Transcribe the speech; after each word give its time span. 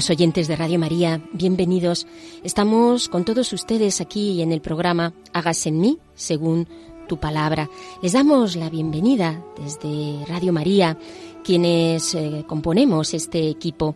Queridos 0.00 0.16
oyentes 0.16 0.48
de 0.48 0.56
Radio 0.56 0.78
María, 0.78 1.20
bienvenidos. 1.34 2.06
Estamos 2.42 3.10
con 3.10 3.26
todos 3.26 3.52
ustedes 3.52 4.00
aquí 4.00 4.40
en 4.40 4.50
el 4.50 4.62
programa 4.62 5.12
Hágase 5.34 5.68
en 5.68 5.78
mí 5.78 5.98
según 6.14 6.66
tu 7.06 7.20
palabra. 7.20 7.68
Les 8.02 8.14
damos 8.14 8.56
la 8.56 8.70
bienvenida 8.70 9.44
desde 9.62 10.24
Radio 10.26 10.54
María, 10.54 10.96
quienes 11.44 12.14
eh, 12.14 12.46
componemos 12.46 13.12
este 13.12 13.50
equipo. 13.50 13.94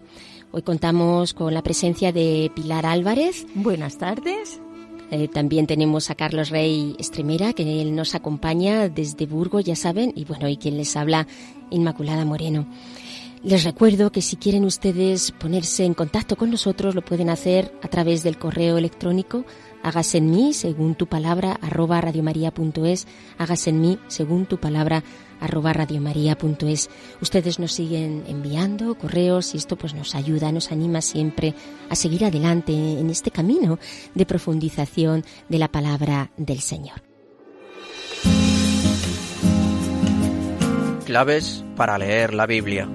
Hoy 0.53 0.61
contamos 0.61 1.33
con 1.33 1.55
la 1.55 1.63
presencia 1.63 2.13
de 2.13 2.53
Pilar 2.55 2.85
Álvarez. 2.85 3.47
Buenas 3.55 3.97
tardes. 3.97 4.61
Eh, 5.11 5.29
también 5.29 5.67
tenemos 5.67 6.11
a 6.11 6.17
Carlos 6.17 6.51
Rey 6.51 6.97
Estremera, 6.99 7.55
que 7.55 7.81
él 7.81 7.97
nos 7.97 8.15
acompaña 8.15 8.91
desde 8.91 9.25
Burgos, 9.25 9.65
ya 9.65 9.75
saben, 9.75 10.13
y 10.15 10.27
bueno, 10.27 10.51
y 10.51 10.59
quien 10.59 10.77
les 10.77 10.97
habla, 10.97 11.27
Inmaculada 11.71 12.27
Moreno. 12.27 12.67
Les 13.45 13.63
recuerdo 13.63 14.11
que 14.11 14.23
si 14.23 14.37
quieren 14.37 14.65
ustedes 14.65 15.31
ponerse 15.33 15.85
en 15.85 15.95
contacto 15.95 16.37
con 16.37 16.51
nosotros, 16.51 16.95
lo 16.95 17.05
pueden 17.05 17.29
hacer 17.29 17.73
a 17.83 17.89
través 17.89 18.23
del 18.23 18.39
correo 18.39 18.79
electrónico 18.79 19.45
hágase 19.85 20.19
en 20.19 20.31
mí 20.31 20.53
según 20.55 20.97
tu 20.97 21.07
palabra 21.07 21.59
arroba 21.61 22.01
radiomaria.es, 22.01 23.07
hágase 23.39 23.71
en 23.71 23.81
mí 23.81 23.99
según 24.09 24.47
tu 24.47 24.59
palabra 24.59 25.05
arroba 25.41 25.73
radiomaria.es. 25.75 26.89
Ustedes 27.21 27.59
nos 27.59 27.73
siguen 27.73 28.25
enviando 28.27 28.97
correos 28.97 29.55
y 29.55 29.59
esto 29.59 29.77
pues 29.77 29.95
nos 29.95 30.15
ayuda, 30.15 30.51
nos 30.51 30.73
anima 30.73 31.03
siempre 31.03 31.55
a 31.91 31.95
seguir 31.95 32.25
adelante 32.25 32.73
en 32.73 33.11
este 33.11 33.31
camino 33.31 33.79
de 34.15 34.27
profundización 34.27 35.23
de 35.49 35.59
la 35.59 35.69
palabra 35.69 36.31
del 36.39 36.61
Señor. 36.61 37.03
Claves 41.05 41.63
para 41.77 41.99
leer 41.99 42.33
la 42.33 42.47
Biblia. 42.47 42.89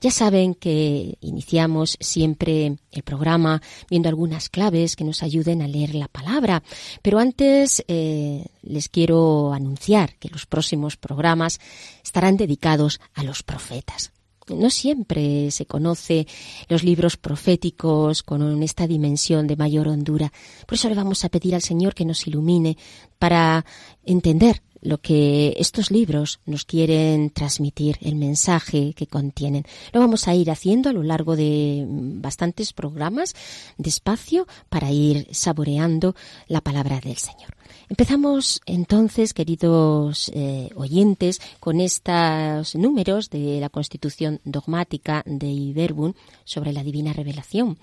Ya 0.00 0.12
saben 0.12 0.54
que 0.54 1.18
iniciamos 1.20 1.96
siempre 1.98 2.76
el 2.92 3.02
programa 3.02 3.60
viendo 3.90 4.08
algunas 4.08 4.48
claves 4.48 4.94
que 4.94 5.02
nos 5.02 5.24
ayuden 5.24 5.60
a 5.60 5.66
leer 5.66 5.96
la 5.96 6.06
palabra, 6.06 6.62
pero 7.02 7.18
antes 7.18 7.84
eh, 7.88 8.46
les 8.62 8.88
quiero 8.88 9.52
anunciar 9.52 10.14
que 10.20 10.28
los 10.28 10.46
próximos 10.46 10.96
programas 10.96 11.58
estarán 12.04 12.36
dedicados 12.36 13.00
a 13.14 13.24
los 13.24 13.42
profetas. 13.42 14.12
No 14.48 14.70
siempre 14.70 15.50
se 15.50 15.66
conoce 15.66 16.26
los 16.68 16.82
libros 16.82 17.16
proféticos 17.16 18.22
con 18.22 18.62
esta 18.62 18.86
dimensión 18.86 19.46
de 19.46 19.56
mayor 19.56 19.88
hondura. 19.88 20.32
Por 20.66 20.76
eso 20.76 20.88
le 20.88 20.94
vamos 20.94 21.24
a 21.24 21.28
pedir 21.28 21.54
al 21.54 21.62
Señor 21.62 21.94
que 21.94 22.04
nos 22.04 22.26
ilumine 22.26 22.78
para 23.18 23.64
entender 24.04 24.62
lo 24.80 24.98
que 24.98 25.54
estos 25.58 25.90
libros 25.90 26.40
nos 26.46 26.64
quieren 26.64 27.30
transmitir, 27.30 27.96
el 28.00 28.14
mensaje 28.14 28.94
que 28.94 29.06
contienen. 29.06 29.64
Lo 29.92 30.00
vamos 30.00 30.28
a 30.28 30.34
ir 30.34 30.50
haciendo 30.50 30.88
a 30.88 30.92
lo 30.92 31.02
largo 31.02 31.36
de 31.36 31.84
bastantes 31.88 32.72
programas, 32.72 33.34
despacio, 33.76 34.46
para 34.68 34.90
ir 34.90 35.28
saboreando 35.32 36.14
la 36.46 36.60
palabra 36.60 37.00
del 37.00 37.16
Señor. 37.16 37.56
Empezamos 37.88 38.60
entonces, 38.66 39.32
queridos 39.32 40.30
eh, 40.34 40.70
oyentes, 40.74 41.40
con 41.58 41.80
estos 41.80 42.74
números 42.74 43.30
de 43.30 43.60
la 43.60 43.68
Constitución 43.70 44.40
dogmática 44.44 45.22
de 45.26 45.46
Iberbun 45.46 46.14
sobre 46.44 46.72
la 46.72 46.82
divina 46.82 47.12
revelación. 47.12 47.78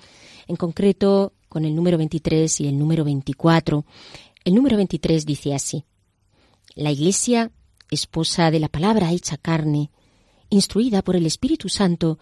En 0.48 0.56
concreto, 0.56 1.34
con 1.50 1.66
el 1.66 1.76
número 1.76 1.98
23 1.98 2.62
y 2.62 2.68
el 2.68 2.78
número 2.78 3.04
24. 3.04 3.86
El 4.44 4.56
número 4.56 4.78
23 4.78 5.26
dice 5.26 5.56
así. 5.56 5.84
La 6.78 6.92
Iglesia, 6.92 7.52
esposa 7.90 8.52
de 8.52 8.60
la 8.60 8.68
palabra 8.68 9.14
hecha 9.14 9.38
carne, 9.38 9.92
instruida 10.50 11.02
por 11.04 11.16
el 11.16 11.26
Espíritu 11.26 11.70
Santo, 11.70 12.20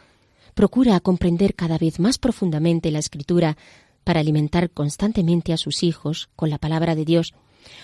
procura 0.54 1.00
comprender 1.00 1.56
cada 1.56 1.80
vez 1.80 2.00
más 2.00 2.20
profundamente 2.20 2.92
la 2.92 3.00
Escritura 3.00 3.58
para 4.04 4.20
alimentar 4.20 4.70
constantemente 4.70 5.54
a 5.54 5.58
sus 5.58 5.82
hijos 5.82 6.30
con 6.36 6.52
la 6.52 6.60
palabra 6.60 6.94
de 6.94 7.04
Dios. 7.04 7.34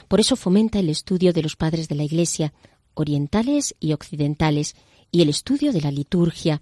Por 0.07 0.19
eso 0.19 0.35
fomenta 0.35 0.77
el 0.77 0.89
estudio 0.89 1.33
de 1.33 1.41
los 1.41 1.55
padres 1.55 1.87
de 1.87 1.95
la 1.95 2.03
Iglesia, 2.03 2.53
orientales 2.93 3.75
y 3.79 3.93
occidentales, 3.93 4.75
y 5.09 5.23
el 5.23 5.29
estudio 5.29 5.73
de 5.73 5.81
la 5.81 5.89
liturgia. 5.89 6.61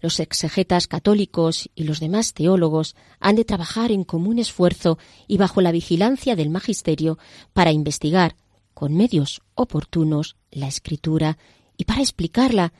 Los 0.00 0.18
exegetas 0.18 0.86
católicos 0.86 1.68
y 1.74 1.84
los 1.84 2.00
demás 2.00 2.32
teólogos 2.32 2.96
han 3.20 3.36
de 3.36 3.44
trabajar 3.44 3.92
en 3.92 4.04
común 4.04 4.38
esfuerzo 4.38 4.96
y 5.28 5.36
bajo 5.36 5.60
la 5.60 5.72
vigilancia 5.72 6.36
del 6.36 6.48
magisterio 6.48 7.18
para 7.52 7.70
investigar, 7.70 8.34
con 8.76 8.92
medios 8.92 9.40
oportunos 9.54 10.36
la 10.50 10.68
escritura 10.68 11.38
y 11.78 11.86
para 11.86 12.02
explicarla, 12.02 12.74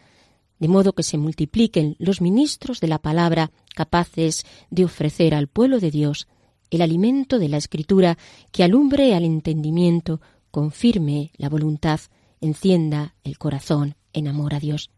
de 0.58 0.68
modo 0.68 0.92
que 0.92 1.02
se 1.02 1.16
multipliquen 1.16 1.96
los 1.98 2.20
ministros 2.20 2.80
de 2.80 2.88
la 2.88 2.98
palabra 2.98 3.50
capaces 3.74 4.44
de 4.68 4.84
ofrecer 4.84 5.34
al 5.34 5.48
pueblo 5.48 5.80
de 5.80 5.90
Dios 5.90 6.28
el 6.68 6.82
alimento 6.82 7.38
de 7.38 7.48
la 7.48 7.56
escritura 7.56 8.18
que 8.52 8.62
alumbre 8.62 9.14
al 9.14 9.24
entendimiento, 9.24 10.20
confirme 10.50 11.30
la 11.38 11.48
voluntad, 11.48 12.00
encienda 12.42 13.14
el 13.24 13.38
corazón 13.38 13.96
en 14.12 14.28
amor 14.28 14.54
a 14.54 14.60
Dios. 14.60 14.90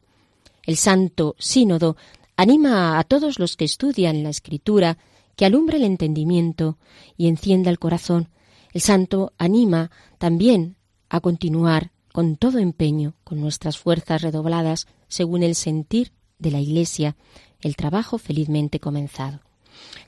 El 0.67 0.77
Santo 0.77 1.37
Sínodo 1.39 1.97
anima 2.37 2.99
a 2.99 3.05
todos 3.05 3.39
los 3.39 3.57
que 3.57 3.67
estudian 3.67 4.25
la 4.25 4.31
escritura 4.31 4.99
que 5.37 5.45
alumbre 5.45 5.77
el 5.77 5.85
entendimiento 5.85 6.77
y 7.17 7.29
encienda 7.29 7.71
el 7.71 7.79
corazón. 7.79 8.31
El 8.73 8.81
Santo 8.81 9.33
anima 9.39 9.93
también 10.19 10.75
a 11.09 11.21
continuar 11.21 11.91
con 12.13 12.37
todo 12.37 12.59
empeño, 12.59 13.15
con 13.25 13.41
nuestras 13.41 13.79
fuerzas 13.79 14.23
redobladas, 14.23 14.87
según 15.09 15.43
el 15.43 15.55
sentir 15.55 16.13
de 16.39 16.51
la 16.51 16.61
Iglesia, 16.61 17.17
el 17.61 17.77
trabajo 17.77 18.19
felizmente 18.19 18.81
comenzado. 18.81 19.41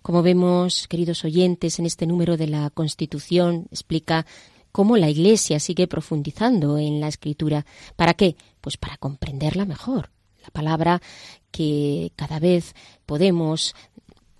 Como 0.02 0.22
vemos, 0.22 0.88
queridos 0.88 1.24
oyentes, 1.24 1.78
en 1.78 1.86
este 1.86 2.06
número 2.06 2.36
de 2.36 2.46
la 2.46 2.70
Constitución 2.70 3.66
explica 3.70 4.26
cómo 4.72 4.96
la 4.96 5.10
Iglesia 5.10 5.60
sigue 5.60 5.86
profundizando 5.86 6.78
en 6.78 7.00
la 7.00 7.08
Escritura. 7.08 7.66
¿Para 7.96 8.14
qué? 8.14 8.36
Pues 8.60 8.76
para 8.76 8.96
comprenderla 8.96 9.64
mejor. 9.64 10.10
La 10.42 10.50
palabra 10.50 11.02
que 11.50 12.12
cada 12.16 12.38
vez 12.38 12.74
podemos 13.06 13.74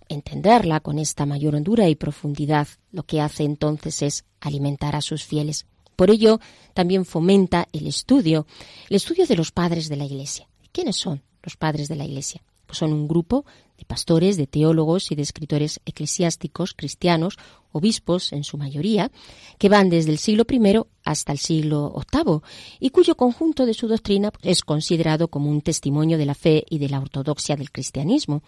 entenderla 0.09 0.81
con 0.81 0.99
esta 0.99 1.27
mayor 1.27 1.55
hondura 1.55 1.89
y 1.89 1.95
profundidad, 1.95 2.67
lo 2.91 3.05
que 3.05 3.21
hace 3.21 3.45
entonces 3.45 4.03
es 4.03 4.25
alimentar 4.41 4.97
a 4.97 5.03
sus 5.03 5.25
fieles. 5.25 5.67
Por 6.01 6.11
ello, 6.11 6.41
también 6.73 7.05
fomenta 7.05 7.69
el 7.75 7.87
estudio, 7.87 8.47
el 8.89 8.97
estudio 8.97 9.27
de 9.27 9.37
los 9.37 9.53
padres 9.53 9.91
de 9.91 9.97
la 9.97 10.07
Iglesia. 10.07 10.49
¿Quiénes 10.73 10.97
son 10.97 11.21
los 11.43 11.59
padres 11.59 11.89
de 11.89 11.97
la 11.97 12.07
Iglesia? 12.07 12.43
Pues 12.65 12.79
son 12.79 12.95
un 12.95 13.07
grupo 13.07 13.45
de 13.81 13.87
pastores, 13.87 14.37
de 14.37 14.47
teólogos 14.47 15.11
y 15.11 15.15
de 15.15 15.23
escritores 15.23 15.81
eclesiásticos 15.87 16.75
cristianos, 16.75 17.39
obispos 17.73 18.33
en 18.33 18.45
su 18.45 18.59
mayoría, 18.59 19.11
que 19.59 19.71
van 19.71 19.89
desde 19.89 20.11
el 20.13 20.19
siglo 20.19 20.45
I 20.49 20.81
hasta 21.03 21.33
el 21.33 21.39
siglo 21.39 21.95
VIII 22.13 22.41
y 22.79 22.91
cuyo 22.91 23.17
conjunto 23.17 23.65
de 23.65 23.73
su 23.73 23.89
doctrina 23.89 24.33
es 24.43 24.63
considerado 24.63 25.29
como 25.29 25.51
un 25.51 25.63
testimonio 25.63 26.19
de 26.19 26.27
la 26.27 26.35
fe 26.35 26.65
y 26.69 26.79
de 26.79 26.91
la 26.91 27.01
ortodoxia 27.01 27.57
del 27.57 27.73
cristianismo. 27.73 28.43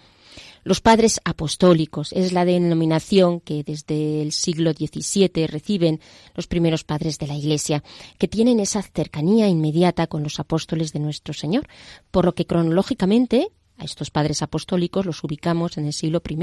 Los 0.65 0.81
padres 0.81 1.21
apostólicos 1.25 2.13
es 2.13 2.33
la 2.33 2.45
denominación 2.45 3.41
que 3.41 3.65
desde 3.65 4.23
el 4.23 4.33
siglo 4.33 4.73
XVII 4.73 5.47
reciben 5.47 6.01
los 6.35 6.47
primeros 6.47 6.85
padres 6.85 7.19
de 7.19 7.27
la 7.27 7.35
Iglesia, 7.35 7.83
que 8.19 8.29
tienen 8.29 8.61
esa 8.61 8.83
cercanía 8.83 9.49
inmediata 9.49 10.07
con 10.07 10.23
los 10.23 10.39
apóstoles 10.41 10.93
de 10.93 11.01
nuestro 11.01 11.33
Señor, 11.33 11.67
por 12.11 12.27
lo 12.27 12.35
que 12.35 12.47
cronológicamente 12.47 13.51
a 13.83 13.85
estos 13.85 14.11
padres 14.11 14.43
apostólicos 14.43 15.05
los 15.05 15.23
ubicamos 15.25 15.77
en 15.77 15.87
el 15.87 15.93
siglo 15.93 16.23
I 16.27 16.37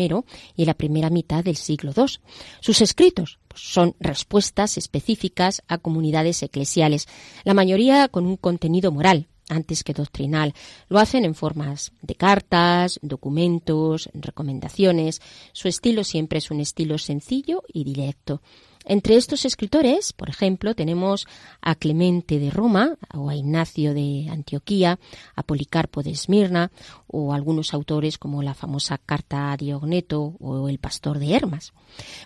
y 0.55 0.61
en 0.61 0.67
la 0.67 0.73
primera 0.73 1.09
mitad 1.09 1.43
del 1.43 1.55
siglo 1.55 1.93
II. 1.95 2.19
Sus 2.59 2.81
escritos 2.81 3.39
pues, 3.47 3.63
son 3.63 3.95
respuestas 3.99 4.77
específicas 4.77 5.63
a 5.67 5.77
comunidades 5.77 6.43
eclesiales, 6.43 7.07
la 7.45 7.53
mayoría 7.53 8.09
con 8.09 8.25
un 8.25 8.35
contenido 8.35 8.91
moral, 8.91 9.27
antes 9.47 9.83
que 9.83 9.93
doctrinal. 9.93 10.53
Lo 10.89 10.99
hacen 10.99 11.25
en 11.25 11.33
formas 11.33 11.91
de 12.01 12.15
cartas, 12.15 12.99
documentos, 13.01 14.09
recomendaciones. 14.13 15.21
Su 15.53 15.67
estilo 15.67 16.03
siempre 16.03 16.39
es 16.39 16.51
un 16.51 16.59
estilo 16.59 16.97
sencillo 16.97 17.63
y 17.73 17.83
directo. 17.83 18.41
Entre 18.85 19.17
estos 19.17 19.45
escritores, 19.45 20.13
por 20.13 20.29
ejemplo, 20.29 20.73
tenemos 20.73 21.27
a 21.61 21.75
Clemente 21.75 22.39
de 22.39 22.49
Roma 22.49 22.97
o 23.13 23.29
a 23.29 23.35
Ignacio 23.35 23.93
de 23.93 24.27
Antioquía, 24.31 24.99
a 25.35 25.43
Policarpo 25.43 26.01
de 26.01 26.11
Esmirna 26.11 26.71
o 27.11 27.33
algunos 27.33 27.73
autores 27.73 28.17
como 28.17 28.43
la 28.43 28.53
famosa 28.53 28.97
Carta 28.97 29.51
a 29.51 29.57
Diogneto 29.57 30.35
o 30.39 30.69
el 30.69 30.79
Pastor 30.79 31.19
de 31.19 31.33
Hermas. 31.33 31.73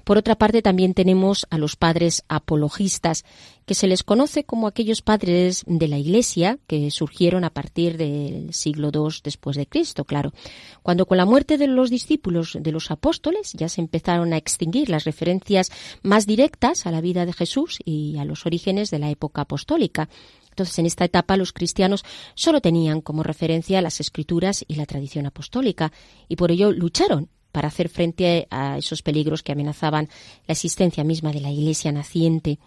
Por 0.03 0.17
otra 0.17 0.35
parte, 0.35 0.61
también 0.61 0.93
tenemos 0.93 1.47
a 1.49 1.57
los 1.57 1.75
padres 1.75 2.23
apologistas, 2.27 3.23
que 3.65 3.75
se 3.75 3.87
les 3.87 4.03
conoce 4.03 4.43
como 4.43 4.67
aquellos 4.67 5.01
padres 5.01 5.63
de 5.65 5.87
la 5.87 5.97
Iglesia 5.97 6.59
que 6.67 6.91
surgieron 6.91 7.43
a 7.43 7.49
partir 7.49 7.97
del 7.97 8.53
siglo 8.53 8.91
II 8.93 9.15
después 9.23 9.55
de 9.55 9.67
Cristo, 9.67 10.03
claro, 10.03 10.33
cuando 10.81 11.05
con 11.05 11.17
la 11.17 11.25
muerte 11.25 11.57
de 11.57 11.67
los 11.67 11.89
discípulos 11.89 12.57
de 12.59 12.71
los 12.71 12.91
apóstoles 12.91 13.53
ya 13.53 13.69
se 13.69 13.81
empezaron 13.81 14.33
a 14.33 14.37
extinguir 14.37 14.89
las 14.89 15.05
referencias 15.05 15.71
más 16.01 16.25
directas 16.25 16.85
a 16.85 16.91
la 16.91 17.01
vida 17.01 17.25
de 17.25 17.33
Jesús 17.33 17.79
y 17.85 18.17
a 18.17 18.25
los 18.25 18.45
orígenes 18.45 18.91
de 18.91 18.99
la 18.99 19.09
época 19.09 19.41
apostólica. 19.41 20.09
Entonces, 20.53 20.77
en 20.77 20.85
esta 20.85 21.05
etapa 21.05 21.35
los 21.35 21.51
cristianos 21.51 22.05
solo 22.35 22.61
tenían 22.61 23.01
como 23.01 23.23
referencia 23.23 23.81
las 23.81 23.99
escrituras 23.99 24.63
y 24.67 24.75
la 24.75 24.85
tradición 24.85 25.25
apostólica 25.25 25.91
y 26.29 26.35
por 26.35 26.51
ello 26.51 26.71
lucharon 26.71 27.29
para 27.51 27.69
hacer 27.69 27.89
frente 27.89 28.47
a 28.49 28.77
esos 28.77 29.01
peligros 29.03 29.43
que 29.43 29.51
amenazaban 29.51 30.09
la 30.47 30.53
existencia 30.53 31.03
misma 31.03 31.31
de 31.31 31.39
la 31.39 31.51
Iglesia 31.51 31.91
naciente. 31.91 32.59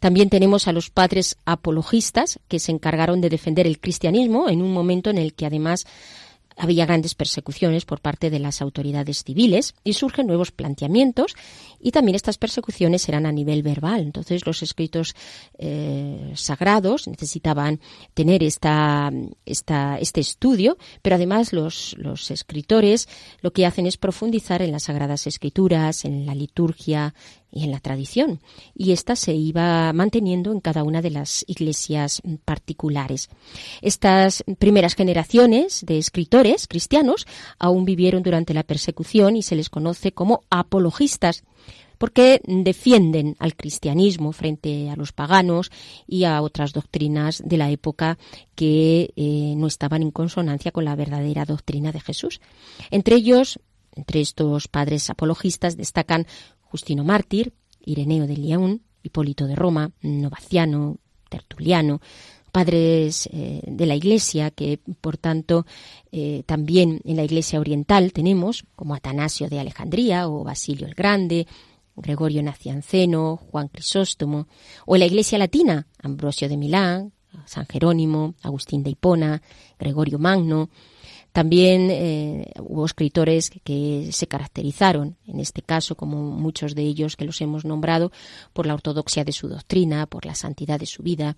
También 0.00 0.28
tenemos 0.28 0.66
a 0.68 0.72
los 0.72 0.90
padres 0.90 1.36
apologistas 1.44 2.40
que 2.48 2.58
se 2.58 2.72
encargaron 2.72 3.20
de 3.20 3.30
defender 3.30 3.66
el 3.66 3.80
cristianismo 3.80 4.48
en 4.48 4.60
un 4.60 4.72
momento 4.72 5.10
en 5.10 5.18
el 5.18 5.34
que 5.34 5.46
además 5.46 5.86
había 6.56 6.86
grandes 6.86 7.14
persecuciones 7.14 7.84
por 7.84 8.00
parte 8.00 8.30
de 8.30 8.38
las 8.38 8.62
autoridades 8.62 9.24
civiles 9.24 9.74
y 9.84 9.94
surgen 9.94 10.26
nuevos 10.26 10.52
planteamientos 10.52 11.34
y 11.80 11.90
también 11.90 12.14
estas 12.14 12.38
persecuciones 12.38 13.08
eran 13.08 13.26
a 13.26 13.32
nivel 13.32 13.62
verbal. 13.62 14.00
Entonces 14.02 14.46
los 14.46 14.62
escritos 14.62 15.14
eh, 15.58 16.32
sagrados 16.34 17.08
necesitaban 17.08 17.80
tener 18.14 18.42
esta, 18.42 19.10
esta, 19.44 19.98
este 19.98 20.20
estudio, 20.20 20.78
pero 21.02 21.16
además 21.16 21.52
los, 21.52 21.94
los 21.98 22.30
escritores 22.30 23.08
lo 23.40 23.52
que 23.52 23.66
hacen 23.66 23.86
es 23.86 23.96
profundizar 23.96 24.62
en 24.62 24.72
las 24.72 24.84
sagradas 24.84 25.26
escrituras, 25.26 26.04
en 26.04 26.26
la 26.26 26.34
liturgia, 26.34 27.14
y 27.54 27.64
en 27.64 27.70
la 27.70 27.78
tradición, 27.78 28.40
y 28.74 28.92
esta 28.92 29.14
se 29.14 29.32
iba 29.32 29.92
manteniendo 29.92 30.50
en 30.50 30.60
cada 30.60 30.82
una 30.82 31.00
de 31.00 31.10
las 31.10 31.44
iglesias 31.46 32.20
particulares. 32.44 33.30
Estas 33.80 34.42
primeras 34.58 34.94
generaciones 34.94 35.86
de 35.86 35.98
escritores 35.98 36.66
cristianos 36.66 37.26
aún 37.58 37.84
vivieron 37.84 38.24
durante 38.24 38.54
la 38.54 38.64
persecución 38.64 39.36
y 39.36 39.42
se 39.42 39.54
les 39.54 39.70
conoce 39.70 40.12
como 40.12 40.42
apologistas 40.50 41.44
porque 41.96 42.40
defienden 42.44 43.36
al 43.38 43.54
cristianismo 43.54 44.32
frente 44.32 44.90
a 44.90 44.96
los 44.96 45.12
paganos 45.12 45.70
y 46.08 46.24
a 46.24 46.42
otras 46.42 46.72
doctrinas 46.72 47.40
de 47.44 47.56
la 47.56 47.70
época 47.70 48.18
que 48.56 49.12
eh, 49.14 49.54
no 49.56 49.68
estaban 49.68 50.02
en 50.02 50.10
consonancia 50.10 50.72
con 50.72 50.84
la 50.84 50.96
verdadera 50.96 51.44
doctrina 51.44 51.92
de 51.92 52.00
Jesús. 52.00 52.40
Entre 52.90 53.14
ellos, 53.14 53.60
entre 53.94 54.20
estos 54.20 54.66
padres 54.66 55.08
apologistas, 55.08 55.76
destacan 55.76 56.26
Justino 56.74 57.04
Mártir, 57.04 57.52
Ireneo 57.86 58.26
de 58.26 58.36
León, 58.36 58.82
Hipólito 59.00 59.46
de 59.46 59.54
Roma, 59.54 59.92
Novaciano, 60.02 60.98
Tertuliano, 61.30 62.00
padres 62.50 63.28
eh, 63.32 63.62
de 63.64 63.86
la 63.86 63.94
Iglesia, 63.94 64.50
que 64.50 64.80
por 65.00 65.16
tanto 65.16 65.66
eh, 66.10 66.42
también 66.46 67.00
en 67.04 67.14
la 67.14 67.22
Iglesia 67.22 67.60
Oriental 67.60 68.12
tenemos, 68.12 68.64
como 68.74 68.96
Atanasio 68.96 69.48
de 69.48 69.60
Alejandría 69.60 70.26
o 70.28 70.42
Basilio 70.42 70.88
el 70.88 70.94
Grande, 70.94 71.46
Gregorio 71.94 72.42
Nacianceno, 72.42 73.36
Juan 73.36 73.68
Crisóstomo, 73.68 74.48
o 74.84 74.96
en 74.96 74.98
la 74.98 75.06
Iglesia 75.06 75.38
Latina, 75.38 75.86
Ambrosio 76.02 76.48
de 76.48 76.56
Milán, 76.56 77.12
San 77.46 77.68
Jerónimo, 77.68 78.34
Agustín 78.42 78.82
de 78.82 78.90
Hipona, 78.90 79.42
Gregorio 79.78 80.18
Magno, 80.18 80.70
también 81.34 81.90
eh, 81.90 82.52
hubo 82.60 82.86
escritores 82.86 83.50
que, 83.64 84.10
se 84.12 84.28
caracterizaron, 84.28 85.16
en 85.26 85.40
este 85.40 85.62
caso, 85.62 85.96
como 85.96 86.22
muchos 86.22 86.76
de 86.76 86.82
ellos 86.82 87.16
que 87.16 87.24
los 87.24 87.40
hemos 87.40 87.64
nombrado, 87.64 88.12
por 88.52 88.66
la 88.66 88.74
ortodoxia 88.74 89.24
de 89.24 89.32
su 89.32 89.48
doctrina, 89.48 90.06
por 90.06 90.26
la 90.26 90.36
santidad 90.36 90.78
de 90.78 90.86
su 90.86 91.02
vida. 91.02 91.36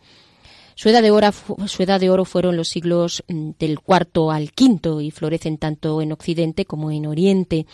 Su 0.74 0.90
edad 0.90 1.00
de 1.00 2.10
oro, 2.10 2.26
fueron 2.26 2.58
los 2.58 2.68
siglos 2.68 3.24
mm, 3.26 3.52
del 3.58 3.80
cuarto 3.80 4.30
al 4.30 4.52
quinto 4.52 5.00
y 5.00 5.10
florecen 5.10 5.56
tanto 5.56 6.02
en 6.02 6.12
Occidente 6.12 6.66
como 6.66 6.90
en 6.90 7.06
Oriente. 7.06 7.64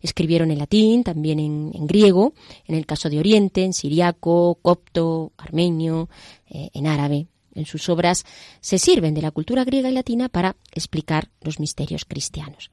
Escribieron 0.00 0.50
en 0.50 0.60
latín, 0.60 1.04
también 1.04 1.38
en, 1.38 1.86
griego, 1.86 2.32
en 2.64 2.76
el 2.76 2.86
caso 2.86 3.10
de 3.10 3.18
Oriente, 3.18 3.64
en 3.64 3.74
siriaco, 3.74 4.58
copto, 4.62 5.32
armenio, 5.36 6.08
eh, 6.48 6.70
en 6.72 6.86
árabe 6.86 7.26
en 7.56 7.66
sus 7.66 7.88
obras 7.88 8.24
se 8.60 8.78
sirven 8.78 9.14
de 9.14 9.22
la 9.22 9.30
cultura 9.30 9.64
griega 9.64 9.90
y 9.90 9.92
latina 9.92 10.28
para 10.28 10.56
explicar 10.72 11.28
los 11.40 11.60
misterios 11.60 12.04
cristianos. 12.04 12.70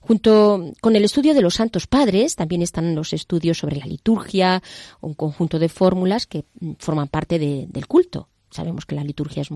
Junto 0.00 0.72
con 0.80 0.96
el 0.96 1.04
estudio 1.04 1.34
de 1.34 1.40
los 1.40 1.54
santos 1.54 1.86
padres 1.86 2.36
también 2.36 2.62
están 2.62 2.94
los 2.94 3.12
estudios 3.12 3.58
sobre 3.58 3.76
la 3.76 3.86
liturgia, 3.86 4.62
un 5.00 5.14
conjunto 5.14 5.58
de 5.58 5.68
fórmulas 5.68 6.26
que 6.26 6.44
mm, 6.60 6.72
forman 6.78 7.08
parte 7.08 7.38
del 7.38 7.86
culto 7.86 8.28
sabemos 8.52 8.86
que 8.86 8.94
la 8.94 9.04
liturgia 9.04 9.42
es, 9.42 9.48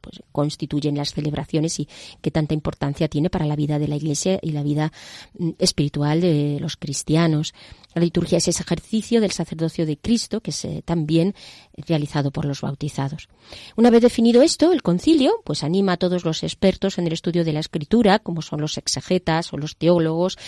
pues, 0.00 0.22
constituyen 0.30 0.96
las 0.96 1.14
celebraciones 1.14 1.80
y 1.80 1.88
que 2.20 2.30
tanta 2.30 2.54
importancia 2.54 3.08
tiene 3.08 3.30
para 3.30 3.46
la 3.46 3.56
vida 3.56 3.78
de 3.78 3.88
la 3.88 3.96
Iglesia 3.96 4.38
y 4.42 4.52
la 4.52 4.62
vida 4.62 4.92
mm, 5.38 5.50
espiritual 5.58 6.20
de 6.20 6.58
los 6.60 6.76
cristianos. 6.76 7.54
La 7.94 8.02
liturgia 8.02 8.38
es 8.38 8.48
ese 8.48 8.62
ejercicio 8.62 9.20
del 9.20 9.32
sacerdocio 9.32 9.86
de 9.86 9.96
Cristo 9.96 10.40
que 10.40 10.50
es 10.50 10.64
eh, 10.64 10.82
también 10.84 11.34
realizado 11.76 12.30
por 12.30 12.44
los 12.44 12.60
bautizados. 12.60 13.28
Una 13.76 13.90
vez 13.90 14.02
definido 14.02 14.42
esto, 14.42 14.72
el 14.72 14.82
concilio 14.82 15.40
pues 15.44 15.64
anima 15.64 15.92
a 15.92 15.96
todos 15.96 16.24
los 16.24 16.42
expertos 16.42 16.98
en 16.98 17.06
el 17.06 17.14
estudio 17.14 17.44
de 17.44 17.52
la 17.52 17.60
escritura, 17.60 18.18
como 18.18 18.42
son 18.42 18.60
los 18.60 18.76
exegetas 18.76 19.52
o 19.52 19.56
los 19.56 19.76
teólogos, 19.76 20.38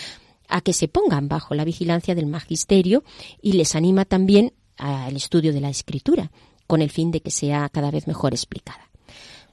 a 0.47 0.61
que 0.61 0.73
se 0.73 0.87
pongan 0.87 1.27
bajo 1.27 1.53
la 1.53 1.65
vigilancia 1.65 2.15
del 2.15 2.25
magisterio 2.25 3.03
y 3.41 3.53
les 3.53 3.75
anima 3.75 4.05
también 4.05 4.53
al 4.77 5.15
estudio 5.15 5.53
de 5.53 5.61
la 5.61 5.69
escritura 5.69 6.31
con 6.69 6.83
el 6.83 6.91
fin 6.91 7.09
de 7.09 7.21
que 7.21 7.31
sea 7.31 7.67
cada 7.69 7.89
vez 7.89 8.05
mejor 8.05 8.33
explicada. 8.33 8.91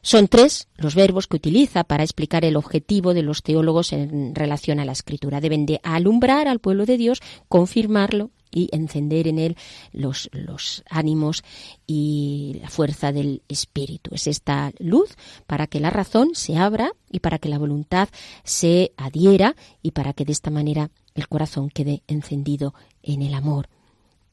Son 0.02 0.28
tres 0.28 0.68
los 0.76 0.94
verbos 0.94 1.26
que 1.26 1.36
utiliza 1.36 1.82
para 1.82 2.04
explicar 2.04 2.44
el 2.44 2.56
objetivo 2.56 3.14
de 3.14 3.22
los 3.22 3.42
teólogos 3.42 3.94
en 3.94 4.34
relación 4.34 4.78
a 4.80 4.84
la 4.84 4.92
escritura. 4.92 5.40
Deben 5.40 5.64
de 5.64 5.80
alumbrar 5.82 6.46
al 6.46 6.60
pueblo 6.60 6.84
de 6.84 6.98
Dios, 6.98 7.22
confirmarlo 7.48 8.30
y 8.50 8.68
encender 8.70 9.28
en 9.28 9.38
él 9.38 9.56
los, 9.92 10.28
los 10.32 10.84
ánimos 10.90 11.42
y 11.86 12.58
la 12.60 12.68
fuerza 12.68 13.12
del 13.12 13.42
espíritu. 13.48 14.14
Es 14.14 14.26
esta 14.26 14.72
luz 14.78 15.16
para 15.46 15.66
que 15.66 15.80
la 15.80 15.88
razón 15.88 16.34
se 16.34 16.58
abra 16.58 16.92
y 17.10 17.20
para 17.20 17.38
que 17.38 17.48
la 17.48 17.58
voluntad 17.58 18.10
se 18.44 18.92
adhiera 18.98 19.56
y 19.82 19.92
para 19.92 20.12
que 20.12 20.26
de 20.26 20.32
esta 20.32 20.50
manera 20.50 20.90
el 21.14 21.28
corazón 21.28 21.70
quede 21.70 22.02
encendido 22.06 22.74
en 23.02 23.22
el 23.22 23.32
amor 23.32 23.70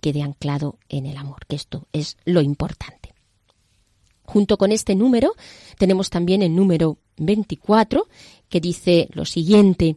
quede 0.03 0.21
anclado 0.21 0.77
en 0.89 1.07
el 1.07 1.17
amor, 1.17 1.47
que 1.47 1.55
esto 1.55 1.87
es 1.93 2.17
lo 2.25 2.41
importante. 2.41 3.15
Junto 4.25 4.57
con 4.57 4.71
este 4.71 4.93
número 4.93 5.33
tenemos 5.79 6.11
también 6.11 6.43
el 6.43 6.55
número 6.55 6.97
24 7.17 8.07
que 8.49 8.59
dice 8.59 9.07
lo 9.13 9.25
siguiente, 9.25 9.95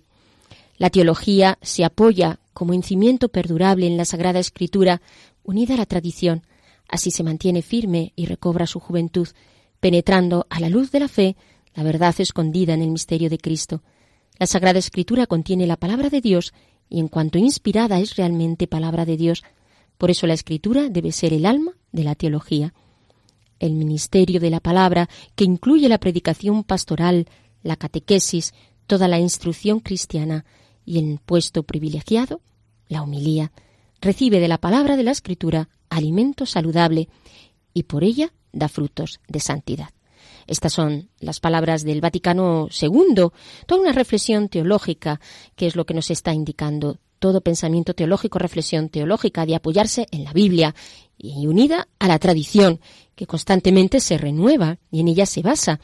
la 0.79 0.89
teología 0.89 1.59
se 1.61 1.85
apoya 1.85 2.39
como 2.55 2.81
cimiento 2.83 3.29
perdurable 3.29 3.87
en 3.87 3.97
la 3.97 4.05
Sagrada 4.05 4.39
Escritura, 4.39 5.03
unida 5.43 5.75
a 5.75 5.79
la 5.79 5.87
tradición, 5.87 6.43
Así 6.89 7.11
se 7.11 7.23
mantiene 7.23 7.63
firme 7.63 8.13
y 8.17 8.27
recobra 8.27 8.67
su 8.67 8.81
juventud, 8.81 9.29
penetrando 9.81 10.47
a 10.51 10.61
la 10.61 10.69
luz 10.69 10.91
de 10.91 11.01
la 11.01 11.09
fe 11.09 11.37
la 11.75 11.83
verdad 11.83 12.15
escondida 12.19 12.75
en 12.75 12.83
el 12.83 12.91
misterio 12.91 13.29
de 13.29 13.39
Cristo. 13.39 13.83
La 14.39 14.47
Sagrada 14.47 14.79
Escritura 14.79 15.27
contiene 15.27 15.67
la 15.67 15.77
palabra 15.77 16.09
de 16.09 16.21
Dios 16.21 16.55
y 16.89 17.01
en 17.01 17.09
cuanto 17.09 17.39
inspirada 17.39 17.99
es 17.99 18.17
realmente 18.17 18.67
palabra 18.67 19.05
de 19.05 19.17
Dios. 19.17 19.45
Por 19.99 20.11
eso 20.11 20.27
la 20.27 20.35
Escritura 20.35 20.89
debe 20.89 21.13
ser 21.13 21.33
el 21.33 21.47
alma 21.47 21.73
de 21.93 22.05
la 22.05 22.15
teología. 22.15 22.75
El 23.59 23.73
ministerio 23.73 24.41
de 24.41 24.51
la 24.51 24.61
palabra, 24.61 25.09
que 25.35 25.45
incluye 25.45 25.89
la 25.89 25.99
predicación 25.99 26.65
pastoral, 26.65 27.27
la 27.63 27.77
catequesis, 27.77 28.53
toda 28.87 29.09
la 29.09 29.19
instrucción 29.19 29.81
cristiana 29.81 30.45
y 30.85 30.99
el 30.99 31.19
puesto 31.25 31.63
privilegiado, 31.63 32.41
la 32.89 33.03
humilía, 33.03 33.53
recibe 34.01 34.41
de 34.41 34.49
la 34.49 34.59
palabra 34.59 34.97
de 34.97 35.03
la 35.03 35.11
Escritura 35.11 35.69
alimento 35.89 36.47
saludable 36.47 37.09
y 37.73 37.85
por 37.85 38.05
ella 38.05 38.33
da 38.53 38.69
frutos 38.69 39.21
de 39.29 39.41
santidad. 39.41 39.91
Estas 40.47 40.73
son 40.73 41.09
las 41.19 41.41
palabras 41.41 41.83
del 41.83 42.01
Vaticano 42.01 42.69
II, 42.71 43.31
toda 43.67 43.81
una 43.81 43.93
reflexión 43.93 44.49
teológica, 44.49 45.21
que 45.57 45.67
es 45.67 45.75
lo 45.75 45.85
que 45.85 45.95
nos 45.95 46.11
está 46.11 46.33
indicando 46.33 46.99
todo 47.19 47.41
pensamiento 47.41 47.95
teológico, 47.95 48.39
reflexión 48.39 48.89
teológica, 48.89 49.47
de 49.47 49.55
apoyarse 49.55 50.07
en 50.11 50.25
la 50.25 50.33
Biblia 50.33 50.75
y 51.19 51.47
unida 51.47 51.89
a 51.99 52.09
la 52.09 52.19
tradición, 52.19 52.81
que 53.15 53.27
constantemente 53.27 54.01
se 54.01 54.19
renueva 54.19 54.79
y 54.91 55.01
en 55.01 55.09
ella 55.09 55.27
se 55.27 55.43
basa. 55.43 55.81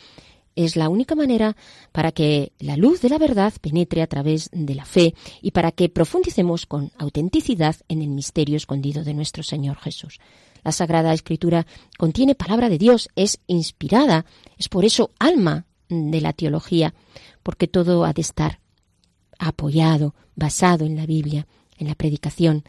Es 0.54 0.76
la 0.76 0.90
única 0.90 1.14
manera 1.14 1.56
para 1.92 2.12
que 2.12 2.52
la 2.58 2.76
luz 2.76 3.00
de 3.00 3.08
la 3.08 3.18
verdad 3.18 3.54
penetre 3.60 4.02
a 4.02 4.06
través 4.06 4.50
de 4.52 4.74
la 4.74 4.84
fe 4.84 5.14
y 5.40 5.52
para 5.52 5.72
que 5.72 5.88
profundicemos 5.88 6.66
con 6.66 6.92
autenticidad 6.98 7.76
en 7.88 8.02
el 8.02 8.08
misterio 8.08 8.56
escondido 8.56 9.02
de 9.02 9.14
nuestro 9.14 9.42
Señor 9.42 9.78
Jesús. 9.78 10.20
La 10.62 10.72
Sagrada 10.72 11.14
Escritura 11.14 11.66
contiene 11.98 12.34
palabra 12.34 12.68
de 12.68 12.78
Dios, 12.78 13.08
es 13.16 13.40
inspirada, 13.46 14.26
es 14.58 14.68
por 14.68 14.84
eso 14.84 15.10
alma 15.18 15.64
de 15.88 16.20
la 16.20 16.32
teología, 16.32 16.94
porque 17.42 17.66
todo 17.66 18.04
ha 18.04 18.12
de 18.12 18.22
estar 18.22 18.60
apoyado, 19.38 20.14
basado 20.36 20.84
en 20.84 20.96
la 20.96 21.06
Biblia, 21.06 21.46
en 21.78 21.88
la 21.88 21.94
predicación, 21.94 22.64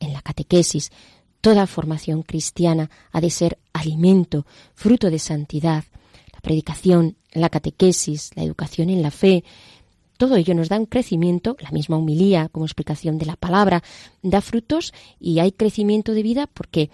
en 0.00 0.12
la 0.12 0.22
catequesis. 0.22 0.90
Toda 1.40 1.66
formación 1.66 2.22
cristiana 2.22 2.90
ha 3.12 3.20
de 3.20 3.30
ser 3.30 3.58
alimento, 3.72 4.46
fruto 4.74 5.10
de 5.10 5.18
santidad. 5.18 5.84
La 6.32 6.40
predicación, 6.40 7.16
la 7.32 7.50
catequesis, 7.50 8.30
la 8.34 8.42
educación 8.42 8.90
en 8.90 9.02
la 9.02 9.10
fe, 9.10 9.44
todo 10.16 10.36
ello 10.36 10.54
nos 10.54 10.68
da 10.68 10.78
un 10.78 10.86
crecimiento, 10.86 11.56
la 11.60 11.70
misma 11.70 11.96
humilía 11.96 12.48
como 12.48 12.64
explicación 12.64 13.18
de 13.18 13.26
la 13.26 13.36
palabra, 13.36 13.82
da 14.22 14.40
frutos 14.40 14.94
y 15.18 15.40
hay 15.40 15.52
crecimiento 15.52 16.12
de 16.12 16.22
vida 16.22 16.46
porque 16.46 16.90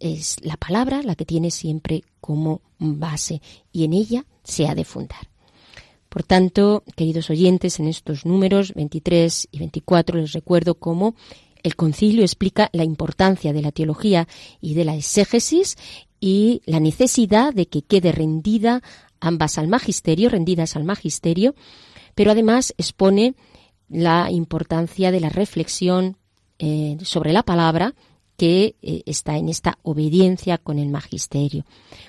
es 0.00 0.36
la 0.42 0.56
palabra 0.56 1.02
la 1.02 1.14
que 1.14 1.26
tiene 1.26 1.50
siempre 1.50 2.02
como 2.20 2.62
base 2.78 3.42
y 3.72 3.84
en 3.84 3.92
ella 3.92 4.24
se 4.42 4.66
ha 4.68 4.74
de 4.74 4.84
fundar. 4.84 5.31
Por 6.12 6.24
tanto, 6.24 6.84
queridos 6.94 7.30
oyentes, 7.30 7.80
en 7.80 7.88
estos 7.88 8.26
números 8.26 8.74
23 8.74 9.48
y 9.50 9.58
24 9.58 10.18
les 10.18 10.32
recuerdo 10.32 10.74
cómo 10.74 11.14
el 11.62 11.74
concilio 11.74 12.20
explica 12.20 12.68
la 12.74 12.84
importancia 12.84 13.54
de 13.54 13.62
la 13.62 13.72
teología 13.72 14.28
y 14.60 14.74
de 14.74 14.84
la 14.84 14.94
exégesis 14.94 15.78
y 16.20 16.60
la 16.66 16.80
necesidad 16.80 17.54
de 17.54 17.64
que 17.64 17.80
quede 17.80 18.12
rendida 18.12 18.82
ambas 19.20 19.56
al 19.56 19.68
magisterio, 19.68 20.28
rendidas 20.28 20.76
al 20.76 20.84
magisterio, 20.84 21.54
pero 22.14 22.32
además 22.32 22.74
expone 22.76 23.34
la 23.88 24.30
importancia 24.30 25.12
de 25.12 25.20
la 25.20 25.30
reflexión 25.30 26.18
eh, 26.58 26.98
sobre 27.04 27.32
la 27.32 27.42
palabra, 27.42 27.94
que 28.36 28.76
eh, 28.82 29.02
está 29.06 29.36
en 29.36 29.48
esta 29.48 29.78
obediencia 29.82 30.58
con 30.58 30.78
el 30.78 30.88
magisterio. 30.88 31.64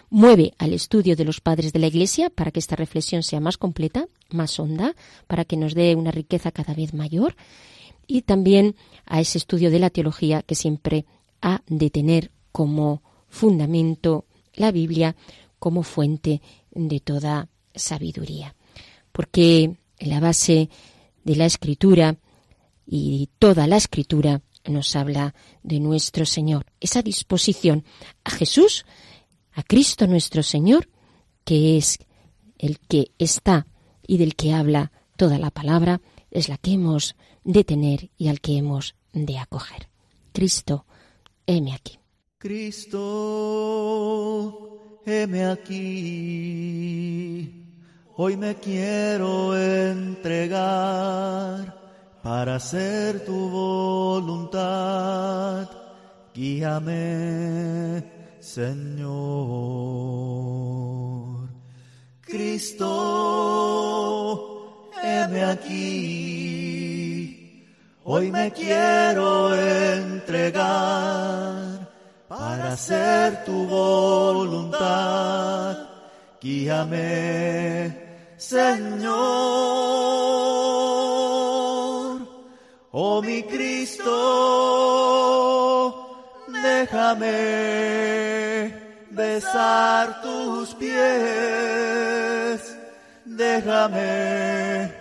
Mueve 0.10 0.54
al 0.58 0.74
estudio 0.74 1.16
de 1.16 1.26
los 1.26 1.42
padres 1.42 1.74
de 1.74 1.80
la 1.80 1.88
Iglesia 1.88 2.30
para 2.30 2.52
que 2.52 2.60
esta 2.60 2.76
reflexión 2.76 3.24
sea 3.24 3.40
más 3.40 3.58
completa, 3.58 4.08
más 4.30 4.60
honda, 4.60 4.96
para 5.28 5.46
que 5.46 5.58
nos 5.58 5.76
dé 5.76 5.96
una 5.96 6.12
riqueza 6.12 6.52
cada 6.52 6.74
vez 6.74 6.94
mayor 6.94 7.36
y 8.08 8.24
también 8.24 8.76
a 9.06 9.22
ese 9.22 9.38
estudio 9.38 9.72
de 9.72 9.80
la 9.80 9.90
teología 9.90 10.42
que 10.42 10.56
siempre 10.56 11.06
ha 11.42 11.62
de 11.68 11.90
tener 11.90 12.32
como 12.52 13.02
fundamento 13.28 14.26
la 14.54 14.72
Biblia 14.72 15.16
como 15.60 15.84
fuente 15.84 16.42
de 16.72 17.00
toda 17.00 17.50
sabiduría. 17.74 18.56
Porque 19.12 19.78
la 20.00 20.20
base 20.20 20.70
de 21.24 21.36
la 21.36 21.46
escritura 21.46 22.18
y 22.86 23.30
toda 23.40 23.68
la 23.68 23.78
escritura 23.78 24.42
nos 24.66 24.96
habla 24.96 25.36
de 25.64 25.80
nuestro 25.80 26.26
Señor, 26.26 26.66
esa 26.80 27.02
disposición 27.02 27.84
a 28.24 28.30
Jesús, 28.32 28.86
a 29.54 29.64
Cristo 29.64 30.08
nuestro 30.08 30.44
Señor, 30.44 30.90
que 31.44 31.78
es 31.78 32.00
el 32.58 32.80
que 32.80 33.12
está 33.20 33.68
y 34.08 34.18
del 34.18 34.36
que 34.36 34.54
habla 34.54 34.92
toda 35.18 35.38
la 35.38 35.52
palabra, 35.52 36.02
es 36.32 36.50
la 36.50 36.58
que 36.58 36.74
hemos 36.74 37.16
de 37.44 37.64
tener 37.64 38.10
y 38.18 38.30
al 38.30 38.42
que 38.42 38.58
hemos 38.58 38.96
de 39.12 39.38
acoger. 39.38 39.88
Cristo, 40.32 40.88
heme 41.46 41.74
aquí. 41.74 42.00
Cristo, 42.38 43.02
heme 45.06 45.46
aquí. 45.46 47.60
Hoy 48.16 48.38
me 48.38 48.56
quiero 48.56 49.58
entregar 49.58 51.83
para 52.24 52.56
hacer 52.56 53.26
tu 53.26 53.50
voluntad. 53.50 54.64
Guíame, 56.34 58.04
Señor. 58.40 59.04
Cristo, 62.22 62.90
heme 65.04 65.44
aquí. 65.44 65.84
Hoy 68.06 68.32
me 68.32 68.52
quiero 68.52 69.54
entregar 69.54 70.64
para 72.30 72.74
hacer 72.74 73.44
tu 73.44 73.68
voluntad. 73.68 74.70
Guíame, 76.42 77.98
Señor. 78.38 79.84
Oh 82.96 83.24
mi 83.24 83.42
Cristo, 83.42 84.06
déjame 86.62 88.72
besar 89.10 90.22
tus 90.22 90.76
pies, 90.76 92.78
déjame 93.26 94.92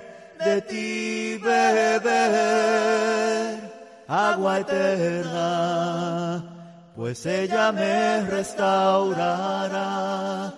de 0.43 0.63
ti 0.63 1.37
beber 1.37 2.01
agua 4.09 4.61
eterna, 4.61 6.43
pues 6.97 7.27
ella 7.27 7.73
me 7.73 8.23
restaurará, 8.23 10.55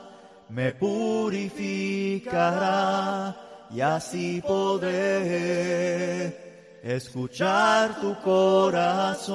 me 0.50 0.70
purificará 0.70 3.34
y 3.72 3.80
así 3.80 4.40
podré 4.40 6.43
escuchar 6.84 8.00
tu 8.00 8.14
corazón. 8.20 9.34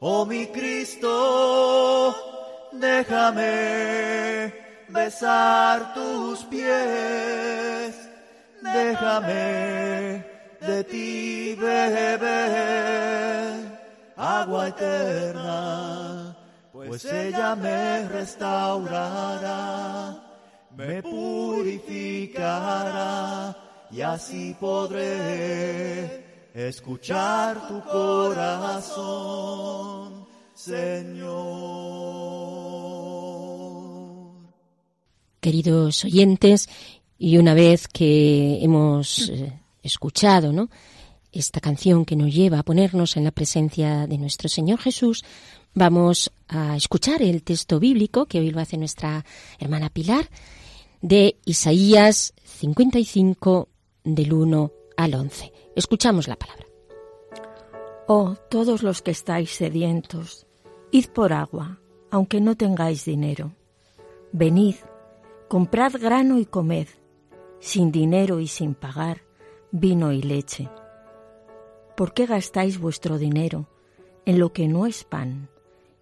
Oh 0.00 0.24
mi 0.26 0.46
Cristo, 0.48 2.14
déjame 2.72 4.52
besar 4.88 5.94
tus 5.94 6.44
pies, 6.44 7.94
déjame 8.62 10.24
de 10.60 10.84
ti 10.84 11.54
beber 11.54 13.78
agua 14.16 14.68
eterna, 14.68 16.36
pues 16.72 17.04
ella 17.04 17.54
me 17.54 18.08
restaurará, 18.08 20.16
me 20.76 21.02
purificará 21.02 23.67
y 23.90 24.00
así 24.00 24.54
podré 24.58 26.24
escuchar 26.54 27.68
tu 27.68 27.80
corazón, 27.82 29.06
Señor. 30.54 31.28
Queridos 35.40 36.04
oyentes, 36.04 36.68
y 37.18 37.38
una 37.38 37.54
vez 37.54 37.88
que 37.88 38.62
hemos 38.62 39.28
eh, 39.30 39.60
escuchado, 39.82 40.52
¿no? 40.52 40.68
esta 41.32 41.60
canción 41.60 42.04
que 42.04 42.16
nos 42.16 42.34
lleva 42.34 42.58
a 42.58 42.62
ponernos 42.62 43.16
en 43.16 43.24
la 43.24 43.30
presencia 43.30 44.06
de 44.06 44.18
nuestro 44.18 44.48
Señor 44.48 44.78
Jesús, 44.80 45.24
vamos 45.74 46.32
a 46.48 46.76
escuchar 46.76 47.22
el 47.22 47.42
texto 47.42 47.78
bíblico 47.78 48.26
que 48.26 48.40
hoy 48.40 48.50
lo 48.50 48.60
hace 48.60 48.76
nuestra 48.76 49.24
hermana 49.58 49.90
Pilar 49.90 50.28
de 51.00 51.36
Isaías 51.44 52.34
55 52.44 53.68
del 54.14 54.32
1 54.32 54.72
al 54.96 55.14
11. 55.14 55.52
Escuchamos 55.76 56.28
la 56.28 56.36
palabra. 56.36 56.66
Oh, 58.06 58.34
todos 58.48 58.82
los 58.82 59.02
que 59.02 59.10
estáis 59.10 59.50
sedientos, 59.50 60.46
Id 60.90 61.06
por 61.08 61.32
agua, 61.32 61.78
aunque 62.10 62.40
no 62.40 62.56
tengáis 62.56 63.04
dinero. 63.04 63.52
Venid, 64.32 64.76
comprad 65.48 65.92
grano 66.00 66.38
y 66.38 66.46
comed, 66.46 66.88
sin 67.60 67.92
dinero 67.92 68.40
y 68.40 68.46
sin 68.46 68.74
pagar, 68.74 69.22
vino 69.70 70.12
y 70.12 70.22
leche. 70.22 70.70
¿Por 71.96 72.14
qué 72.14 72.26
gastáis 72.26 72.78
vuestro 72.78 73.18
dinero 73.18 73.68
en 74.24 74.38
lo 74.38 74.52
que 74.52 74.68
no 74.68 74.86
es 74.86 75.04
pan 75.04 75.50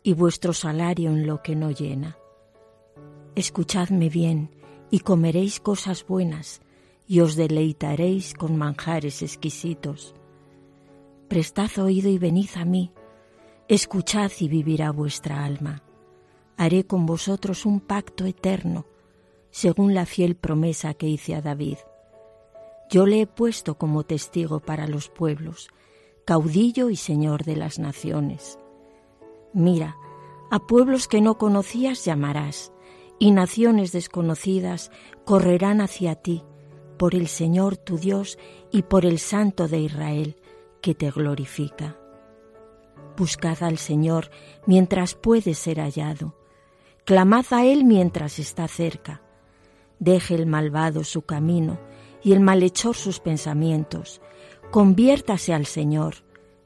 y 0.02 0.12
vuestro 0.12 0.52
salario 0.52 1.10
en 1.10 1.26
lo 1.26 1.42
que 1.42 1.56
no 1.56 1.70
llena? 1.72 2.16
Escuchadme 3.34 4.08
bien 4.08 4.50
y 4.90 5.00
comeréis 5.00 5.58
cosas 5.58 6.06
buenas 6.06 6.60
y 7.06 7.20
os 7.20 7.36
deleitaréis 7.36 8.34
con 8.34 8.56
manjares 8.56 9.22
exquisitos. 9.22 10.14
Prestad 11.28 11.70
oído 11.78 12.08
y 12.08 12.18
venid 12.18 12.50
a 12.56 12.64
mí, 12.64 12.92
escuchad 13.68 14.30
y 14.40 14.48
vivirá 14.48 14.90
vuestra 14.90 15.44
alma. 15.44 15.82
Haré 16.56 16.84
con 16.84 17.06
vosotros 17.06 17.66
un 17.66 17.80
pacto 17.80 18.24
eterno, 18.24 18.86
según 19.50 19.94
la 19.94 20.06
fiel 20.06 20.36
promesa 20.36 20.94
que 20.94 21.08
hice 21.08 21.34
a 21.34 21.42
David. 21.42 21.78
Yo 22.90 23.06
le 23.06 23.22
he 23.22 23.26
puesto 23.26 23.76
como 23.76 24.04
testigo 24.04 24.60
para 24.60 24.86
los 24.86 25.08
pueblos, 25.08 25.68
caudillo 26.24 26.90
y 26.90 26.96
señor 26.96 27.44
de 27.44 27.56
las 27.56 27.78
naciones. 27.78 28.58
Mira, 29.52 29.96
a 30.50 30.60
pueblos 30.60 31.08
que 31.08 31.20
no 31.20 31.38
conocías 31.38 32.04
llamarás, 32.04 32.72
y 33.18 33.30
naciones 33.30 33.92
desconocidas 33.92 34.90
correrán 35.24 35.80
hacia 35.80 36.14
ti, 36.14 36.44
por 36.96 37.14
el 37.14 37.28
Señor 37.28 37.76
tu 37.76 37.98
Dios 37.98 38.38
y 38.70 38.82
por 38.82 39.04
el 39.04 39.18
Santo 39.18 39.68
de 39.68 39.80
Israel, 39.80 40.36
que 40.80 40.94
te 40.94 41.10
glorifica. 41.10 41.96
Buscad 43.16 43.62
al 43.62 43.78
Señor 43.78 44.30
mientras 44.66 45.14
puede 45.14 45.54
ser 45.54 45.78
hallado. 45.78 46.34
Clamad 47.04 47.46
a 47.50 47.64
Él 47.64 47.84
mientras 47.84 48.38
está 48.38 48.68
cerca. 48.68 49.22
Deje 49.98 50.34
el 50.34 50.46
malvado 50.46 51.04
su 51.04 51.22
camino 51.22 51.78
y 52.22 52.32
el 52.32 52.40
malhechor 52.40 52.96
sus 52.96 53.20
pensamientos. 53.20 54.20
Conviértase 54.70 55.54
al 55.54 55.66
Señor, 55.66 56.16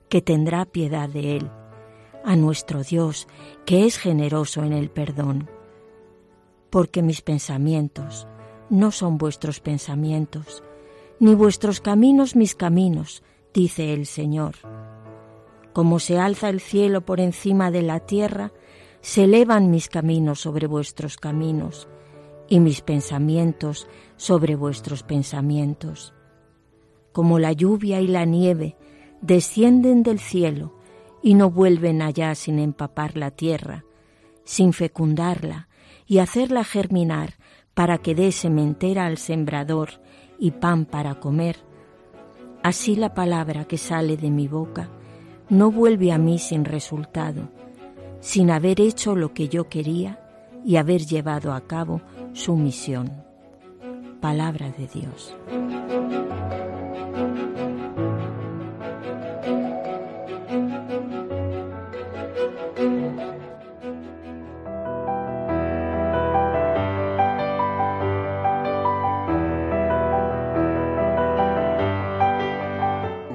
que 0.09 0.23
tendrá 0.23 0.65
piedad 0.65 1.09
de 1.09 1.37
Él, 1.37 1.51
a 2.25 2.35
nuestro 2.35 2.83
Dios, 2.83 3.29
que 3.65 3.85
es 3.85 3.99
generoso 3.99 4.65
en 4.65 4.73
el 4.73 4.91
perdón. 4.91 5.49
Porque 6.71 7.03
mis 7.03 7.21
pensamientos 7.21 8.27
no 8.71 8.91
son 8.91 9.19
vuestros 9.19 9.61
pensamientos, 9.61 10.62
ni 11.19 11.35
vuestros 11.35 11.81
caminos 11.81 12.37
mis 12.37 12.55
caminos, 12.55 13.23
dice 13.53 13.93
el 13.93 14.07
Señor. 14.07 14.55
Como 15.73 15.99
se 15.99 16.19
alza 16.19 16.49
el 16.49 16.61
cielo 16.61 17.05
por 17.05 17.21
encima 17.21 17.71
de 17.71 17.83
la 17.83 18.00
tierra, 18.00 18.53
se 19.03 19.25
elevan 19.25 19.71
mis 19.71 19.89
caminos 19.89 20.41
sobre 20.41 20.67
vuestros 20.67 21.17
caminos, 21.17 21.89
y 22.50 22.61
mis 22.61 22.83
pensamientos 22.83 23.87
sobre 24.17 24.57
vuestros 24.57 25.05
pensamientos. 25.05 26.12
Como 27.12 27.39
la 27.39 27.53
lluvia 27.53 28.00
y 28.00 28.09
la 28.09 28.27
nieve 28.27 28.77
descienden 29.23 30.03
del 30.03 30.19
cielo 30.19 30.75
y 31.23 31.35
no 31.35 31.50
vuelven 31.50 32.03
allá 32.03 32.35
sin 32.35 32.59
empapar 32.59 33.17
la 33.17 33.31
tierra, 33.31 33.85
sin 34.45 34.73
fecundarla 34.73 35.69
y 36.07 36.19
hacerla 36.19 36.65
germinar 36.65 37.39
para 37.75 37.99
que 37.99 38.15
dé 38.15 38.33
sementera 38.33 39.07
al 39.07 39.19
sembrador 39.19 39.90
y 40.38 40.53
pan 40.53 40.85
para 40.85 41.16
comer, 41.16 41.57
así 42.62 42.97
la 42.97 43.14
palabra 43.14 43.64
que 43.64 43.79
sale 43.79 44.16
de 44.16 44.31
mi 44.31 44.49
boca 44.49 44.88
no 45.49 45.71
vuelve 45.71 46.12
a 46.12 46.18
mí 46.18 46.38
sin 46.38 46.64
resultado, 46.64 47.49
sin 48.21 48.51
haber 48.51 48.81
hecho 48.81 49.16
lo 49.16 49.35
que 49.35 49.49
yo 49.49 49.68
quería 49.68 50.21
y 50.64 50.77
haber 50.77 51.03
llevado 51.03 51.53
a 51.53 51.62
cabo 51.62 52.01
su 52.33 52.57
misión. 52.57 53.25
Palabra 54.21 54.71
de 54.71 54.87
Dios. 54.87 55.35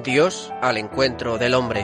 Dios 0.06 0.52
al 0.62 0.78
encuentro 0.78 1.36
del 1.36 1.52
hombre. 1.52 1.80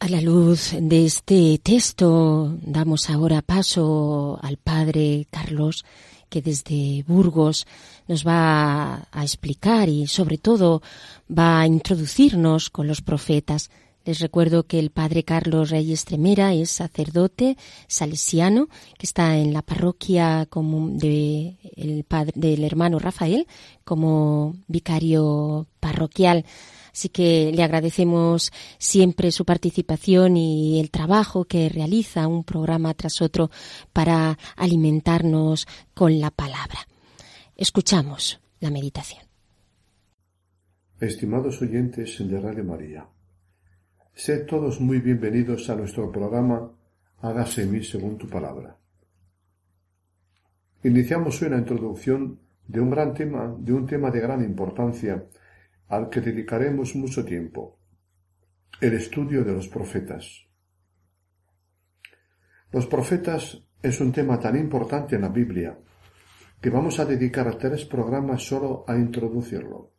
A 0.00 0.08
la 0.08 0.20
luz 0.20 0.74
de 0.76 1.06
este 1.06 1.60
texto 1.62 2.58
damos 2.62 3.08
ahora 3.10 3.42
paso 3.42 4.40
al 4.42 4.56
padre 4.56 5.28
Carlos 5.30 5.84
que 6.32 6.40
desde 6.40 7.04
Burgos 7.06 7.66
nos 8.08 8.26
va 8.26 9.06
a 9.12 9.22
explicar 9.22 9.90
y 9.90 10.06
sobre 10.06 10.38
todo 10.38 10.80
va 11.28 11.60
a 11.60 11.66
introducirnos 11.66 12.70
con 12.70 12.86
los 12.86 13.02
profetas. 13.02 13.70
Les 14.06 14.18
recuerdo 14.18 14.64
que 14.64 14.78
el 14.78 14.90
padre 14.90 15.24
Carlos 15.24 15.68
Reyes 15.68 16.06
Tremera 16.06 16.54
es 16.54 16.70
sacerdote 16.70 17.58
salesiano 17.86 18.68
que 18.98 19.06
está 19.06 19.36
en 19.36 19.52
la 19.52 19.60
parroquia 19.60 20.46
como 20.48 20.88
de 20.88 21.56
el 21.76 22.02
padre, 22.04 22.32
del 22.34 22.64
hermano 22.64 22.98
Rafael 22.98 23.46
como 23.84 24.56
vicario 24.68 25.66
parroquial. 25.80 26.46
Así 26.92 27.08
que 27.08 27.52
le 27.54 27.62
agradecemos 27.62 28.52
siempre 28.78 29.30
su 29.32 29.44
participación 29.44 30.36
y 30.36 30.78
el 30.78 30.90
trabajo 30.90 31.44
que 31.44 31.68
realiza 31.68 32.26
un 32.26 32.44
programa 32.44 32.92
tras 32.94 33.22
otro 33.22 33.50
para 33.92 34.38
alimentarnos 34.56 35.66
con 35.94 36.20
la 36.20 36.30
palabra. 36.30 36.86
Escuchamos 37.56 38.40
la 38.60 38.70
meditación. 38.70 39.22
Estimados 41.00 41.60
oyentes 41.62 42.16
de 42.18 42.40
Radio 42.40 42.64
María, 42.64 43.06
sed 44.14 44.46
todos 44.46 44.80
muy 44.80 45.00
bienvenidos 45.00 45.68
a 45.70 45.74
nuestro 45.74 46.12
programa 46.12 46.70
Hágase 47.22 47.62
en 47.62 47.72
mí 47.72 47.84
según 47.84 48.18
tu 48.18 48.28
palabra. 48.28 48.76
Iniciamos 50.82 51.40
hoy 51.40 51.48
una 51.48 51.58
introducción 51.58 52.40
de 52.66 52.80
un 52.80 52.90
gran 52.90 53.14
tema, 53.14 53.54
de 53.58 53.72
un 53.72 53.86
tema 53.86 54.10
de 54.10 54.20
gran 54.20 54.44
importancia 54.44 55.24
al 55.88 56.08
que 56.08 56.20
dedicaremos 56.20 56.94
mucho 56.94 57.24
tiempo, 57.24 57.78
el 58.80 58.94
estudio 58.94 59.44
de 59.44 59.52
los 59.52 59.68
profetas. 59.68 60.46
Los 62.70 62.86
profetas 62.86 63.62
es 63.82 64.00
un 64.00 64.12
tema 64.12 64.40
tan 64.40 64.56
importante 64.56 65.16
en 65.16 65.22
la 65.22 65.28
Biblia 65.28 65.78
que 66.60 66.70
vamos 66.70 66.98
a 67.00 67.04
dedicar 67.04 67.54
tres 67.56 67.84
programas 67.84 68.42
solo 68.46 68.84
a 68.86 68.96
introducirlo. 68.96 69.92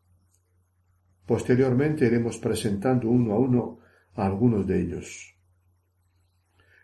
Posteriormente 1.25 2.05
iremos 2.05 2.37
presentando 2.37 3.09
uno 3.09 3.33
a 3.33 3.39
uno 3.39 3.79
a 4.15 4.25
algunos 4.25 4.65
de 4.65 4.81
ellos. 4.81 5.35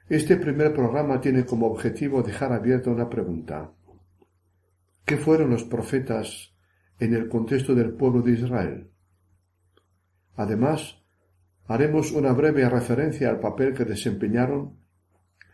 Este 0.10 0.38
primer 0.38 0.74
programa 0.74 1.22
tiene 1.22 1.46
como 1.46 1.68
objetivo 1.68 2.24
dejar 2.24 2.52
abierta 2.52 2.90
una 2.90 3.10
pregunta. 3.10 3.72
¿Qué 5.06 5.18
fueron 5.18 5.52
los 5.52 5.64
profetas 5.64 6.54
en 7.00 7.14
el 7.14 7.30
contexto 7.30 7.74
del 7.74 7.94
pueblo 7.94 8.22
de 8.22 8.34
Israel? 8.34 8.92
Además, 10.36 11.04
haremos 11.68 12.12
una 12.12 12.34
breve 12.34 12.68
referencia 12.70 13.30
al 13.30 13.40
papel 13.40 13.74
que 13.74 13.86
desempeñaron 13.86 14.80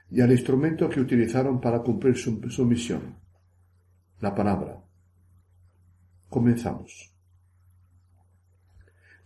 y 0.09 0.21
al 0.21 0.31
instrumento 0.31 0.89
que 0.89 0.99
utilizaron 0.99 1.59
para 1.59 1.81
cumplir 1.81 2.15
su, 2.15 2.65
misión, 2.65 3.19
la 4.19 4.33
palabra. 4.33 4.81
Comenzamos. 6.29 7.13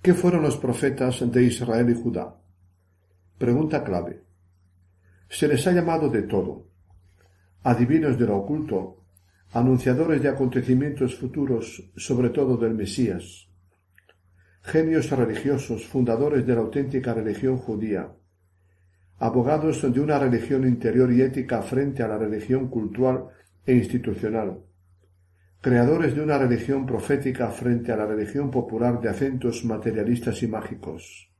¿Qué 0.01 0.13
fueron 0.13 0.43
los 0.43 0.58
profetas 0.58 1.29
de 1.29 1.43
Israel 1.43 1.89
y 1.89 2.01
Judá? 2.01 2.41
Pregunta 3.38 3.84
clave. 3.84 4.23
Se 5.29 5.47
les 5.47 5.65
ha 5.67 5.71
llamado 5.71 6.10
de 6.10 6.23
todo, 6.23 6.69
adivinos 7.63 8.17
de 8.17 8.25
lo 8.25 8.38
oculto, 8.38 8.98
anunciadores 9.51 10.21
de 10.21 10.29
acontecimientos 10.29 11.15
futuros, 11.15 11.91
sobre 11.95 12.29
todo 12.29 12.57
del 12.57 12.75
Mesías, 12.75 13.49
genios 14.62 15.09
religiosos, 15.09 15.85
fundadores 15.88 16.45
de 16.45 16.53
la 16.53 16.62
auténtica 16.62 17.13
religión 17.13 17.57
judía, 17.57 18.12
abogados 19.17 19.81
de 19.81 19.99
una 19.99 20.19
religión 20.19 20.67
interior 20.67 21.12
y 21.12 21.21
ética 21.21 21.62
frente 21.63 22.03
a 22.03 22.07
la 22.07 22.17
religión 22.17 22.69
cultural 22.69 23.25
e 23.65 23.73
institucional, 23.73 24.59
creadores 25.62 26.15
de 26.15 26.21
una 26.21 26.38
religión 26.38 26.85
profética 26.85 27.49
frente 27.49 27.91
a 27.91 27.97
la 27.97 28.05
religión 28.05 28.51
popular 28.51 29.01
de 29.01 29.09
acentos 29.09 29.65
materialistas 29.65 30.43
y 30.43 30.47
mágicos, 30.47 31.31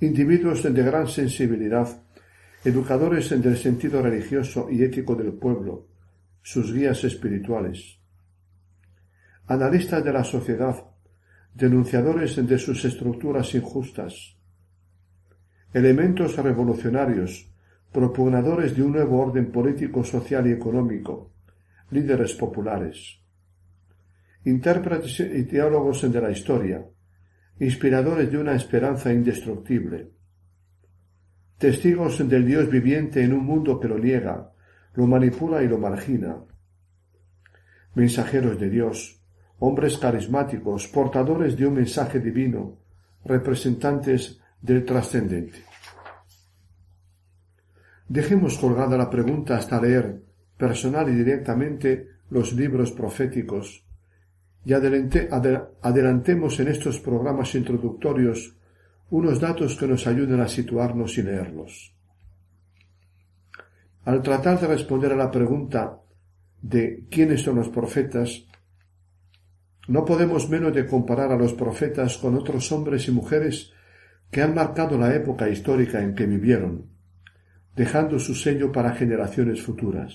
individuos 0.00 0.62
de 0.62 0.82
gran 0.82 1.06
sensibilidad 1.06 2.02
educadores 2.64 3.30
en 3.30 3.44
el 3.44 3.58
sentido 3.58 4.02
religioso 4.02 4.68
y 4.70 4.82
ético 4.82 5.14
del 5.14 5.34
pueblo, 5.34 5.93
sus 6.44 6.74
guías 6.74 7.02
espirituales, 7.04 7.98
analistas 9.46 10.04
de 10.04 10.12
la 10.12 10.22
sociedad, 10.22 10.76
denunciadores 11.54 12.36
de 12.36 12.58
sus 12.58 12.84
estructuras 12.84 13.54
injustas, 13.54 14.36
elementos 15.72 16.36
revolucionarios, 16.36 17.50
propugnadores 17.90 18.76
de 18.76 18.82
un 18.82 18.92
nuevo 18.92 19.22
orden 19.22 19.50
político, 19.50 20.04
social 20.04 20.46
y 20.46 20.52
económico, 20.52 21.32
líderes 21.90 22.34
populares, 22.34 23.22
intérpretes 24.44 25.20
y 25.20 25.44
teólogos 25.44 26.02
de 26.12 26.20
la 26.20 26.30
historia, 26.30 26.84
inspiradores 27.58 28.30
de 28.30 28.36
una 28.36 28.54
esperanza 28.54 29.10
indestructible, 29.10 30.10
testigos 31.56 32.28
del 32.28 32.44
Dios 32.44 32.68
viviente 32.68 33.24
en 33.24 33.32
un 33.32 33.46
mundo 33.46 33.80
que 33.80 33.88
lo 33.88 33.98
niega, 33.98 34.53
lo 34.94 35.06
manipula 35.06 35.62
y 35.62 35.68
lo 35.68 35.78
margina, 35.78 36.36
mensajeros 37.94 38.58
de 38.58 38.70
Dios, 38.70 39.20
hombres 39.58 39.98
carismáticos, 39.98 40.88
portadores 40.88 41.56
de 41.56 41.66
un 41.66 41.74
mensaje 41.74 42.20
divino, 42.20 42.78
representantes 43.24 44.40
del 44.60 44.84
trascendente. 44.84 45.64
Dejemos 48.08 48.58
colgada 48.58 48.96
la 48.96 49.08
pregunta 49.08 49.56
hasta 49.56 49.80
leer, 49.80 50.22
personal 50.56 51.08
y 51.08 51.14
directamente, 51.14 52.08
los 52.30 52.52
libros 52.52 52.92
proféticos 52.92 53.84
y 54.64 54.72
adelantemos 54.72 56.58
en 56.60 56.68
estos 56.68 56.98
programas 56.98 57.54
introductorios 57.54 58.56
unos 59.10 59.38
datos 59.38 59.76
que 59.76 59.86
nos 59.86 60.06
ayuden 60.06 60.40
a 60.40 60.48
situarnos 60.48 61.18
y 61.18 61.22
leerlos. 61.22 61.93
Al 64.04 64.20
tratar 64.22 64.60
de 64.60 64.66
responder 64.66 65.12
a 65.12 65.16
la 65.16 65.30
pregunta 65.30 66.00
de 66.60 67.06
quiénes 67.10 67.42
son 67.42 67.56
los 67.56 67.68
profetas, 67.68 68.46
no 69.88 70.04
podemos 70.04 70.48
menos 70.48 70.74
de 70.74 70.86
comparar 70.86 71.32
a 71.32 71.36
los 71.36 71.54
profetas 71.54 72.18
con 72.18 72.34
otros 72.34 72.70
hombres 72.72 73.08
y 73.08 73.12
mujeres 73.12 73.72
que 74.30 74.42
han 74.42 74.54
marcado 74.54 74.98
la 74.98 75.14
época 75.14 75.48
histórica 75.48 76.02
en 76.02 76.14
que 76.14 76.26
vivieron, 76.26 76.86
dejando 77.76 78.18
su 78.18 78.34
sello 78.34 78.72
para 78.72 78.94
generaciones 78.94 79.62
futuras. 79.62 80.14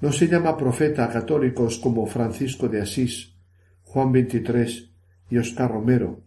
No 0.00 0.12
se 0.12 0.28
llama 0.28 0.56
profeta 0.56 1.04
a 1.04 1.10
católicos 1.10 1.78
como 1.78 2.06
Francisco 2.06 2.68
de 2.68 2.80
Asís, 2.80 3.34
Juan 3.82 4.12
XXIII 4.12 4.92
y 5.30 5.38
Oscar 5.38 5.72
Romero, 5.72 6.22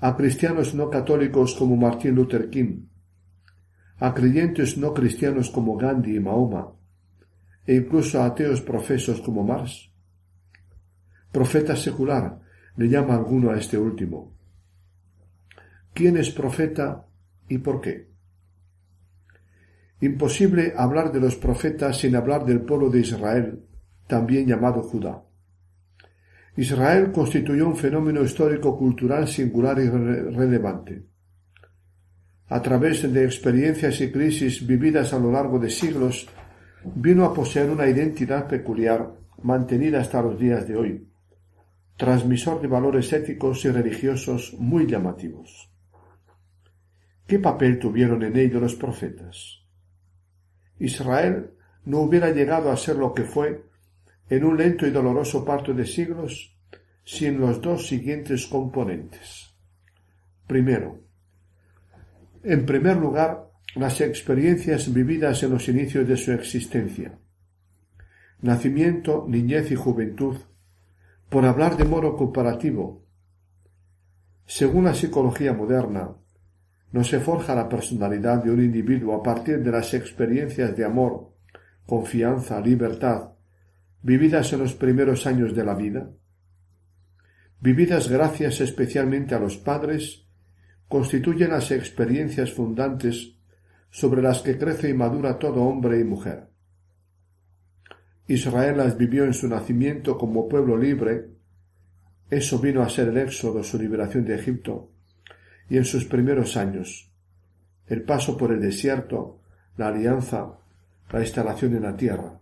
a 0.00 0.16
cristianos 0.16 0.74
no 0.74 0.88
católicos 0.88 1.54
como 1.54 1.76
Martín 1.76 2.14
Luther 2.14 2.48
King, 2.48 2.86
a 4.06 4.12
creyentes 4.12 4.76
no 4.76 4.92
cristianos 4.92 5.48
como 5.48 5.78
Gandhi 5.78 6.16
y 6.16 6.20
Mahoma, 6.20 6.74
e 7.66 7.74
incluso 7.74 8.20
a 8.20 8.26
ateos 8.26 8.60
profesos 8.60 9.22
como 9.22 9.42
Marx. 9.42 9.90
Profeta 11.32 11.74
secular 11.74 12.38
le 12.76 12.88
llama 12.90 13.14
alguno 13.14 13.50
a 13.50 13.56
este 13.56 13.78
último. 13.78 14.36
¿Quién 15.94 16.18
es 16.18 16.30
profeta 16.30 17.06
y 17.48 17.56
por 17.58 17.80
qué? 17.80 18.10
Imposible 20.02 20.74
hablar 20.76 21.10
de 21.10 21.20
los 21.20 21.36
profetas 21.36 21.96
sin 21.96 22.14
hablar 22.14 22.44
del 22.44 22.60
pueblo 22.60 22.90
de 22.90 23.00
Israel, 23.00 23.64
también 24.06 24.46
llamado 24.46 24.82
Judá. 24.82 25.24
Israel 26.56 27.10
constituyó 27.10 27.66
un 27.66 27.76
fenómeno 27.76 28.22
histórico-cultural 28.22 29.26
singular 29.26 29.78
y 29.78 29.88
relevante. 29.88 31.13
A 32.48 32.60
través 32.60 33.10
de 33.10 33.24
experiencias 33.24 34.00
y 34.00 34.12
crisis 34.12 34.66
vividas 34.66 35.12
a 35.12 35.18
lo 35.18 35.32
largo 35.32 35.58
de 35.58 35.70
siglos, 35.70 36.28
vino 36.84 37.24
a 37.24 37.32
poseer 37.32 37.70
una 37.70 37.88
identidad 37.88 38.46
peculiar 38.46 39.14
mantenida 39.42 40.00
hasta 40.00 40.22
los 40.22 40.38
días 40.38 40.68
de 40.68 40.76
hoy, 40.76 41.08
transmisor 41.96 42.60
de 42.60 42.68
valores 42.68 43.12
éticos 43.12 43.64
y 43.64 43.70
religiosos 43.70 44.54
muy 44.58 44.86
llamativos. 44.86 45.70
¿Qué 47.26 47.38
papel 47.38 47.78
tuvieron 47.78 48.22
en 48.22 48.36
ello 48.36 48.60
los 48.60 48.74
profetas? 48.74 49.62
Israel 50.78 51.52
no 51.86 52.00
hubiera 52.00 52.30
llegado 52.30 52.70
a 52.70 52.76
ser 52.76 52.96
lo 52.96 53.14
que 53.14 53.24
fue 53.24 53.64
en 54.28 54.44
un 54.44 54.56
lento 54.56 54.86
y 54.86 54.90
doloroso 54.90 55.44
parto 55.44 55.72
de 55.72 55.86
siglos 55.86 56.54
sin 57.04 57.40
los 57.40 57.60
dos 57.60 57.86
siguientes 57.86 58.46
componentes. 58.46 59.54
Primero, 60.46 61.03
en 62.44 62.66
primer 62.66 62.96
lugar, 62.96 63.50
las 63.74 64.00
experiencias 64.00 64.92
vividas 64.92 65.42
en 65.42 65.50
los 65.50 65.68
inicios 65.68 66.06
de 66.06 66.16
su 66.16 66.32
existencia. 66.32 67.18
Nacimiento, 68.42 69.24
niñez 69.26 69.70
y 69.70 69.74
juventud, 69.74 70.36
por 71.30 71.46
hablar 71.46 71.76
de 71.76 71.84
modo 71.84 72.16
comparativo. 72.16 73.04
Según 74.46 74.84
la 74.84 74.94
psicología 74.94 75.54
moderna, 75.54 76.14
no 76.92 77.02
se 77.02 77.18
forja 77.18 77.54
la 77.54 77.68
personalidad 77.68 78.44
de 78.44 78.50
un 78.50 78.62
individuo 78.62 79.14
a 79.14 79.22
partir 79.22 79.62
de 79.62 79.72
las 79.72 79.94
experiencias 79.94 80.76
de 80.76 80.84
amor, 80.84 81.32
confianza, 81.86 82.60
libertad, 82.60 83.30
vividas 84.02 84.52
en 84.52 84.60
los 84.60 84.74
primeros 84.74 85.26
años 85.26 85.54
de 85.56 85.64
la 85.64 85.74
vida, 85.74 86.10
vividas 87.58 88.08
gracias 88.08 88.60
especialmente 88.60 89.34
a 89.34 89.40
los 89.40 89.56
padres, 89.56 90.23
constituyen 90.88 91.50
las 91.50 91.70
experiencias 91.70 92.52
fundantes 92.52 93.34
sobre 93.90 94.22
las 94.22 94.40
que 94.40 94.58
crece 94.58 94.88
y 94.88 94.94
madura 94.94 95.38
todo 95.38 95.62
hombre 95.62 96.00
y 96.00 96.04
mujer. 96.04 96.48
Israel 98.26 98.78
las 98.78 98.96
vivió 98.96 99.24
en 99.24 99.34
su 99.34 99.48
nacimiento 99.48 100.16
como 100.16 100.48
pueblo 100.48 100.76
libre, 100.76 101.28
eso 102.30 102.58
vino 102.58 102.82
a 102.82 102.88
ser 102.88 103.08
el 103.08 103.18
éxodo, 103.18 103.62
su 103.62 103.78
liberación 103.78 104.24
de 104.24 104.34
Egipto, 104.34 104.90
y 105.68 105.76
en 105.76 105.84
sus 105.84 106.06
primeros 106.06 106.56
años, 106.56 107.12
el 107.86 108.02
paso 108.02 108.36
por 108.36 108.52
el 108.52 108.60
desierto, 108.60 109.40
la 109.76 109.88
alianza, 109.88 110.58
la 111.12 111.20
instalación 111.20 111.76
en 111.76 111.82
la 111.82 111.96
tierra. 111.96 112.40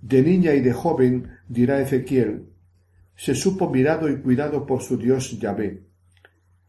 De 0.00 0.22
niña 0.22 0.54
y 0.54 0.60
de 0.60 0.72
joven, 0.72 1.30
dirá 1.48 1.80
Ezequiel, 1.80 2.48
se 3.14 3.34
supo 3.34 3.70
mirado 3.70 4.08
y 4.08 4.20
cuidado 4.20 4.66
por 4.66 4.82
su 4.82 4.96
Dios 4.96 5.38
Yahvé, 5.38 5.82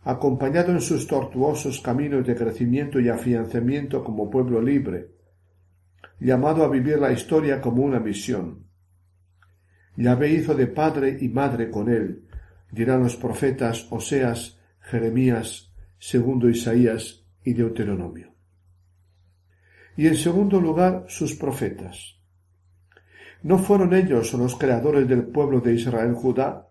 acompañado 0.04 0.72
en 0.72 0.82
sus 0.82 1.08
tortuosos 1.08 1.80
caminos 1.80 2.26
de 2.28 2.36
crecimiento 2.36 3.00
y 3.00 3.10
afianzamiento 3.10 4.04
como 4.04 4.30
pueblo 4.30 4.62
libre, 4.62 5.12
llamado 6.20 6.64
a 6.64 6.70
vivir 6.70 7.00
la 7.00 7.12
historia 7.12 7.62
como 7.62 7.84
una 7.84 8.00
misión. 8.00 8.66
Yahvé 9.96 10.32
hizo 10.32 10.56
de 10.56 10.68
padre 10.68 11.18
y 11.22 11.30
madre 11.30 11.70
con 11.70 11.90
él, 11.90 12.26
dirán 12.72 13.04
los 13.04 13.16
profetas 13.16 13.88
Oseas, 13.92 14.60
Jeremías, 14.80 15.72
segundo 16.00 16.50
Isaías 16.50 17.26
y 17.44 17.54
Deuteronomio. 17.54 18.34
Y 19.96 20.08
en 20.08 20.16
segundo 20.18 20.60
lugar, 20.60 21.06
sus 21.08 21.36
profetas. 21.36 22.18
No 23.44 23.60
fueron 23.60 23.94
ellos 23.94 24.34
los 24.34 24.56
creadores 24.56 25.08
del 25.08 25.28
pueblo 25.28 25.62
de 25.62 25.76
Israel 25.76 26.14
Judá, 26.14 26.68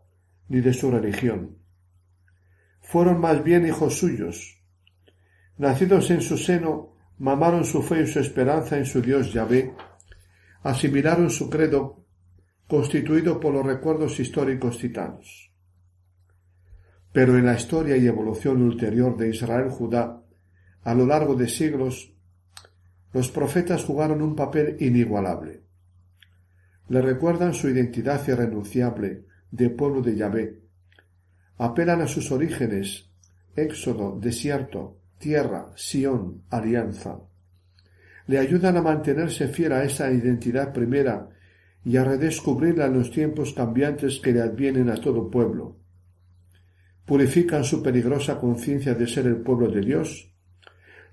ni 0.49 0.61
de 0.61 0.75
su 0.75 0.91
religión. 0.91 1.62
Fueron 2.93 3.21
más 3.21 3.43
bien 3.43 3.67
hijos 3.67 3.99
suyos. 3.99 4.63
Nacidos 5.57 6.11
en 6.11 6.21
su 6.21 6.37
seno, 6.37 6.95
mamaron 7.19 7.65
su 7.65 7.83
fe 7.83 8.03
y 8.03 8.07
su 8.07 8.21
esperanza 8.21 8.77
en 8.77 8.85
su 8.85 9.01
Dios 9.01 9.33
Yahvé, 9.33 9.75
asimilaron 10.63 11.31
su 11.31 11.49
credo, 11.49 12.05
constituido 12.69 13.41
por 13.41 13.55
los 13.55 13.65
recuerdos 13.65 14.21
históricos 14.21 14.77
citados. 14.77 15.51
Pero 17.13 17.39
en 17.39 17.47
la 17.47 17.55
historia 17.55 17.97
y 17.97 18.07
evolución 18.07 18.61
ulterior 18.61 19.17
de 19.17 19.31
Israel 19.31 19.71
Judá, 19.71 20.23
a 20.83 20.95
lo 20.95 21.07
largo 21.07 21.35
de 21.35 21.49
siglos, 21.49 22.13
los 23.15 23.31
profetas 23.31 23.85
jugaron 23.85 24.21
un 24.21 24.37
papel 24.37 24.77
inigualable 24.81 25.63
le 26.93 27.01
recuerdan 27.01 27.55
su 27.55 27.71
identidad 27.71 28.21
irrenunciable 28.29 29.25
de 29.51 29.71
pueblo 29.71 30.03
de 30.03 30.15
Yahvé. 30.15 30.62
Apelan 31.63 32.01
a 32.01 32.09
sus 32.09 32.33
orígenes, 32.33 33.09
éxodo, 33.55 34.19
desierto, 34.19 34.99
tierra, 35.19 35.71
Sión, 35.77 36.43
alianza. 36.51 37.21
Le 38.27 38.39
ayudan 38.39 38.77
a 38.79 38.83
mantenerse 38.83 39.47
fiel 39.47 39.73
a 39.73 39.85
esa 39.85 40.11
identidad 40.11 40.73
primera 40.73 41.29
y 41.85 41.97
a 41.99 42.03
redescubrirla 42.03 42.87
en 42.87 42.99
los 42.99 43.13
tiempos 43.13 43.53
cambiantes 43.53 44.19
que 44.19 44.33
le 44.33 44.43
advienen 44.43 44.91
a 44.91 44.97
todo 44.97 45.31
pueblo. 45.31 45.77
Purifican 47.07 47.63
su 47.63 47.81
peligrosa 47.81 48.41
conciencia 48.41 48.95
de 48.95 49.07
ser 49.07 49.29
el 49.29 49.37
pueblo 49.37 49.69
de 49.69 49.83
Dios, 49.83 50.35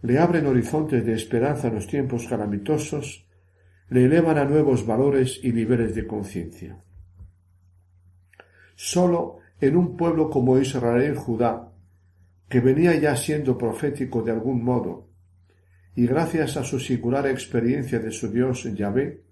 le 0.01 0.17
abren 0.17 0.47
horizontes 0.47 1.05
de 1.05 1.13
esperanza 1.13 1.67
en 1.67 1.75
los 1.75 1.85
tiempos 1.85 2.25
calamitosos 2.27 3.29
le 3.89 4.05
elevan 4.05 4.39
a 4.39 4.45
nuevos 4.45 4.85
valores 4.85 5.39
y 5.43 5.51
niveles 5.51 5.93
de 5.93 6.07
conciencia. 6.07 6.83
Solo 8.75 9.39
en 9.61 9.75
un 9.75 9.97
pueblo 9.97 10.29
como 10.29 10.57
Israel 10.57 11.15
Judá 11.15 11.69
que 12.49 12.59
venía 12.59 12.95
ya 12.95 13.15
siendo 13.15 13.57
profético 13.57 14.23
de 14.23 14.31
algún 14.31 14.63
modo, 14.63 15.07
y 15.95 16.07
gracias 16.07 16.57
a 16.57 16.63
su 16.63 16.79
singular 16.79 17.27
experiencia 17.27 17.99
de 17.99 18.11
su 18.11 18.31
Dios 18.31 18.63
Yahvé, 18.63 19.23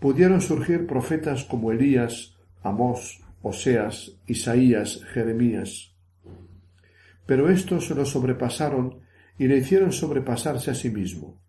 pudieron 0.00 0.40
surgir 0.40 0.86
profetas 0.86 1.44
como 1.44 1.70
Elías, 1.70 2.36
Amós, 2.62 3.22
Oseas, 3.42 4.18
Isaías, 4.26 5.04
Jeremías. 5.12 5.94
Pero 7.26 7.48
estos 7.48 7.90
lo 7.90 8.04
sobrepasaron 8.04 9.00
y 9.38 9.46
le 9.46 9.58
hicieron 9.58 9.92
sobrepasarse 9.92 10.72
a 10.72 10.74
sí 10.74 10.90
mismo. 10.90 11.40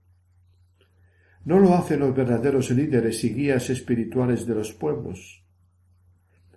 No 1.46 1.60
lo 1.60 1.74
hacen 1.74 2.00
los 2.00 2.16
verdaderos 2.16 2.70
líderes 2.70 3.24
y 3.24 3.34
guías 3.34 3.70
espirituales 3.70 4.46
de 4.46 4.56
los 4.56 4.74
pueblos. 4.74 5.43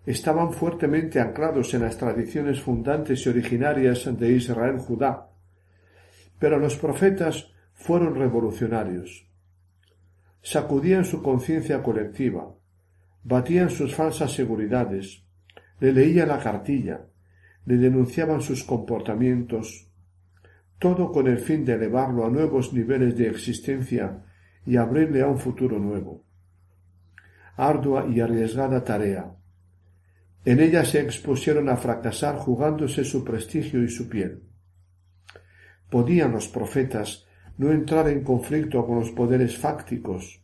Estaban 0.06 0.52
fuertemente 0.52 1.20
anclados 1.20 1.74
en 1.74 1.82
las 1.82 1.98
tradiciones 1.98 2.60
fundantes 2.60 3.26
y 3.26 3.28
originarias 3.28 4.08
de 4.16 4.32
Israel 4.32 4.78
Judá, 4.78 5.28
pero 6.38 6.58
los 6.58 6.76
profetas 6.76 7.52
fueron 7.74 8.14
revolucionarios. 8.14 9.28
Sacudían 10.42 11.04
su 11.04 11.22
conciencia 11.22 11.82
colectiva, 11.82 12.54
batían 13.24 13.68
sus 13.68 13.94
falsas 13.96 14.32
seguridades, 14.32 15.24
le 15.80 15.92
leían 15.92 16.28
la 16.28 16.38
cartilla, 16.38 17.06
le 17.64 17.76
denunciaban 17.76 18.40
sus 18.40 18.62
comportamientos, 18.62 19.90
todo 20.78 21.10
con 21.10 21.26
el 21.26 21.38
fin 21.38 21.64
de 21.64 21.74
elevarlo 21.74 22.24
a 22.24 22.30
nuevos 22.30 22.72
niveles 22.72 23.16
de 23.16 23.28
existencia 23.28 24.22
y 24.64 24.76
abrirle 24.76 25.22
a 25.22 25.26
un 25.26 25.38
futuro 25.38 25.78
nuevo. 25.78 26.22
Ardua 27.56 28.06
y 28.06 28.20
arriesgada 28.20 28.84
tarea. 28.84 29.35
En 30.46 30.60
ella 30.60 30.84
se 30.84 31.00
expusieron 31.00 31.68
a 31.68 31.76
fracasar 31.76 32.36
jugándose 32.36 33.04
su 33.04 33.24
prestigio 33.24 33.82
y 33.82 33.88
su 33.88 34.08
piel. 34.08 34.44
Podían 35.90 36.30
los 36.30 36.46
profetas 36.46 37.26
no 37.58 37.72
entrar 37.72 38.08
en 38.08 38.22
conflicto 38.22 38.86
con 38.86 39.00
los 39.00 39.10
poderes 39.10 39.58
fácticos, 39.58 40.40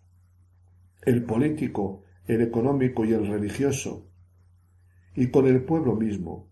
el 1.03 1.23
político, 1.23 2.03
el 2.27 2.43
económico 2.43 3.05
y 3.05 3.12
el 3.12 3.29
religioso, 3.29 4.09
y 5.15 5.31
con 5.31 5.47
el 5.47 5.62
pueblo 5.62 5.95
mismo. 5.95 6.51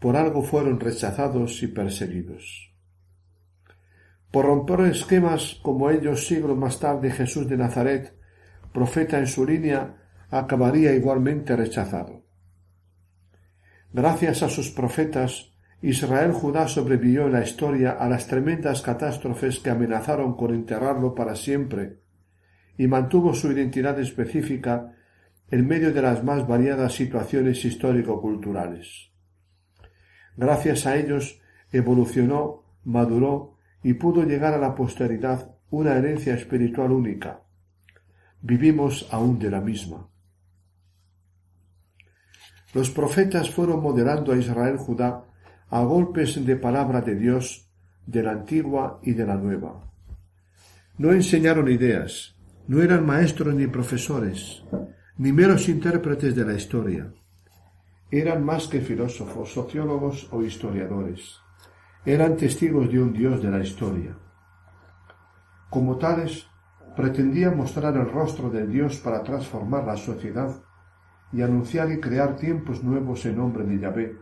Por 0.00 0.16
algo 0.16 0.42
fueron 0.42 0.80
rechazados 0.80 1.62
y 1.62 1.66
perseguidos. 1.66 2.74
Por 4.30 4.46
romper 4.46 4.80
esquemas 4.80 5.60
como 5.62 5.90
ellos 5.90 6.26
siglos 6.26 6.56
más 6.56 6.80
tarde 6.80 7.10
Jesús 7.10 7.46
de 7.50 7.58
Nazaret, 7.58 8.14
profeta 8.72 9.18
en 9.18 9.26
su 9.26 9.44
línea, 9.44 10.08
acabaría 10.30 10.94
igualmente 10.94 11.54
rechazado. 11.54 12.25
Gracias 13.96 14.42
a 14.42 14.50
sus 14.50 14.68
profetas, 14.68 15.54
Israel 15.80 16.30
Judá 16.30 16.68
sobrevivió 16.68 17.24
en 17.24 17.32
la 17.32 17.42
historia 17.42 17.92
a 17.92 18.10
las 18.10 18.26
tremendas 18.26 18.82
catástrofes 18.82 19.58
que 19.58 19.70
amenazaron 19.70 20.36
con 20.36 20.52
enterrarlo 20.52 21.14
para 21.14 21.34
siempre, 21.34 22.00
y 22.76 22.88
mantuvo 22.88 23.32
su 23.32 23.50
identidad 23.50 23.98
específica 23.98 24.92
en 25.50 25.66
medio 25.66 25.94
de 25.94 26.02
las 26.02 26.22
más 26.22 26.46
variadas 26.46 26.92
situaciones 26.92 27.64
histórico-culturales. 27.64 29.12
Gracias 30.36 30.84
a 30.84 30.98
ellos 30.98 31.40
evolucionó, 31.72 32.64
maduró 32.84 33.56
y 33.82 33.94
pudo 33.94 34.24
llegar 34.24 34.52
a 34.52 34.58
la 34.58 34.74
posteridad 34.74 35.56
una 35.70 35.96
herencia 35.96 36.34
espiritual 36.34 36.92
única. 36.92 37.44
Vivimos 38.42 39.08
aún 39.10 39.38
de 39.38 39.50
la 39.50 39.62
misma. 39.62 40.10
Los 42.76 42.90
profetas 42.90 43.48
fueron 43.48 43.80
moderando 43.80 44.32
a 44.32 44.36
Israel 44.36 44.76
Judá 44.76 45.24
a 45.70 45.80
golpes 45.80 46.44
de 46.44 46.56
palabra 46.56 47.00
de 47.00 47.14
Dios 47.14 47.70
de 48.04 48.22
la 48.22 48.32
antigua 48.32 49.00
y 49.02 49.14
de 49.14 49.24
la 49.24 49.36
nueva. 49.36 49.90
No 50.98 51.12
enseñaron 51.12 51.70
ideas, 51.70 52.36
no 52.68 52.82
eran 52.82 53.06
maestros 53.06 53.54
ni 53.54 53.66
profesores, 53.66 54.62
ni 55.16 55.32
meros 55.32 55.70
intérpretes 55.70 56.36
de 56.36 56.44
la 56.44 56.52
historia. 56.52 57.10
Eran 58.10 58.44
más 58.44 58.68
que 58.68 58.82
filósofos, 58.82 59.54
sociólogos 59.54 60.28
o 60.30 60.42
historiadores. 60.42 61.40
Eran 62.04 62.36
testigos 62.36 62.92
de 62.92 63.00
un 63.00 63.14
Dios 63.14 63.42
de 63.42 63.50
la 63.52 63.60
historia. 63.60 64.18
Como 65.70 65.96
tales, 65.96 66.46
pretendían 66.94 67.56
mostrar 67.56 67.96
el 67.96 68.10
rostro 68.10 68.50
del 68.50 68.70
Dios 68.70 68.98
para 68.98 69.22
transformar 69.22 69.86
la 69.86 69.96
sociedad 69.96 70.65
y 71.32 71.42
anunciar 71.42 71.90
y 71.90 72.00
crear 72.00 72.36
tiempos 72.36 72.82
nuevos 72.82 73.24
en 73.26 73.36
nombre 73.36 73.64
de 73.64 73.78
Yahvé, 73.78 74.18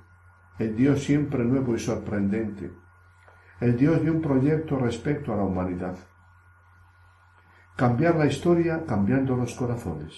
el 0.59 0.77
Dios 0.77 1.03
siempre 1.03 1.45
nuevo 1.45 1.75
y 1.75 1.79
sorprendente, 1.79 2.73
el 3.61 3.77
Dios 3.77 4.03
de 4.03 4.11
un 4.11 4.21
proyecto 4.21 4.79
respecto 4.79 5.33
a 5.33 5.37
la 5.37 5.45
humanidad. 5.45 5.97
Cambiar 7.77 8.17
la 8.17 8.27
historia 8.27 8.85
cambiando 8.87 9.37
los 9.37 9.55
corazones. 9.55 10.15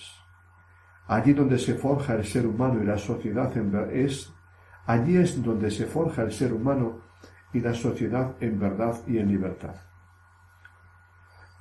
Allí 1.09 1.33
donde 1.33 1.59
se 1.59 1.75
forja 1.75 2.15
el 2.15 2.25
ser 2.25 2.47
humano 2.47 2.83
y 2.83 2.85
la 2.85 2.99
sociedad 2.99 3.57
es, 3.91 4.33
allí 4.87 5.17
es 5.17 5.43
donde 5.43 5.71
se 5.71 5.87
forja 5.87 6.23
el 6.23 6.33
ser 6.33 6.53
humano 6.53 7.01
y 7.53 7.61
la 7.61 7.73
sociedad 7.73 8.35
en 8.41 8.59
verdad 8.59 8.97
y 9.07 9.19
en 9.19 9.29
libertad. 9.29 9.75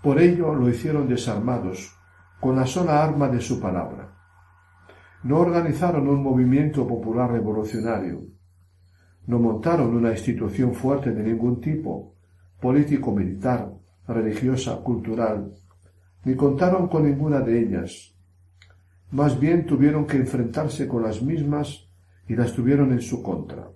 Por 0.02 0.20
ello 0.20 0.54
lo 0.54 0.70
hicieron 0.70 1.08
desarmados, 1.08 1.96
con 2.40 2.56
la 2.56 2.66
sola 2.66 3.04
arma 3.04 3.28
de 3.28 3.40
su 3.40 3.60
palabra. 3.60 4.10
No 5.26 5.40
organizaron 5.40 6.08
un 6.08 6.22
movimiento 6.22 6.88
popular 6.88 7.32
revolucionario, 7.32 8.28
no 9.26 9.40
montaron 9.40 9.96
una 9.96 10.12
institución 10.12 10.76
fuerte 10.76 11.14
de 11.14 11.24
ningún 11.24 11.60
tipo, 11.60 12.14
político, 12.62 13.12
militar, 13.12 13.74
religiosa, 14.08 14.78
cultural, 14.84 15.52
ni 16.26 16.36
contaron 16.36 16.88
con 16.88 17.10
ninguna 17.10 17.40
de 17.40 17.60
ellas. 17.60 18.14
Más 19.10 19.40
bien 19.40 19.66
tuvieron 19.66 20.06
que 20.06 20.18
enfrentarse 20.18 20.88
con 20.88 21.02
las 21.02 21.24
mismas 21.24 21.88
y 22.28 22.36
las 22.36 22.54
tuvieron 22.54 22.92
en 22.92 23.02
su 23.02 23.24
contra. 23.24 23.72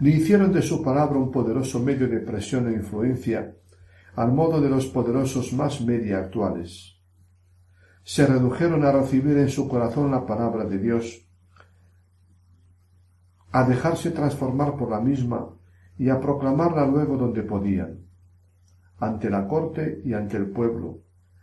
Ni 0.00 0.10
hicieron 0.10 0.52
de 0.52 0.62
su 0.62 0.82
palabra 0.82 1.16
un 1.16 1.30
poderoso 1.30 1.78
medio 1.78 2.08
de 2.08 2.18
presión 2.18 2.66
e 2.66 2.72
influencia, 2.72 3.54
al 4.16 4.32
modo 4.32 4.60
de 4.60 4.68
los 4.68 4.86
poderosos 4.86 5.52
más 5.52 5.80
media 5.80 6.18
actuales. 6.18 6.95
Se 8.06 8.24
redujeron 8.24 8.84
a 8.84 8.92
recibir 8.92 9.36
en 9.36 9.48
su 9.48 9.66
corazón 9.66 10.12
la 10.12 10.24
palabra 10.24 10.64
de 10.64 10.78
Dios, 10.78 11.26
a 13.50 13.64
dejarse 13.64 14.12
transformar 14.12 14.76
por 14.76 14.90
la 14.92 15.00
misma 15.00 15.50
y 15.98 16.08
a 16.08 16.20
proclamarla 16.20 16.86
luego 16.86 17.16
donde 17.16 17.42
podían, 17.42 18.06
ante 19.00 19.28
la 19.28 19.48
corte 19.48 20.02
y 20.04 20.12
ante 20.12 20.36
el 20.36 20.46
pueblo, 20.50 21.00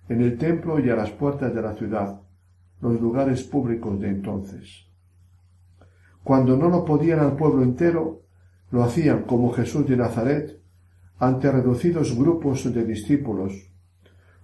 en 0.07 0.21
el 0.21 0.37
templo 0.37 0.79
y 0.79 0.89
a 0.89 0.95
las 0.95 1.11
puertas 1.11 1.53
de 1.53 1.61
la 1.61 1.73
ciudad, 1.73 2.21
los 2.79 3.01
lugares 3.01 3.43
públicos 3.43 3.99
de 3.99 4.07
entonces. 4.07 4.87
Cuando 6.23 6.55
no 6.55 6.69
lo 6.69 6.85
podían 6.85 7.19
al 7.19 7.35
pueblo 7.35 7.61
entero, 7.61 8.21
lo 8.71 8.83
hacían 8.83 9.23
como 9.23 9.51
Jesús 9.51 9.85
de 9.85 9.97
Nazaret, 9.97 10.61
ante 11.19 11.51
reducidos 11.51 12.17
grupos 12.17 12.73
de 12.73 12.85
discípulos, 12.85 13.72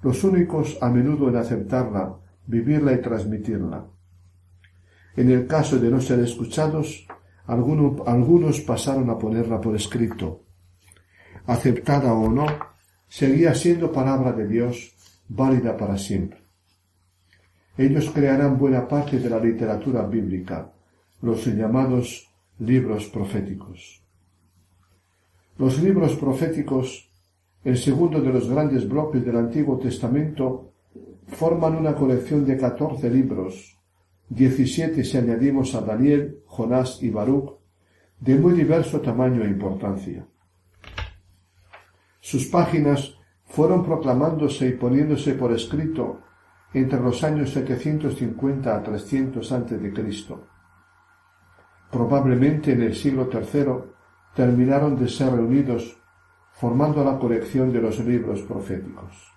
los 0.02 0.24
únicos 0.24 0.78
a 0.82 0.90
menudo 0.90 1.30
en 1.30 1.36
aceptarla, 1.36 2.16
vivirla 2.46 2.94
y 2.94 3.02
transmitirla. 3.02 3.86
En 5.16 5.30
el 5.32 5.48
caso 5.48 5.78
de 5.78 5.90
no 5.90 6.00
ser 6.00 6.20
escuchados, 6.20 7.06
algunos, 7.46 8.62
pasaron 8.62 9.10
a 9.10 9.18
ponerla 9.18 9.60
por 9.60 9.76
escrito. 9.76 10.44
Aceptada 11.48 12.14
o 12.14 12.30
no, 12.30 12.46
seguía 13.08 13.54
siendo 13.56 13.92
palabra 13.92 14.32
de 14.34 14.48
Dios 14.48 14.94
válida 15.28 15.76
para 15.76 15.98
siempre. 15.98 16.40
Ellos 17.78 18.12
crearán 18.14 18.58
buena 18.58 18.88
parte 18.88 19.20
de 19.20 19.30
la 19.30 19.40
literatura 19.40 20.04
bíblica, 20.04 20.72
los 21.22 21.46
llamados 21.46 22.30
libros 22.60 23.08
proféticos. 23.08 24.04
Los 25.58 25.82
libros 25.82 26.16
proféticos, 26.16 27.09
el 27.63 27.78
segundo 27.78 28.22
de 28.22 28.32
los 28.32 28.50
grandes 28.50 28.88
bloques 28.88 29.26
del 29.26 29.38
Antiguo 29.38 29.78
Testamento, 29.78 30.74
forman 31.28 31.76
una 31.76 31.95
colección 31.95 32.45
de 32.45 32.58
catorce 32.58 33.10
libros 33.10 33.80
diecisiete 34.30 35.04
si 35.04 35.17
añadimos 35.17 35.74
a 35.76 35.82
Daniel, 35.82 36.43
Jonás 36.45 37.02
y 37.02 37.10
Baruch, 37.10 37.58
de 38.19 38.36
muy 38.36 38.54
diverso 38.54 39.02
tamaño 39.02 39.43
e 39.43 39.48
importancia. 39.48 40.26
Sus 42.19 42.45
páginas 42.45 43.17
fueron 43.45 43.84
proclamándose 43.84 44.67
y 44.67 44.74
poniéndose 44.74 45.34
por 45.34 45.52
escrito 45.52 46.22
entre 46.74 47.00
los 47.00 47.24
años 47.24 47.50
750 47.52 48.76
a 48.76 48.84
300 48.84 49.52
a.C. 49.52 50.36
Probablemente 51.91 52.74
en 52.74 52.84
el 52.84 52.93
siglo 52.93 53.28
III 53.34 53.91
terminaron 54.36 54.95
de 54.95 55.08
ser 55.08 55.32
reunidos 55.32 55.99
formando 56.60 57.06
la 57.06 57.17
colección 57.17 57.72
de 57.72 57.80
los 57.80 58.00
libros 58.00 58.41
proféticos. 58.41 59.32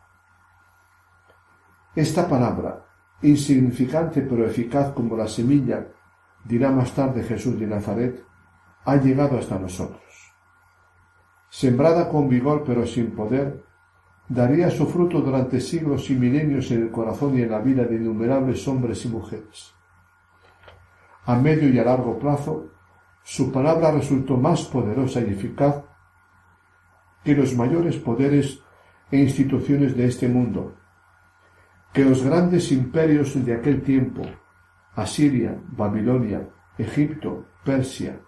Esta 1.95 2.29
palabra, 2.29 2.85
insignificante 3.23 4.23
pero 4.23 4.45
eficaz 4.45 4.93
como 4.93 5.17
la 5.17 5.29
semilla, 5.29 5.87
dirá 6.45 6.73
más 6.73 6.93
tarde 6.93 7.23
Jesús 7.23 7.61
de 7.61 7.69
Nazaret, 7.69 8.25
ha 8.85 8.97
llegado 8.97 9.39
hasta 9.39 9.57
nosotros. 9.57 10.03
Sembrada 11.49 12.09
con 12.09 12.29
vigor 12.29 12.65
pero 12.67 12.85
sin 12.85 13.13
poder, 13.13 13.63
daría 14.29 14.69
su 14.71 14.89
fruto 14.89 15.21
durante 15.21 15.61
siglos 15.61 16.11
y 16.11 16.17
milenios 16.17 16.73
en 16.73 16.83
el 16.83 16.91
corazón 16.91 17.39
y 17.39 17.43
en 17.43 17.53
la 17.53 17.61
vida 17.61 17.85
de 17.85 17.97
innumerables 17.97 18.67
hombres 18.67 19.05
y 19.05 19.09
mujeres. 19.09 19.73
A 21.27 21.37
medio 21.37 21.69
y 21.69 21.79
a 21.79 21.85
largo 21.85 22.19
plazo, 22.19 22.71
su 23.23 23.53
palabra 23.53 23.93
resultó 23.93 24.37
más 24.37 24.63
poderosa 24.63 25.21
y 25.21 25.31
eficaz 25.31 25.85
que 27.25 27.35
los 27.35 27.55
mayores 27.55 27.97
poderes 27.97 28.61
e 29.11 29.19
instituciones 29.19 29.97
de 29.97 30.07
este 30.07 30.29
mundo, 30.29 30.75
que 31.93 32.05
los 32.05 32.23
grandes 32.23 32.73
imperios 32.73 33.33
de 33.45 33.55
aquel 33.55 33.83
tiempo, 33.83 34.23
Asiria, 34.95 35.61
Babilonia, 35.69 36.49
Egipto, 36.79 37.47
Persia, 37.65 38.21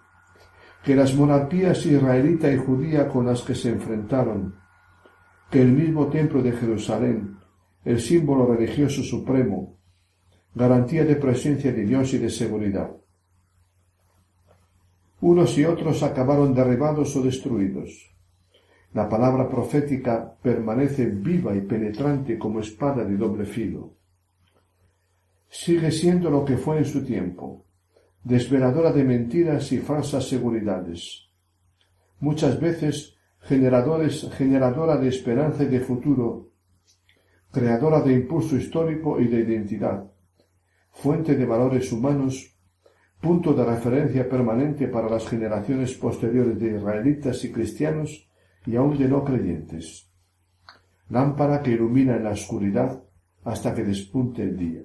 que 0.83 0.95
las 0.95 1.15
monarquías 1.15 1.85
israelita 1.85 2.51
y 2.51 2.57
judía 2.57 3.09
con 3.09 3.25
las 3.25 3.41
que 3.41 3.55
se 3.55 3.69
enfrentaron, 3.69 4.55
que 5.49 5.61
el 5.61 5.71
mismo 5.71 6.07
templo 6.07 6.41
de 6.43 6.51
Jerusalén, 6.51 7.37
el 7.83 7.99
símbolo 7.99 8.45
religioso 8.45 9.01
supremo, 9.01 9.79
garantía 10.53 11.03
de 11.03 11.15
presencia 11.15 11.71
de 11.71 11.85
Dios 11.85 12.13
y 12.13 12.19
de 12.19 12.29
seguridad. 12.29 12.91
Unos 15.21 15.57
y 15.57 15.65
otros 15.65 16.03
acabaron 16.03 16.53
derribados 16.53 17.15
o 17.15 17.21
destruidos. 17.21 18.14
La 18.95 19.09
palabra 19.09 19.49
profética 19.49 20.37
permanece 20.41 21.07
viva 21.07 21.53
y 21.53 21.59
penetrante 21.59 22.39
como 22.39 22.61
espada 22.61 23.03
de 23.03 23.17
doble 23.17 23.43
filo. 23.43 23.93
Sigue 25.49 25.91
siendo 25.91 26.29
lo 26.29 26.45
que 26.45 26.55
fue 26.55 26.77
en 26.77 26.85
su 26.85 27.03
tiempo, 27.03 27.65
desveladora 28.23 28.93
de 28.93 29.03
mentiras 29.03 29.69
y 29.73 29.79
falsas 29.79 30.29
seguridades. 30.29 31.27
Muchas 32.21 32.57
veces 32.57 33.17
generadores, 33.41 34.29
generadora 34.31 34.95
de 34.95 35.09
esperanza 35.09 35.63
y 35.63 35.67
de 35.67 35.81
futuro, 35.81 36.51
creadora 37.51 37.99
de 37.99 38.13
impulso 38.13 38.55
histórico 38.55 39.19
y 39.19 39.27
de 39.27 39.41
identidad, 39.41 40.09
fuente 40.91 41.35
de 41.35 41.45
valores 41.45 41.91
humanos, 41.91 42.57
punto 43.19 43.53
de 43.53 43.65
referencia 43.65 44.29
permanente 44.29 44.87
para 44.87 45.09
las 45.09 45.27
generaciones 45.27 45.93
posteriores 45.95 46.57
de 46.57 46.77
israelitas 46.77 47.43
y 47.43 47.51
cristianos 47.51 48.29
y 48.65 48.75
aun 48.75 48.97
de 48.97 49.07
no 49.07 49.23
creyentes, 49.23 50.09
lámpara 51.09 51.61
que 51.61 51.71
ilumina 51.71 52.15
en 52.15 52.23
la 52.23 52.31
oscuridad 52.31 53.03
hasta 53.43 53.73
que 53.73 53.83
despunte 53.83 54.41
el 54.41 54.57
día. 54.57 54.81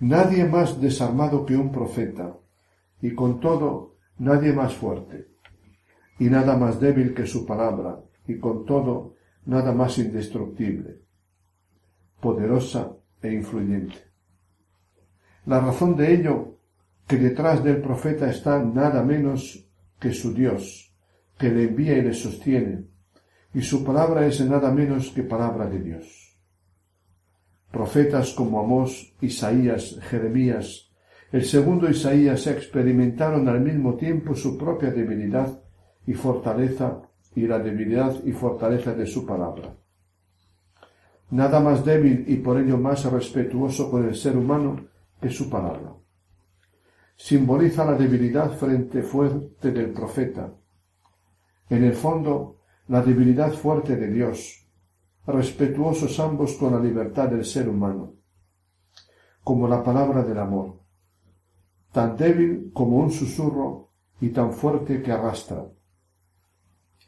Nadie 0.00 0.44
más 0.44 0.80
desarmado 0.80 1.46
que 1.46 1.56
un 1.56 1.72
profeta, 1.72 2.36
y 3.00 3.14
con 3.14 3.40
todo 3.40 3.96
nadie 4.18 4.52
más 4.52 4.74
fuerte, 4.74 5.28
y 6.18 6.26
nada 6.26 6.56
más 6.56 6.78
débil 6.78 7.14
que 7.14 7.26
su 7.26 7.46
palabra, 7.46 8.00
y 8.26 8.38
con 8.38 8.66
todo 8.66 9.14
nada 9.46 9.72
más 9.72 9.98
indestructible, 9.98 11.00
poderosa 12.20 12.92
e 13.22 13.32
influyente. 13.32 13.96
La 15.46 15.60
razón 15.60 15.96
de 15.96 16.12
ello, 16.12 16.58
que 17.06 17.16
detrás 17.16 17.62
del 17.62 17.80
profeta 17.80 18.28
está 18.28 18.62
nada 18.62 19.02
menos 19.02 19.66
que 19.98 20.12
su 20.12 20.34
Dios, 20.34 20.85
que 21.38 21.50
le 21.50 21.64
envía 21.64 21.98
y 21.98 22.02
le 22.02 22.14
sostiene, 22.14 22.86
y 23.54 23.62
su 23.62 23.84
palabra 23.84 24.26
es 24.26 24.40
nada 24.40 24.70
menos 24.70 25.10
que 25.10 25.22
palabra 25.22 25.66
de 25.66 25.80
Dios. 25.80 26.38
Profetas 27.70 28.32
como 28.32 28.60
Amós, 28.60 29.14
Isaías, 29.20 29.98
Jeremías, 30.08 30.90
el 31.32 31.44
segundo 31.44 31.90
Isaías 31.90 32.46
experimentaron 32.46 33.48
al 33.48 33.60
mismo 33.60 33.96
tiempo 33.96 34.34
su 34.34 34.56
propia 34.56 34.90
debilidad 34.90 35.62
y 36.06 36.14
fortaleza 36.14 37.02
y 37.34 37.46
la 37.46 37.58
debilidad 37.58 38.14
y 38.24 38.32
fortaleza 38.32 38.94
de 38.94 39.06
su 39.06 39.26
palabra. 39.26 39.76
Nada 41.30 41.60
más 41.60 41.84
débil 41.84 42.24
y 42.28 42.36
por 42.36 42.58
ello 42.58 42.78
más 42.78 43.04
respetuoso 43.10 43.90
con 43.90 44.08
el 44.08 44.14
ser 44.14 44.36
humano 44.36 44.86
que 45.20 45.28
su 45.28 45.50
palabra. 45.50 45.92
Simboliza 47.16 47.84
la 47.84 47.94
debilidad 47.94 48.52
frente 48.52 49.02
fuerte 49.02 49.72
del 49.72 49.90
profeta. 49.90 50.52
En 51.68 51.82
el 51.84 51.94
fondo, 51.94 52.60
la 52.88 53.02
debilidad 53.02 53.52
fuerte 53.52 53.96
de 53.96 54.08
Dios, 54.08 54.66
respetuosos 55.26 56.20
ambos 56.20 56.54
con 56.54 56.72
la 56.72 56.80
libertad 56.80 57.28
del 57.28 57.44
ser 57.44 57.68
humano, 57.68 58.14
como 59.42 59.66
la 59.66 59.82
palabra 59.82 60.22
del 60.22 60.38
amor, 60.38 60.80
tan 61.90 62.16
débil 62.16 62.70
como 62.72 62.98
un 62.98 63.10
susurro 63.10 63.90
y 64.20 64.28
tan 64.28 64.52
fuerte 64.52 65.02
que 65.02 65.10
arrastra. 65.10 65.66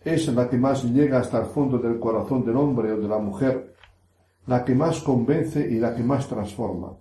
Es 0.05 0.27
la 0.29 0.49
que 0.49 0.59
más 0.59 0.85
llega 0.85 1.21
hasta 1.21 1.41
el 1.41 1.47
fondo 1.47 1.79
del 1.79 2.01
corazón 2.01 2.45
del 2.45 2.57
hombre 2.57 2.93
o 2.93 2.99
de 2.99 3.09
la 3.09 3.19
mujer, 3.19 3.75
la 4.47 4.65
que 4.65 4.75
más 4.75 5.01
convence 5.01 5.61
y 5.61 5.79
la 5.79 5.95
que 5.95 6.03
más 6.03 6.29
transforma. 6.29 6.97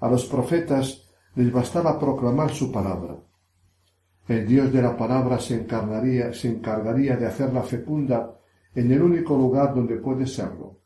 A 0.00 0.08
los 0.08 0.24
profetas 0.24 1.08
les 1.34 1.52
bastaba 1.52 1.98
proclamar 1.98 2.50
su 2.50 2.72
palabra. 2.72 3.18
El 4.30 4.46
Dios 4.46 4.72
de 4.72 4.80
la 4.80 4.96
palabra 4.96 5.40
se 5.40 5.56
encargaría, 5.56 6.32
se 6.32 6.46
encargaría 6.46 7.16
de 7.16 7.26
hacerla 7.26 7.64
fecunda 7.64 8.38
en 8.72 8.92
el 8.92 9.02
único 9.02 9.36
lugar 9.36 9.74
donde 9.74 9.96
puede 9.96 10.24
serlo, 10.24 10.78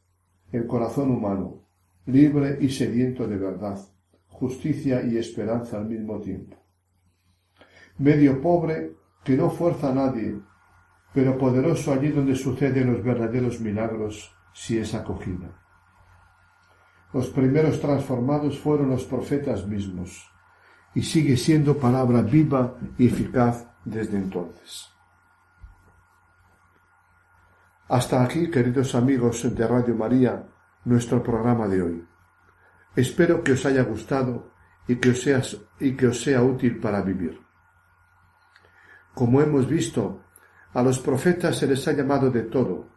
el 0.50 0.66
corazón 0.66 1.10
humano, 1.10 1.66
libre 2.06 2.56
y 2.58 2.70
sediento 2.70 3.28
de 3.28 3.36
verdad, 3.36 3.78
justicia 4.28 5.02
y 5.04 5.18
esperanza 5.18 5.76
al 5.76 5.84
mismo 5.84 6.22
tiempo. 6.22 6.56
Medio 7.98 8.40
pobre 8.40 8.94
que 9.22 9.36
no 9.36 9.50
fuerza 9.50 9.90
a 9.90 9.94
nadie, 9.94 10.40
pero 11.12 11.36
poderoso 11.36 11.92
allí 11.92 12.08
donde 12.08 12.36
suceden 12.36 12.94
los 12.94 13.04
verdaderos 13.04 13.60
milagros 13.60 14.34
si 14.54 14.78
es 14.78 14.94
acogida. 14.94 15.54
Los 17.12 17.28
primeros 17.28 17.78
transformados 17.78 18.58
fueron 18.58 18.88
los 18.88 19.04
profetas 19.04 19.66
mismos, 19.66 20.33
y 20.94 21.02
sigue 21.02 21.36
siendo 21.36 21.76
palabra 21.76 22.22
viva 22.22 22.76
y 22.96 23.06
eficaz 23.08 23.66
desde 23.84 24.16
entonces. 24.16 24.88
Hasta 27.88 28.22
aquí, 28.22 28.50
queridos 28.50 28.94
amigos 28.94 29.54
de 29.54 29.66
Radio 29.66 29.94
María, 29.94 30.46
nuestro 30.84 31.22
programa 31.22 31.68
de 31.68 31.82
hoy. 31.82 32.08
Espero 32.96 33.42
que 33.42 33.52
os 33.52 33.66
haya 33.66 33.82
gustado 33.82 34.52
y 34.86 34.96
que 34.96 35.10
os, 35.10 35.20
sea, 35.20 35.42
y 35.80 35.96
que 35.96 36.06
os 36.06 36.22
sea 36.22 36.42
útil 36.42 36.78
para 36.78 37.02
vivir. 37.02 37.40
Como 39.14 39.40
hemos 39.40 39.68
visto, 39.68 40.22
a 40.72 40.82
los 40.82 40.98
profetas 40.98 41.58
se 41.58 41.66
les 41.66 41.86
ha 41.86 41.92
llamado 41.92 42.30
de 42.30 42.42
todo, 42.42 42.88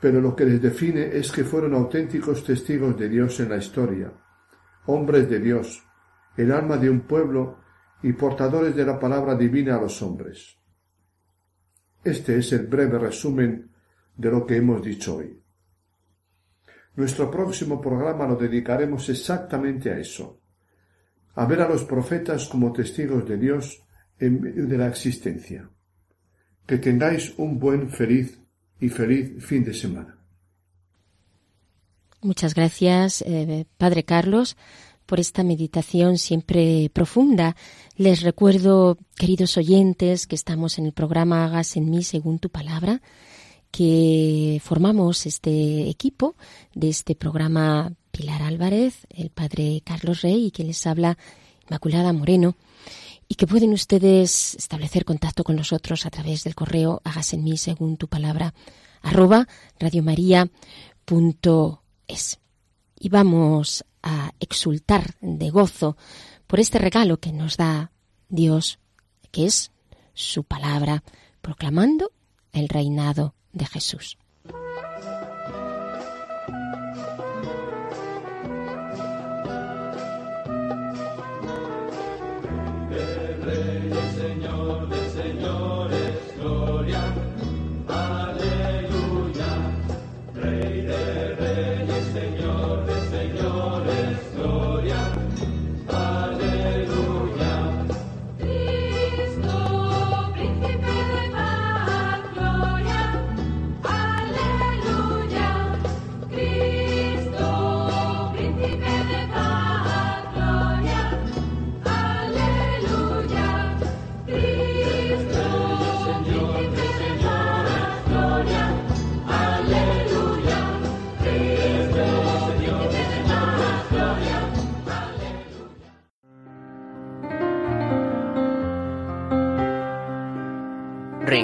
pero 0.00 0.20
lo 0.20 0.34
que 0.34 0.44
les 0.44 0.60
define 0.60 1.16
es 1.16 1.30
que 1.30 1.44
fueron 1.44 1.74
auténticos 1.74 2.44
testigos 2.44 2.98
de 2.98 3.08
Dios 3.08 3.38
en 3.40 3.48
la 3.48 3.56
historia, 3.56 4.12
hombres 4.86 5.28
de 5.28 5.38
Dios, 5.38 5.84
el 6.36 6.52
alma 6.52 6.76
de 6.76 6.90
un 6.90 7.00
pueblo 7.00 7.58
y 8.02 8.12
portadores 8.12 8.74
de 8.74 8.84
la 8.84 8.98
palabra 8.98 9.34
divina 9.36 9.76
a 9.76 9.80
los 9.80 10.00
hombres. 10.02 10.58
Este 12.04 12.38
es 12.38 12.52
el 12.52 12.66
breve 12.66 12.98
resumen 12.98 13.70
de 14.16 14.30
lo 14.30 14.44
que 14.44 14.56
hemos 14.56 14.82
dicho 14.82 15.16
hoy. 15.16 15.38
Nuestro 16.96 17.30
próximo 17.30 17.80
programa 17.80 18.26
lo 18.26 18.36
dedicaremos 18.36 19.08
exactamente 19.08 19.90
a 19.90 19.98
eso, 19.98 20.40
a 21.34 21.46
ver 21.46 21.62
a 21.62 21.68
los 21.68 21.84
profetas 21.84 22.46
como 22.48 22.72
testigos 22.72 23.26
de 23.26 23.38
Dios 23.38 23.82
en 24.18 24.40
medio 24.40 24.66
de 24.66 24.78
la 24.78 24.88
existencia. 24.88 25.70
Que 26.66 26.78
tengáis 26.78 27.34
un 27.38 27.58
buen, 27.58 27.88
feliz 27.88 28.38
y 28.78 28.88
feliz 28.88 29.42
fin 29.42 29.64
de 29.64 29.72
semana. 29.74 30.18
Muchas 32.20 32.54
gracias, 32.54 33.22
eh, 33.22 33.66
Padre 33.78 34.04
Carlos, 34.04 34.56
por 35.06 35.20
esta 35.20 35.42
meditación 35.42 36.18
siempre 36.18 36.90
profunda. 36.92 37.56
Les 37.96 38.22
recuerdo, 38.22 38.98
queridos 39.16 39.56
oyentes, 39.56 40.26
que 40.26 40.34
estamos 40.34 40.78
en 40.78 40.86
el 40.86 40.92
programa 40.92 41.44
Hagas 41.44 41.76
en 41.76 41.90
mí 41.90 42.02
según 42.02 42.38
tu 42.38 42.48
palabra 42.50 43.02
que 43.72 44.60
formamos 44.62 45.24
este 45.26 45.88
equipo 45.88 46.36
de 46.74 46.90
este 46.90 47.16
programa 47.16 47.94
Pilar 48.12 48.42
Álvarez, 48.42 49.06
el 49.08 49.30
padre 49.30 49.82
Carlos 49.84 50.20
Rey 50.20 50.46
y 50.46 50.50
que 50.50 50.62
les 50.62 50.86
habla 50.86 51.16
Inmaculada 51.68 52.12
Moreno 52.12 52.54
y 53.28 53.34
que 53.34 53.46
pueden 53.46 53.72
ustedes 53.72 54.54
establecer 54.56 55.06
contacto 55.06 55.42
con 55.42 55.56
nosotros 55.56 56.04
a 56.04 56.10
través 56.10 56.44
del 56.44 56.54
correo 56.54 57.00
hagas 57.02 57.32
en 57.32 57.44
mí 57.44 57.56
según 57.56 57.96
tu 57.96 58.08
palabra 58.08 58.52
arroba 59.00 59.48
radiomaria.es. 59.80 60.50
Y 63.00 63.08
vamos 63.08 63.84
a 64.02 64.32
exultar 64.40 65.14
de 65.20 65.50
gozo 65.50 65.96
por 66.46 66.60
este 66.60 66.78
regalo 66.78 67.18
que 67.18 67.32
nos 67.32 67.56
da 67.56 67.92
Dios, 68.28 68.78
que 69.30 69.46
es 69.46 69.70
su 70.14 70.44
palabra, 70.44 71.02
proclamando 71.40 72.12
el 72.52 72.68
reinado 72.68 73.34
de 73.52 73.66
Jesús. 73.66 74.18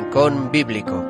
Rincón 0.09 0.51
Bíblico. 0.51 1.05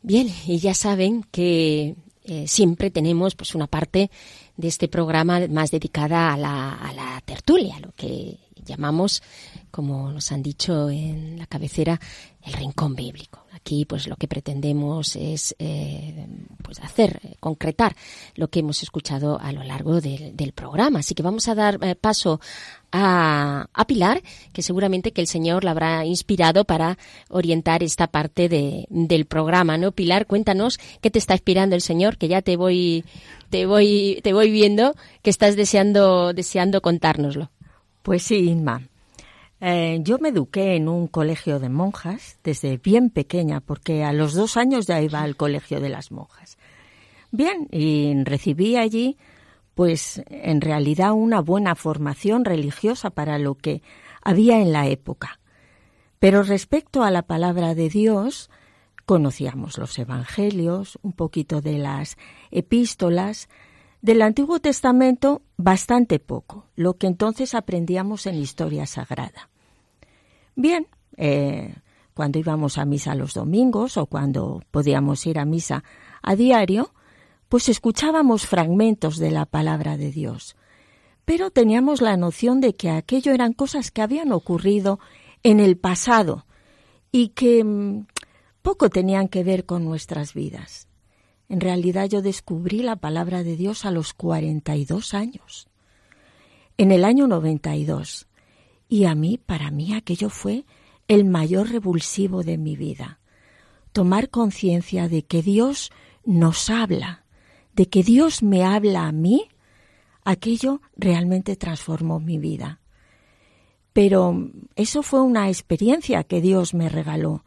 Bien, 0.00 0.28
y 0.46 0.58
ya 0.58 0.72
saben 0.72 1.24
que 1.30 1.94
eh, 2.24 2.48
siempre 2.48 2.90
tenemos 2.90 3.34
pues 3.34 3.54
una 3.54 3.66
parte 3.66 4.10
de 4.56 4.68
este 4.68 4.88
programa 4.88 5.40
más 5.50 5.70
dedicada 5.70 6.32
a 6.32 6.38
la, 6.38 6.72
a 6.72 6.94
la 6.94 7.20
tertulia, 7.26 7.78
lo 7.78 7.92
que 7.92 8.38
llamamos, 8.64 9.22
como 9.70 10.10
nos 10.12 10.32
han 10.32 10.42
dicho 10.42 10.90
en 10.90 11.38
la 11.38 11.46
cabecera, 11.46 12.00
el 12.42 12.52
rincón 12.54 12.94
bíblico. 12.94 13.44
Aquí, 13.52 13.84
pues, 13.84 14.06
lo 14.06 14.16
que 14.16 14.28
pretendemos 14.28 15.16
es, 15.16 15.54
eh, 15.58 16.26
pues, 16.62 16.80
hacer, 16.80 17.20
eh, 17.22 17.34
concretar 17.40 17.94
lo 18.34 18.48
que 18.48 18.60
hemos 18.60 18.82
escuchado 18.82 19.38
a 19.38 19.52
lo 19.52 19.62
largo 19.62 20.00
del, 20.00 20.34
del 20.34 20.52
programa. 20.52 21.00
Así 21.00 21.14
que 21.14 21.22
vamos 21.22 21.48
a 21.48 21.54
dar 21.54 21.78
eh, 21.82 21.94
paso 21.94 22.40
a, 22.92 23.66
a, 23.74 23.84
Pilar, 23.86 24.22
que 24.52 24.62
seguramente 24.62 25.12
que 25.12 25.20
el 25.20 25.26
Señor 25.26 25.64
la 25.64 25.72
habrá 25.72 26.06
inspirado 26.06 26.64
para 26.64 26.96
orientar 27.28 27.82
esta 27.82 28.06
parte 28.06 28.48
de, 28.48 28.86
del 28.88 29.26
programa, 29.26 29.76
¿no? 29.76 29.92
Pilar, 29.92 30.26
cuéntanos 30.26 30.78
qué 31.02 31.10
te 31.10 31.18
está 31.18 31.34
inspirando 31.34 31.76
el 31.76 31.82
Señor, 31.82 32.16
que 32.16 32.28
ya 32.28 32.40
te 32.40 32.56
voy, 32.56 33.04
te 33.50 33.66
voy, 33.66 34.20
te 34.22 34.32
voy 34.32 34.50
viendo 34.50 34.94
que 35.22 35.30
estás 35.30 35.56
deseando, 35.56 36.32
deseando 36.32 36.80
contárnoslo. 36.80 37.50
Pues 38.02 38.22
sí, 38.22 38.48
Inma. 38.48 38.82
Eh, 39.60 39.98
yo 40.02 40.18
me 40.18 40.30
eduqué 40.30 40.76
en 40.76 40.88
un 40.88 41.06
colegio 41.06 41.58
de 41.58 41.68
monjas 41.68 42.38
desde 42.42 42.78
bien 42.78 43.10
pequeña, 43.10 43.60
porque 43.60 44.04
a 44.04 44.12
los 44.12 44.32
dos 44.34 44.56
años 44.56 44.86
ya 44.86 45.02
iba 45.02 45.20
al 45.20 45.36
colegio 45.36 45.80
de 45.80 45.90
las 45.90 46.10
monjas. 46.10 46.56
Bien, 47.30 47.68
y 47.70 48.24
recibí 48.24 48.76
allí, 48.76 49.18
pues 49.74 50.22
en 50.26 50.62
realidad 50.62 51.12
una 51.12 51.40
buena 51.40 51.74
formación 51.74 52.44
religiosa 52.44 53.10
para 53.10 53.38
lo 53.38 53.54
que 53.54 53.82
había 54.22 54.60
en 54.60 54.72
la 54.72 54.88
época. 54.88 55.40
Pero 56.18 56.42
respecto 56.42 57.02
a 57.02 57.10
la 57.10 57.22
palabra 57.22 57.74
de 57.74 57.88
Dios, 57.88 58.50
conocíamos 59.04 59.76
los 59.76 59.98
evangelios, 59.98 60.98
un 61.02 61.12
poquito 61.12 61.60
de 61.60 61.78
las 61.78 62.16
epístolas, 62.50 63.48
del 64.02 64.22
Antiguo 64.22 64.60
Testamento 64.60 65.42
bastante 65.56 66.18
poco, 66.18 66.66
lo 66.74 66.94
que 66.94 67.06
entonces 67.06 67.54
aprendíamos 67.54 68.26
en 68.26 68.36
historia 68.36 68.86
sagrada. 68.86 69.50
Bien, 70.56 70.86
eh, 71.16 71.74
cuando 72.14 72.38
íbamos 72.38 72.78
a 72.78 72.84
misa 72.84 73.14
los 73.14 73.34
domingos 73.34 73.96
o 73.96 74.06
cuando 74.06 74.62
podíamos 74.70 75.26
ir 75.26 75.38
a 75.38 75.44
misa 75.44 75.84
a 76.22 76.34
diario, 76.34 76.92
pues 77.48 77.68
escuchábamos 77.68 78.46
fragmentos 78.46 79.18
de 79.18 79.30
la 79.30 79.46
palabra 79.46 79.96
de 79.96 80.10
Dios. 80.10 80.56
Pero 81.24 81.50
teníamos 81.50 82.00
la 82.00 82.16
noción 82.16 82.60
de 82.60 82.74
que 82.74 82.90
aquello 82.90 83.32
eran 83.32 83.52
cosas 83.52 83.90
que 83.90 84.02
habían 84.02 84.32
ocurrido 84.32 84.98
en 85.42 85.60
el 85.60 85.76
pasado 85.76 86.46
y 87.12 87.28
que 87.28 87.64
mmm, 87.64 88.06
poco 88.62 88.90
tenían 88.90 89.28
que 89.28 89.44
ver 89.44 89.66
con 89.66 89.84
nuestras 89.84 90.34
vidas. 90.34 90.89
En 91.50 91.60
realidad 91.60 92.08
yo 92.08 92.22
descubrí 92.22 92.78
la 92.78 92.94
palabra 92.94 93.42
de 93.42 93.56
Dios 93.56 93.84
a 93.84 93.90
los 93.90 94.14
42 94.14 95.14
años, 95.14 95.66
en 96.78 96.92
el 96.92 97.04
año 97.04 97.26
92. 97.26 98.28
Y 98.88 99.04
a 99.06 99.16
mí, 99.16 99.36
para 99.36 99.72
mí, 99.72 99.92
aquello 99.92 100.30
fue 100.30 100.64
el 101.08 101.24
mayor 101.24 101.68
revulsivo 101.68 102.44
de 102.44 102.56
mi 102.56 102.76
vida. 102.76 103.18
Tomar 103.90 104.30
conciencia 104.30 105.08
de 105.08 105.24
que 105.24 105.42
Dios 105.42 105.90
nos 106.24 106.70
habla, 106.70 107.24
de 107.74 107.88
que 107.88 108.04
Dios 108.04 108.44
me 108.44 108.62
habla 108.62 109.08
a 109.08 109.12
mí, 109.12 109.48
aquello 110.24 110.80
realmente 110.96 111.56
transformó 111.56 112.20
mi 112.20 112.38
vida. 112.38 112.78
Pero 113.92 114.52
eso 114.76 115.02
fue 115.02 115.20
una 115.20 115.48
experiencia 115.48 116.22
que 116.22 116.40
Dios 116.40 116.74
me 116.74 116.88
regaló. 116.88 117.44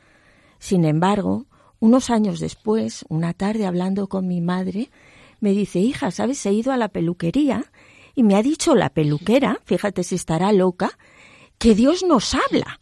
Sin 0.59 0.83
embargo, 0.83 1.45
unos 1.83 2.09
años 2.09 2.39
después, 2.39 3.03
una 3.09 3.33
tarde 3.33 3.65
hablando 3.65 4.07
con 4.07 4.25
mi 4.25 4.39
madre, 4.39 4.89
me 5.41 5.51
dice, 5.51 5.79
hija, 5.79 6.11
¿sabes? 6.11 6.45
He 6.45 6.53
ido 6.53 6.71
a 6.71 6.77
la 6.77 6.87
peluquería 6.87 7.65
y 8.15 8.23
me 8.23 8.37
ha 8.37 8.41
dicho 8.41 8.73
la 8.73 8.89
peluquera, 8.89 9.59
fíjate 9.65 10.05
si 10.05 10.15
estará 10.15 10.53
loca, 10.53 10.97
que 11.57 11.75
Dios 11.75 12.01
nos 12.03 12.35
habla. 12.35 12.79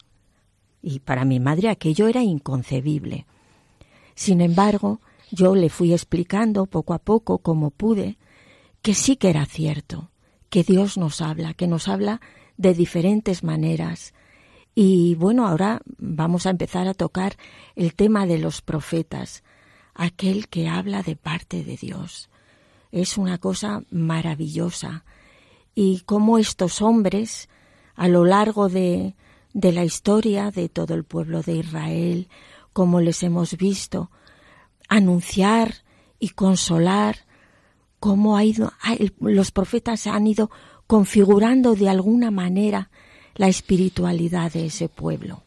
Y 0.84 1.00
para 1.00 1.26
mi 1.26 1.40
madre 1.40 1.70
aquello 1.70 2.08
era 2.08 2.22
inconcebible. 2.22 3.26
Sin 4.14 4.40
embargo, 4.40 5.02
yo 5.32 5.56
le 5.56 5.70
fui 5.70 5.94
explicando 5.94 6.68
poco 6.68 6.94
a 6.94 7.00
poco, 7.00 7.40
como 7.40 7.72
pude, 7.72 8.20
que 8.84 8.94
sí 8.94 9.16
que 9.16 9.32
era 9.32 9.48
cierto, 9.48 10.12
que 10.52 10.62
Dios 10.62 11.00
nos 11.00 11.22
habla, 11.22 11.56
que 11.56 11.66
nos 11.66 11.88
habla 11.88 12.22
de 12.58 12.76
diferentes 12.76 13.44
maneras, 13.44 14.14
y 14.74 15.16
bueno, 15.16 15.48
ahora 15.48 15.82
vamos 15.98 16.46
a 16.46 16.50
empezar 16.50 16.88
a 16.88 16.94
tocar 16.94 17.38
el 17.76 17.94
tema 17.94 18.26
de 18.26 18.38
los 18.38 18.62
profetas, 18.62 19.44
aquel 19.94 20.48
que 20.48 20.70
habla 20.70 21.04
de 21.04 21.16
parte 21.16 21.64
de 21.64 21.78
Dios. 21.78 22.30
Es 22.92 23.18
una 23.18 23.38
cosa 23.38 23.84
maravillosa. 23.92 25.04
Y 25.76 26.02
cómo 26.02 26.38
estos 26.38 26.82
hombres, 26.82 27.50
a 27.96 28.08
lo 28.08 28.26
largo 28.26 28.70
de, 28.70 29.16
de 29.54 29.72
la 29.72 29.84
historia 29.84 30.52
de 30.52 30.70
todo 30.70 30.94
el 30.94 31.04
pueblo 31.04 31.42
de 31.42 31.58
Israel, 31.58 32.30
como 32.74 33.02
les 33.02 33.24
hemos 33.24 33.58
visto, 33.58 34.12
anunciar 34.88 35.84
y 36.20 36.30
consolar, 36.30 37.26
cómo 38.00 38.38
ha 38.38 38.44
ido, 38.44 38.74
los 39.20 39.52
profetas 39.52 40.08
han 40.08 40.28
ido 40.28 40.50
configurando 40.88 41.76
de 41.76 41.90
alguna 41.90 42.32
manera 42.32 42.91
la 43.36 43.48
espiritualidad 43.48 44.52
de 44.52 44.68
ese 44.68 44.90
pueblo. 44.90 45.44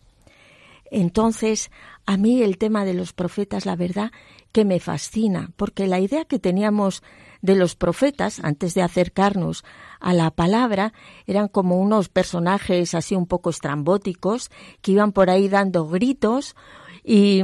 Entonces, 0.90 1.70
a 2.06 2.16
mí 2.16 2.42
el 2.42 2.58
tema 2.58 2.84
de 2.84 2.94
los 2.94 3.12
profetas, 3.12 3.66
la 3.66 3.76
verdad, 3.76 4.12
que 4.52 4.64
me 4.64 4.78
fascina, 4.78 5.50
porque 5.56 5.88
la 5.88 5.98
idea 5.98 6.24
que 6.24 6.38
teníamos 6.38 7.02
de 7.42 7.56
los 7.56 7.74
profetas, 7.74 8.40
antes 8.40 8.74
de 8.74 8.82
acercarnos 8.82 9.64
a 10.00 10.14
la 10.14 10.30
palabra, 10.30 10.92
eran 11.26 11.48
como 11.48 11.80
unos 11.80 12.08
personajes 12.08 12.94
así 12.94 13.14
un 13.16 13.26
poco 13.26 13.50
estrambóticos, 13.50 14.50
que 14.80 14.92
iban 14.92 15.12
por 15.12 15.30
ahí 15.30 15.48
dando 15.48 15.88
gritos, 15.88 16.54
y, 17.02 17.42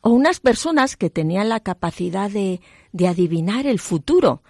o 0.00 0.10
unas 0.10 0.40
personas 0.40 0.96
que 0.96 1.10
tenían 1.10 1.48
la 1.48 1.60
capacidad 1.60 2.30
de, 2.30 2.60
de 2.92 3.06
adivinar 3.06 3.66
el 3.66 3.78
futuro. 3.78 4.42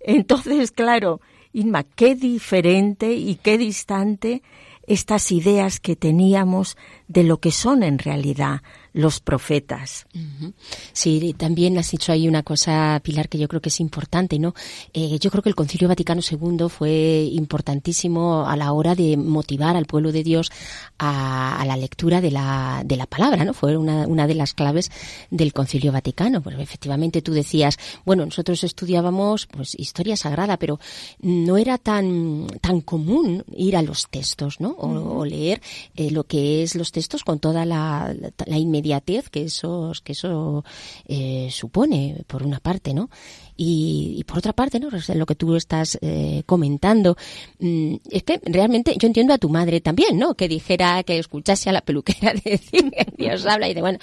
Entonces, 0.00 0.70
claro, 0.70 1.20
Inma, 1.56 1.84
qué 1.84 2.14
diferente 2.14 3.14
y 3.14 3.36
qué 3.36 3.56
distante 3.56 4.42
estas 4.86 5.32
ideas 5.32 5.80
que 5.80 5.96
teníamos 5.96 6.76
de 7.08 7.22
lo 7.22 7.40
que 7.40 7.50
son 7.50 7.82
en 7.82 7.98
realidad 7.98 8.60
los 8.96 9.20
profetas. 9.20 10.06
Sí, 10.94 11.34
también 11.36 11.76
has 11.76 11.90
dicho 11.90 12.12
ahí 12.12 12.26
una 12.26 12.42
cosa, 12.42 12.98
Pilar, 13.04 13.28
que 13.28 13.36
yo 13.36 13.46
creo 13.46 13.60
que 13.60 13.68
es 13.68 13.78
importante, 13.78 14.38
¿no? 14.38 14.54
Eh, 14.94 15.18
yo 15.20 15.30
creo 15.30 15.42
que 15.42 15.50
el 15.50 15.54
Concilio 15.54 15.86
Vaticano 15.86 16.22
II 16.22 16.70
fue 16.70 17.28
importantísimo 17.30 18.46
a 18.48 18.56
la 18.56 18.72
hora 18.72 18.94
de 18.94 19.18
motivar 19.18 19.76
al 19.76 19.84
pueblo 19.84 20.12
de 20.12 20.22
Dios 20.22 20.50
a, 20.98 21.60
a 21.60 21.66
la 21.66 21.76
lectura 21.76 22.22
de 22.22 22.30
la, 22.30 22.82
de 22.86 22.96
la 22.96 23.04
palabra, 23.04 23.44
¿no? 23.44 23.52
Fue 23.52 23.76
una, 23.76 24.06
una 24.06 24.26
de 24.26 24.34
las 24.34 24.54
claves 24.54 24.90
del 25.30 25.52
Concilio 25.52 25.92
Vaticano. 25.92 26.40
Pues 26.40 26.58
efectivamente 26.58 27.20
tú 27.20 27.32
decías, 27.34 27.78
bueno, 28.06 28.24
nosotros 28.24 28.64
estudiábamos 28.64 29.46
pues 29.46 29.74
historia 29.78 30.16
sagrada, 30.16 30.56
pero 30.56 30.80
no 31.20 31.58
era 31.58 31.76
tan, 31.76 32.46
tan 32.62 32.80
común 32.80 33.44
ir 33.54 33.76
a 33.76 33.82
los 33.82 34.08
textos, 34.08 34.58
¿no? 34.58 34.70
O, 34.70 35.18
o 35.18 35.24
leer 35.26 35.60
eh, 35.96 36.10
lo 36.10 36.24
que 36.24 36.62
es 36.62 36.74
los 36.76 36.92
textos 36.92 37.24
con 37.24 37.40
toda 37.40 37.66
la, 37.66 38.14
la, 38.18 38.32
la 38.46 38.56
inmediatez 38.86 39.28
que 39.28 39.44
eso, 39.44 39.92
que 40.04 40.12
eso 40.12 40.64
eh, 41.06 41.48
supone, 41.50 42.24
por 42.26 42.42
una 42.42 42.60
parte, 42.60 42.94
¿no? 42.94 43.10
Y, 43.56 44.16
y, 44.18 44.24
por 44.24 44.38
otra 44.38 44.52
parte, 44.52 44.78
¿no? 44.78 44.88
Lo 45.14 45.26
que 45.26 45.34
tú 45.34 45.56
estás 45.56 45.98
eh, 46.02 46.42
comentando, 46.46 47.16
mmm, 47.58 47.96
es 48.10 48.22
que 48.22 48.40
realmente 48.44 48.94
yo 48.98 49.06
entiendo 49.06 49.32
a 49.32 49.38
tu 49.38 49.48
madre 49.48 49.80
también, 49.80 50.18
¿no? 50.18 50.34
Que 50.34 50.48
dijera, 50.48 51.02
que 51.02 51.18
escuchase 51.18 51.70
a 51.70 51.72
la 51.72 51.80
peluquera 51.80 52.32
decir 52.44 52.90
que 52.90 53.06
Dios 53.16 53.46
habla 53.46 53.68
y 53.68 53.74
de 53.74 53.80
bueno, 53.80 53.98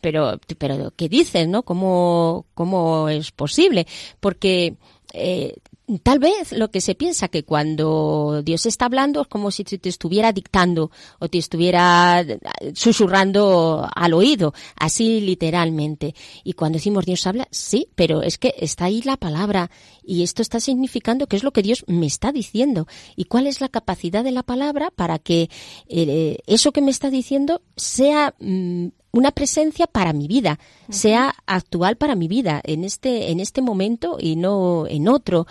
pero, 0.00 0.38
pero, 0.58 0.92
¿qué 0.96 1.08
dices, 1.08 1.48
no? 1.48 1.62
¿Cómo, 1.62 2.46
cómo 2.54 3.08
es 3.08 3.30
posible? 3.30 3.86
Porque, 4.20 4.74
eh, 5.12 5.54
Tal 6.02 6.18
vez 6.18 6.50
lo 6.50 6.72
que 6.72 6.80
se 6.80 6.96
piensa 6.96 7.28
que 7.28 7.44
cuando 7.44 8.42
Dios 8.42 8.66
está 8.66 8.86
hablando 8.86 9.22
es 9.22 9.28
como 9.28 9.52
si 9.52 9.62
te 9.62 9.88
estuviera 9.88 10.32
dictando 10.32 10.90
o 11.20 11.28
te 11.28 11.38
estuviera 11.38 12.26
susurrando 12.74 13.88
al 13.94 14.12
oído, 14.12 14.52
así 14.74 15.20
literalmente. 15.20 16.16
Y 16.42 16.54
cuando 16.54 16.78
decimos 16.78 17.06
Dios 17.06 17.24
habla, 17.28 17.46
sí, 17.52 17.88
pero 17.94 18.22
es 18.22 18.36
que 18.36 18.52
está 18.58 18.86
ahí 18.86 19.00
la 19.02 19.16
palabra 19.16 19.70
y 20.02 20.24
esto 20.24 20.42
está 20.42 20.58
significando 20.58 21.28
que 21.28 21.36
es 21.36 21.44
lo 21.44 21.52
que 21.52 21.62
Dios 21.62 21.84
me 21.86 22.06
está 22.06 22.32
diciendo. 22.32 22.88
¿Y 23.14 23.26
cuál 23.26 23.46
es 23.46 23.60
la 23.60 23.68
capacidad 23.68 24.24
de 24.24 24.32
la 24.32 24.42
palabra 24.42 24.90
para 24.90 25.20
que 25.20 25.50
eh, 25.88 26.38
eso 26.48 26.72
que 26.72 26.82
me 26.82 26.90
está 26.90 27.10
diciendo 27.10 27.62
sea 27.76 28.34
mmm, 28.40 28.88
una 29.16 29.30
presencia 29.30 29.86
para 29.86 30.12
mi 30.12 30.28
vida, 30.28 30.58
sea 30.90 31.34
actual 31.46 31.96
para 31.96 32.14
mi 32.14 32.28
vida, 32.28 32.60
en 32.64 32.84
este, 32.84 33.30
en 33.30 33.40
este 33.40 33.62
momento 33.62 34.18
y 34.20 34.36
no 34.36 34.86
en 34.86 35.08
otro, 35.08 35.46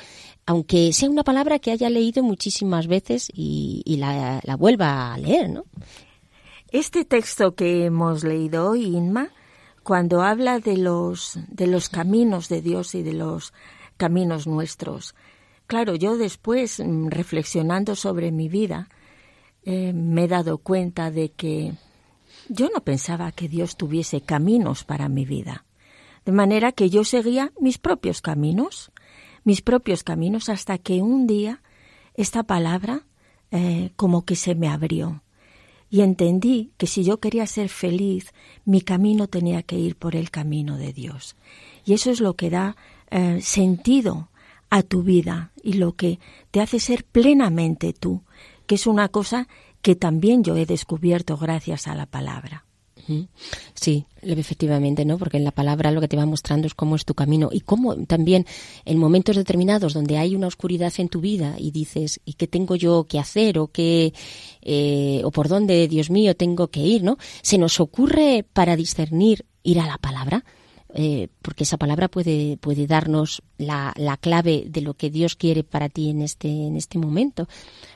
aunque 0.45 0.93
sea 0.93 1.09
una 1.09 1.23
palabra 1.23 1.59
que 1.59 1.71
haya 1.71 1.89
leído 1.89 2.21
muchísimas 2.21 2.87
veces 2.87 3.29
y, 3.33 3.83
la, 3.97 4.39
la, 4.43 4.55
vuelva 4.55 5.13
a 5.13 5.17
leer, 5.17 5.49
¿no? 5.49 5.65
Este 6.71 7.05
texto 7.05 7.55
que 7.55 7.85
hemos 7.85 8.23
leído 8.23 8.69
hoy, 8.69 8.85
Inma, 8.85 9.29
cuando 9.83 10.21
habla 10.21 10.59
de 10.59 10.77
los, 10.77 11.39
de 11.47 11.67
los 11.67 11.89
caminos 11.89 12.49
de 12.49 12.61
Dios 12.61 12.95
y 12.95 13.01
de 13.01 13.13
los 13.13 13.53
caminos 13.97 14.45
nuestros, 14.45 15.15
claro, 15.67 15.95
yo 15.95 16.17
después, 16.17 16.79
mm, 16.79 17.07
reflexionando 17.07 17.95
sobre 17.95 18.31
mi 18.31 18.49
vida, 18.49 18.89
eh, 19.63 19.93
me 19.93 20.25
he 20.25 20.27
dado 20.27 20.59
cuenta 20.59 21.09
de 21.09 21.31
que 21.31 21.73
yo 22.49 22.69
no 22.73 22.81
pensaba 22.81 23.31
que 23.31 23.47
Dios 23.47 23.77
tuviese 23.77 24.21
caminos 24.21 24.83
para 24.83 25.09
mi 25.09 25.25
vida. 25.25 25.65
De 26.25 26.31
manera 26.31 26.71
que 26.71 26.89
yo 26.89 27.03
seguía 27.03 27.51
mis 27.59 27.77
propios 27.77 28.21
caminos, 28.21 28.91
mis 29.43 29.61
propios 29.61 30.03
caminos, 30.03 30.49
hasta 30.49 30.77
que 30.77 31.01
un 31.01 31.27
día 31.27 31.61
esta 32.15 32.43
palabra 32.43 33.05
eh, 33.51 33.91
como 33.95 34.25
que 34.25 34.35
se 34.35 34.55
me 34.55 34.67
abrió. 34.67 35.21
Y 35.89 36.01
entendí 36.01 36.71
que 36.77 36.87
si 36.87 37.03
yo 37.03 37.19
quería 37.19 37.45
ser 37.45 37.69
feliz, 37.69 38.33
mi 38.65 38.81
camino 38.81 39.27
tenía 39.27 39.61
que 39.61 39.77
ir 39.77 39.95
por 39.95 40.15
el 40.15 40.31
camino 40.31 40.77
de 40.77 40.93
Dios. 40.93 41.35
Y 41.85 41.93
eso 41.93 42.09
es 42.09 42.19
lo 42.19 42.33
que 42.33 42.49
da 42.49 42.75
eh, 43.11 43.39
sentido 43.41 44.29
a 44.69 44.81
tu 44.81 45.03
vida 45.03 45.51
y 45.63 45.73
lo 45.73 45.93
que 45.93 46.19
te 46.51 46.59
hace 46.59 46.79
ser 46.79 47.05
plenamente 47.05 47.93
tú, 47.93 48.23
que 48.65 48.75
es 48.75 48.87
una 48.87 49.09
cosa 49.09 49.47
que 49.85 49.95
también 49.95 50.43
yo 50.43 50.55
he 50.55 50.65
descubierto 50.65 51.37
gracias 51.37 51.85
a 51.87 51.93
la 51.93 52.07
palabra. 52.07 52.65
Sí, 53.75 54.07
efectivamente, 54.23 55.05
¿no? 55.05 55.19
Porque 55.19 55.37
en 55.37 55.43
la 55.43 55.51
palabra 55.51 55.91
lo 55.91 56.01
que 56.01 56.07
te 56.07 56.17
va 56.17 56.25
mostrando 56.25 56.65
es 56.65 56.73
cómo 56.73 56.95
es 56.95 57.05
tu 57.05 57.13
camino 57.13 57.49
y 57.51 57.59
cómo 57.59 57.95
también 58.07 58.47
en 58.83 58.97
momentos 58.97 59.35
determinados 59.35 59.93
donde 59.93 60.17
hay 60.17 60.35
una 60.35 60.47
oscuridad 60.47 60.91
en 60.97 61.07
tu 61.07 61.21
vida 61.21 61.53
y 61.59 61.69
dices, 61.69 62.19
¿y 62.25 62.33
qué 62.33 62.47
tengo 62.47 62.75
yo 62.75 63.03
que 63.03 63.19
hacer? 63.19 63.59
o 63.59 63.67
qué, 63.67 64.11
eh, 64.63 65.21
o 65.23 65.29
por 65.29 65.49
dónde, 65.49 65.87
Dios 65.87 66.09
mío, 66.09 66.35
tengo 66.35 66.69
que 66.69 66.79
ir, 66.79 67.03
¿no? 67.03 67.19
Se 67.43 67.59
nos 67.59 67.79
ocurre 67.79 68.43
para 68.53 68.75
discernir 68.75 69.45
ir 69.61 69.79
a 69.79 69.85
la 69.85 69.99
palabra. 69.99 70.43
Eh, 70.97 71.27
porque 71.41 71.65
esa 71.65 71.75
palabra 71.75 72.07
puede, 72.07 72.55
puede 72.55 72.87
darnos 72.87 73.43
la, 73.57 73.93
la, 73.97 74.15
clave 74.15 74.63
de 74.69 74.79
lo 74.79 74.93
que 74.93 75.09
Dios 75.09 75.35
quiere 75.35 75.65
para 75.65 75.89
ti 75.89 76.09
en 76.09 76.21
este, 76.21 76.47
en 76.47 76.77
este 76.77 76.97
momento. 76.97 77.49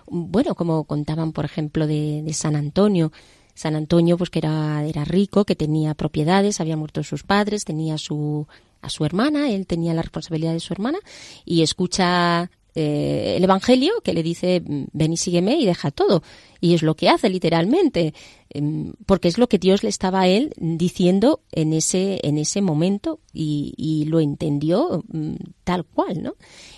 Bueno, 0.08 0.54
como 0.54 0.84
contaban, 0.84 1.32
por 1.32 1.46
ejemplo, 1.46 1.88
de, 1.88 2.22
de 2.24 2.34
San 2.34 2.58
Antonio, 2.58 3.14
San 3.54 3.76
Antonio, 3.76 4.18
pues 4.18 4.30
que 4.30 4.40
era, 4.40 4.84
era 4.86 5.06
rico, 5.06 5.46
que 5.46 5.56
tenía 5.56 5.94
propiedades, 5.94 6.60
había 6.60 6.76
muerto 6.76 7.04
sus 7.04 7.24
padres, 7.24 7.64
tenía 7.64 7.98
su, 7.98 8.48
a 8.82 8.90
su 8.90 9.06
hermana, 9.06 9.50
él 9.50 9.66
tenía 9.66 9.94
la 9.94 10.02
responsabilidad 10.02 10.54
de 10.54 10.60
su 10.60 10.74
hermana, 10.74 11.00
y 11.46 11.62
escucha 11.62 12.52
eh, 12.82 13.36
el 13.36 13.44
Evangelio 13.44 14.00
que 14.02 14.14
le 14.14 14.24
dice, 14.24 14.64
ven 14.66 15.12
y 15.12 15.18
sígueme 15.18 15.58
y 15.58 15.66
deja 15.66 15.92
todo. 15.92 16.24
Y 16.62 16.76
es 16.76 16.82
lo 16.82 16.96
que 16.96 17.10
hace 17.10 17.30
literalmente, 17.30 18.14
em, 18.50 18.94
porque 19.06 19.28
es 19.28 19.38
lo 19.38 19.50
que 19.50 19.58
Dios 19.58 19.84
le 19.84 19.90
estaba 19.90 20.22
a 20.22 20.28
él 20.30 20.54
diciendo 20.56 21.42
en 21.52 21.74
ese, 21.74 22.22
en 22.24 22.38
ese 22.38 22.62
momento 22.62 23.20
y, 23.34 24.06
lo 24.08 24.22
entendió 24.22 25.04
mm, 25.12 25.36
tal 25.66 25.84
cual, 25.84 26.24
¿no? 26.24 26.36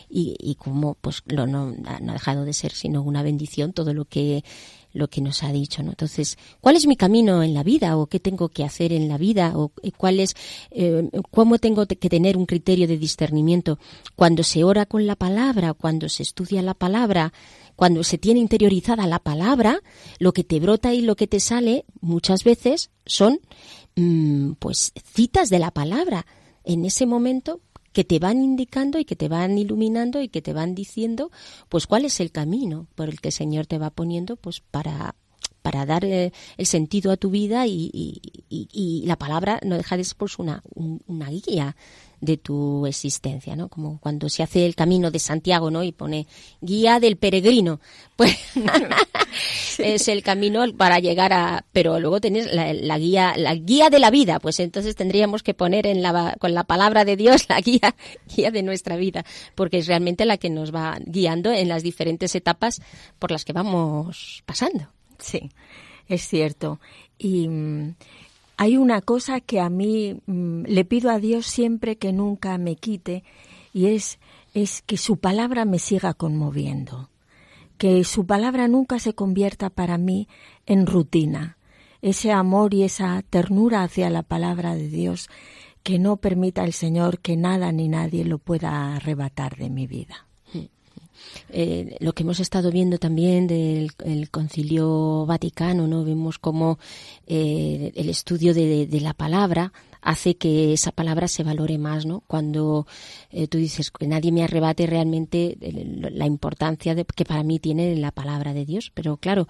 Y, 0.09 0.35
y 0.39 0.55
como 0.55 0.95
pues 0.95 1.21
lo, 1.27 1.45
no, 1.45 1.71
no 1.71 2.11
ha 2.11 2.13
dejado 2.13 2.45
de 2.45 2.53
ser 2.53 2.71
sino 2.71 3.03
una 3.03 3.21
bendición 3.21 3.71
todo 3.71 3.93
lo 3.93 4.05
que 4.05 4.43
lo 4.93 5.07
que 5.07 5.21
nos 5.21 5.43
ha 5.43 5.51
dicho, 5.51 5.83
¿no? 5.83 5.91
Entonces, 5.91 6.37
¿cuál 6.59 6.75
es 6.75 6.87
mi 6.87 6.95
camino 6.95 7.43
en 7.43 7.53
la 7.53 7.63
vida 7.63 7.97
o 7.97 8.07
qué 8.07 8.19
tengo 8.19 8.49
que 8.49 8.63
hacer 8.63 8.93
en 8.93 9.07
la 9.07 9.17
vida 9.17 9.53
o 9.55 9.71
eh, 9.83 9.91
cuál 9.91 10.19
es 10.19 10.35
eh, 10.71 11.09
cómo 11.31 11.59
tengo 11.59 11.85
que 11.85 12.09
tener 12.09 12.37
un 12.37 12.45
criterio 12.45 12.87
de 12.87 12.97
discernimiento 12.97 13.79
cuando 14.15 14.43
se 14.43 14.63
ora 14.63 14.85
con 14.85 15.07
la 15.07 15.15
palabra, 15.15 15.73
cuando 15.73 16.09
se 16.09 16.23
estudia 16.23 16.61
la 16.61 16.73
palabra, 16.73 17.33
cuando 17.75 18.03
se 18.03 18.17
tiene 18.17 18.39
interiorizada 18.39 19.07
la 19.07 19.19
palabra, 19.19 19.79
lo 20.19 20.33
que 20.33 20.43
te 20.43 20.59
brota 20.59 20.93
y 20.93 21.01
lo 21.01 21.15
que 21.15 21.27
te 21.27 21.39
sale 21.39 21.85
muchas 21.99 22.43
veces 22.43 22.91
son 23.05 23.39
mm, 23.95 24.53
pues 24.59 24.93
citas 25.13 25.49
de 25.49 25.59
la 25.59 25.71
palabra. 25.71 26.25
En 26.63 26.85
ese 26.85 27.05
momento 27.05 27.59
que 27.93 28.03
te 28.03 28.19
van 28.19 28.41
indicando 28.41 28.99
y 28.99 29.05
que 29.05 29.15
te 29.15 29.27
van 29.27 29.57
iluminando 29.57 30.21
y 30.21 30.29
que 30.29 30.41
te 30.41 30.53
van 30.53 30.75
diciendo 30.75 31.31
pues 31.69 31.87
cuál 31.87 32.05
es 32.05 32.19
el 32.19 32.31
camino 32.31 32.87
por 32.95 33.09
el 33.09 33.19
que 33.19 33.29
el 33.29 33.33
Señor 33.33 33.65
te 33.67 33.77
va 33.77 33.89
poniendo 33.89 34.35
pues 34.35 34.59
para 34.59 35.15
para 35.61 35.85
dar 35.85 36.05
eh, 36.05 36.31
el 36.57 36.65
sentido 36.65 37.11
a 37.11 37.17
tu 37.17 37.29
vida 37.29 37.67
y, 37.67 37.91
y, 38.49 39.03
la 39.05 39.15
palabra 39.15 39.59
no 39.63 39.77
deja 39.77 39.95
de 39.95 40.03
ser 40.03 40.17
pues 40.17 40.39
una, 40.39 40.63
una 40.73 41.29
guía 41.29 41.75
de 42.21 42.37
tu 42.37 42.85
existencia, 42.85 43.55
¿no? 43.55 43.67
Como 43.67 43.99
cuando 43.99 44.29
se 44.29 44.43
hace 44.43 44.65
el 44.65 44.75
camino 44.75 45.11
de 45.11 45.19
Santiago, 45.19 45.71
¿no? 45.71 45.83
Y 45.83 45.91
pone 45.91 46.27
guía 46.61 46.99
del 46.99 47.17
peregrino. 47.17 47.79
Pues 48.21 48.37
es 49.79 50.07
el 50.07 50.21
camino 50.21 50.63
para 50.77 50.99
llegar 50.99 51.33
a, 51.33 51.65
pero 51.71 51.99
luego 51.99 52.21
tenés 52.21 52.53
la, 52.53 52.97
guía, 52.99 53.33
la 53.35 53.55
guía 53.55 53.89
de 53.89 53.97
la 53.97 54.11
vida, 54.11 54.39
pues 54.39 54.59
entonces 54.59 54.95
tendríamos 54.95 55.41
que 55.41 55.55
poner 55.55 55.87
en 55.87 56.03
la, 56.03 56.35
con 56.39 56.53
la 56.53 56.65
palabra 56.65 57.03
de 57.03 57.15
Dios 57.15 57.45
la 57.49 57.59
guía, 57.61 57.95
guía 58.35 58.51
de 58.51 58.61
nuestra 58.61 58.95
vida, 58.95 59.25
porque 59.55 59.79
es 59.79 59.87
realmente 59.87 60.25
la 60.25 60.37
que 60.37 60.51
nos 60.51 60.75
va 60.75 60.99
guiando 61.03 61.51
en 61.51 61.67
las 61.67 61.81
diferentes 61.81 62.35
etapas 62.35 62.79
por 63.17 63.31
las 63.31 63.43
que 63.43 63.53
vamos 63.53 64.43
pasando. 64.45 64.87
Sí, 65.17 65.49
es 66.07 66.27
cierto. 66.27 66.79
Y 67.17 67.47
mm, 67.47 67.95
hay 68.61 68.77
una 68.77 69.01
cosa 69.01 69.41
que 69.41 69.59
a 69.59 69.71
mí 69.71 70.21
mm, 70.27 70.65
le 70.67 70.85
pido 70.85 71.09
a 71.09 71.17
Dios 71.17 71.47
siempre 71.47 71.95
que 71.95 72.13
nunca 72.13 72.59
me 72.59 72.75
quite 72.75 73.23
y 73.73 73.87
es, 73.87 74.19
es 74.53 74.83
que 74.83 74.97
su 74.97 75.17
palabra 75.17 75.65
me 75.65 75.79
siga 75.79 76.13
conmoviendo, 76.13 77.09
que 77.79 78.03
su 78.03 78.27
palabra 78.27 78.67
nunca 78.67 78.99
se 78.99 79.15
convierta 79.15 79.71
para 79.71 79.97
mí 79.97 80.27
en 80.67 80.85
rutina, 80.85 81.57
ese 82.03 82.31
amor 82.31 82.75
y 82.75 82.83
esa 82.83 83.23
ternura 83.27 83.81
hacia 83.81 84.11
la 84.11 84.21
palabra 84.21 84.75
de 84.75 84.89
Dios 84.89 85.27
que 85.81 85.97
no 85.97 86.17
permita 86.17 86.63
el 86.63 86.73
Señor 86.73 87.17
que 87.17 87.37
nada 87.37 87.71
ni 87.71 87.87
nadie 87.87 88.25
lo 88.25 88.37
pueda 88.37 88.95
arrebatar 88.95 89.57
de 89.57 89.71
mi 89.71 89.87
vida. 89.87 90.27
Eh, 91.49 91.97
lo 91.99 92.13
que 92.13 92.23
hemos 92.23 92.39
estado 92.39 92.71
viendo 92.71 92.97
también 92.97 93.47
del 93.47 93.91
Concilio 94.29 95.25
Vaticano, 95.25 95.87
¿no? 95.87 96.03
Vemos 96.03 96.39
cómo 96.39 96.79
eh, 97.27 97.91
el 97.95 98.09
estudio 98.09 98.53
de, 98.53 98.87
la 99.01 99.13
palabra 99.13 99.73
hace 100.01 100.35
que 100.35 100.73
esa 100.73 100.91
palabra 100.91 101.27
se 101.27 101.43
valore 101.43 101.77
más, 101.77 102.05
¿no? 102.05 102.23
Cuando 102.27 102.87
eh, 103.31 103.47
tú 103.47 103.57
dices 103.57 103.91
que 103.91 104.07
nadie 104.07 104.31
me 104.31 104.43
arrebate 104.43 104.87
realmente 104.87 105.57
la 105.59 106.25
importancia 106.25 106.95
de, 106.95 107.05
que 107.05 107.25
para 107.25 107.43
mí 107.43 107.59
tiene 107.59 107.95
la 107.95 108.11
palabra 108.11 108.53
de 108.53 108.65
Dios, 108.65 108.91
pero 108.93 109.17
claro, 109.17 109.47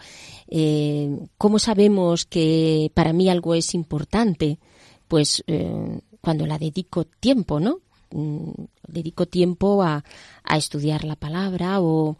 ¿cómo 1.37 1.59
sabemos 1.59 2.25
que 2.25 2.91
para 2.93 3.13
mí 3.13 3.29
algo 3.29 3.53
es 3.53 3.73
importante? 3.75 4.59
Pues 5.07 5.43
cuando 6.21 6.45
la 6.45 6.57
dedico 6.57 7.05
tiempo, 7.05 7.59
¿no? 7.59 7.79
Mm, 8.13 8.65
dedico 8.87 9.25
tiempo 9.25 9.83
a, 9.83 10.03
a 10.43 10.57
estudiar 10.57 11.03
la 11.03 11.15
palabra 11.15 11.79
o, 11.81 12.17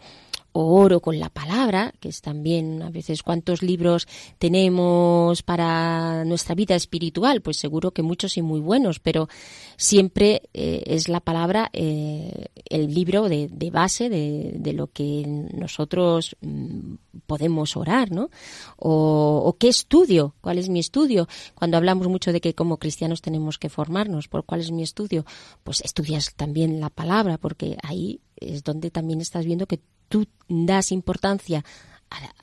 o 0.53 0.81
oro 0.81 0.99
con 0.99 1.19
la 1.19 1.29
palabra, 1.29 1.93
que 1.99 2.09
es 2.09 2.21
también 2.21 2.81
a 2.81 2.89
veces 2.89 3.23
cuántos 3.23 3.61
libros 3.61 4.07
tenemos 4.37 5.43
para 5.43 6.25
nuestra 6.25 6.55
vida 6.55 6.75
espiritual, 6.75 7.41
pues 7.41 7.57
seguro 7.57 7.91
que 7.91 8.01
muchos 8.01 8.37
y 8.37 8.41
muy 8.41 8.59
buenos, 8.59 8.99
pero 8.99 9.29
siempre 9.77 10.43
eh, 10.53 10.83
es 10.85 11.07
la 11.09 11.19
palabra 11.19 11.69
eh, 11.73 12.47
el 12.69 12.93
libro 12.93 13.29
de, 13.29 13.49
base 13.71 14.09
de, 14.09 14.53
de, 14.55 14.73
lo 14.73 14.87
que 14.87 15.25
nosotros 15.53 16.35
mm, 16.41 16.95
podemos 17.27 17.77
orar, 17.77 18.11
¿no? 18.11 18.29
O, 18.77 19.43
o, 19.45 19.57
qué 19.57 19.69
estudio, 19.69 20.35
cuál 20.41 20.57
es 20.57 20.69
mi 20.69 20.79
estudio. 20.79 21.27
Cuando 21.55 21.77
hablamos 21.77 22.07
mucho 22.07 22.31
de 22.31 22.41
que 22.41 22.53
como 22.53 22.77
cristianos 22.77 23.21
tenemos 23.21 23.57
que 23.57 23.69
formarnos, 23.69 24.27
¿por 24.27 24.45
cuál 24.45 24.61
es 24.61 24.71
mi 24.71 24.83
estudio? 24.83 25.25
Pues 25.63 25.81
estudias 25.81 26.33
también 26.35 26.79
la 26.79 26.89
palabra, 26.89 27.37
porque 27.37 27.77
ahí 27.83 28.21
es 28.35 28.63
donde 28.63 28.91
también 28.91 29.21
estás 29.21 29.45
viendo 29.45 29.67
que 29.67 29.79
tú 30.11 30.27
das 30.47 30.91
importancia 30.91 31.63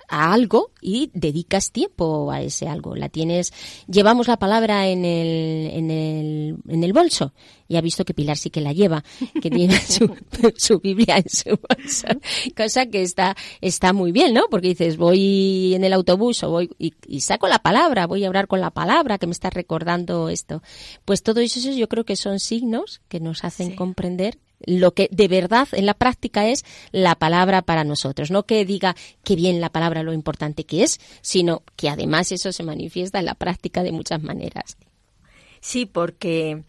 a, 0.09 0.33
algo 0.33 0.73
y 0.81 1.11
dedicas 1.12 1.71
tiempo 1.71 2.33
a 2.33 2.41
ese 2.41 2.66
algo. 2.66 2.97
La 2.97 3.11
tienes, 3.11 3.53
llevamos 3.87 4.27
la 4.27 4.39
palabra 4.39 4.89
en 4.89 5.05
el, 5.05 5.71
en 5.71 5.91
el, 5.91 6.57
en 6.66 6.83
el 6.83 6.93
bolso. 6.95 7.35
Y 7.69 7.77
ha 7.77 7.83
visto 7.83 8.07
que 8.07 8.14
Pilar 8.14 8.39
sí 8.39 8.49
que 8.49 8.62
la 8.62 8.73
lleva, 8.73 9.05
que 9.43 9.51
tiene 9.51 9.79
su, 9.87 10.16
su 10.57 10.81
Biblia 10.81 11.19
en 11.19 11.29
su 11.29 11.51
bolso. 11.51 12.09
Cosa 12.57 12.87
que 12.87 13.03
está, 13.03 13.37
está 13.61 13.93
muy 13.93 14.11
bien, 14.11 14.33
¿no? 14.33 14.45
Porque 14.51 14.69
dices, 14.69 14.97
voy 14.97 15.75
en 15.75 15.85
el 15.85 15.93
autobús 15.93 16.43
o 16.43 16.51
voy 16.51 16.71
y, 16.79 17.21
saco 17.21 17.47
la 17.47 17.59
palabra, 17.59 18.07
voy 18.07 18.25
a 18.25 18.29
hablar 18.29 18.47
con 18.49 18.62
la 18.62 18.71
palabra 18.71 19.19
que 19.19 19.27
me 19.27 19.33
está 19.33 19.51
recordando 19.51 20.31
esto. 20.31 20.62
Pues 21.05 21.23
todo 21.23 21.41
eso 21.41 21.61
yo 21.71 21.89
creo 21.89 22.05
que 22.05 22.16
son 22.16 22.41
signos 22.41 23.03
que 23.09 23.21
nos 23.21 23.45
hacen 23.45 23.77
comprender 23.77 24.39
lo 24.61 24.92
que 24.92 25.09
de 25.12 25.28
verdad 25.28 25.68
en 25.72 25.86
la 25.86 25.94
práctica 25.94 26.48
es 26.48 26.64
la 26.92 27.14
palabra 27.14 27.62
para 27.62 27.84
nosotros. 27.84 28.30
No 28.30 28.44
que 28.44 28.64
diga 28.64 28.96
que 29.24 29.36
bien 29.36 29.61
la 29.61 29.70
palabra 29.70 30.02
lo 30.02 30.12
importante 30.12 30.64
que 30.64 30.82
es, 30.82 31.00
sino 31.20 31.62
que 31.76 31.88
además 31.88 32.32
eso 32.32 32.52
se 32.52 32.62
manifiesta 32.62 33.18
en 33.18 33.26
la 33.26 33.34
práctica 33.34 33.82
de 33.82 33.92
muchas 33.92 34.22
maneras. 34.22 34.76
Sí, 35.61 35.86
porque 35.86 36.62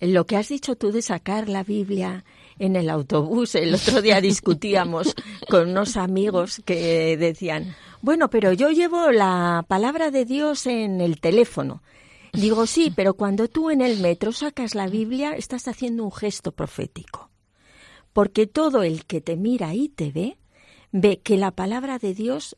lo 0.00 0.26
que 0.26 0.36
has 0.36 0.48
dicho 0.48 0.76
tú 0.76 0.92
de 0.92 1.02
sacar 1.02 1.48
la 1.48 1.62
Biblia 1.62 2.24
en 2.58 2.76
el 2.76 2.90
autobús, 2.90 3.54
el 3.54 3.74
otro 3.74 4.02
día 4.02 4.20
discutíamos 4.20 5.14
con 5.48 5.70
unos 5.70 5.96
amigos 5.96 6.62
que 6.64 7.16
decían, 7.16 7.74
bueno, 8.00 8.28
pero 8.28 8.52
yo 8.52 8.70
llevo 8.70 9.10
la 9.10 9.64
palabra 9.66 10.10
de 10.10 10.24
Dios 10.24 10.66
en 10.66 11.00
el 11.00 11.20
teléfono. 11.20 11.82
Digo, 12.34 12.66
sí, 12.66 12.92
pero 12.94 13.14
cuando 13.14 13.48
tú 13.48 13.70
en 13.70 13.80
el 13.80 14.00
metro 14.00 14.32
sacas 14.32 14.74
la 14.74 14.88
Biblia, 14.88 15.32
estás 15.36 15.68
haciendo 15.68 16.04
un 16.04 16.10
gesto 16.10 16.50
profético. 16.50 17.30
Porque 18.12 18.48
todo 18.48 18.82
el 18.82 19.04
que 19.06 19.20
te 19.20 19.36
mira 19.36 19.72
y 19.74 19.88
te 19.88 20.10
ve, 20.10 20.38
ve 20.90 21.20
que 21.20 21.36
la 21.36 21.52
palabra 21.52 21.98
de 21.98 22.12
Dios 22.12 22.56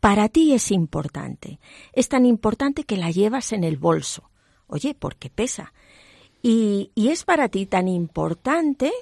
para 0.00 0.30
ti 0.30 0.54
es 0.54 0.70
importante. 0.70 1.60
Es 1.92 2.08
tan 2.08 2.24
importante 2.24 2.84
que 2.84 2.96
la 2.96 3.10
llevas 3.10 3.52
en 3.52 3.64
el 3.64 3.76
bolso. 3.76 4.30
Oye, 4.66 4.94
porque 4.94 5.28
pesa. 5.28 5.74
Y, 6.42 6.90
y 6.94 7.08
es 7.08 7.24
para 7.24 7.50
ti 7.50 7.66
tan 7.66 7.86
importante 7.86 8.92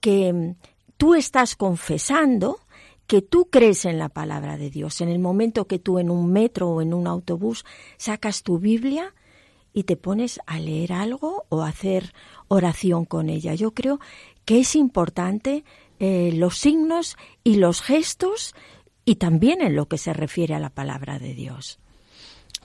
que 0.00 0.54
tú 0.96 1.14
estás 1.14 1.54
confesando 1.54 2.60
que 3.06 3.22
tú 3.22 3.48
crees 3.50 3.84
en 3.86 3.98
la 3.98 4.08
palabra 4.08 4.56
de 4.56 4.70
Dios. 4.70 5.00
En 5.00 5.08
el 5.08 5.18
momento 5.18 5.66
que 5.66 5.80
tú 5.80 5.98
en 5.98 6.10
un 6.10 6.32
metro 6.32 6.70
o 6.70 6.80
en 6.80 6.94
un 6.94 7.08
autobús 7.08 7.64
sacas 7.96 8.42
tu 8.42 8.58
Biblia 8.58 9.12
y 9.72 9.84
te 9.84 9.96
pones 9.96 10.40
a 10.46 10.58
leer 10.58 10.92
algo 10.92 11.44
o 11.48 11.62
a 11.62 11.68
hacer 11.68 12.12
oración 12.48 13.04
con 13.04 13.28
ella. 13.28 13.54
Yo 13.54 13.72
creo 13.72 14.00
que 14.44 14.60
es 14.60 14.74
importante 14.74 15.64
eh, 15.98 16.32
los 16.34 16.58
signos 16.58 17.16
y 17.44 17.56
los 17.56 17.82
gestos 17.82 18.54
y 19.04 19.16
también 19.16 19.60
en 19.60 19.76
lo 19.76 19.86
que 19.86 19.98
se 19.98 20.12
refiere 20.12 20.54
a 20.54 20.60
la 20.60 20.70
palabra 20.70 21.18
de 21.18 21.34
Dios. 21.34 21.78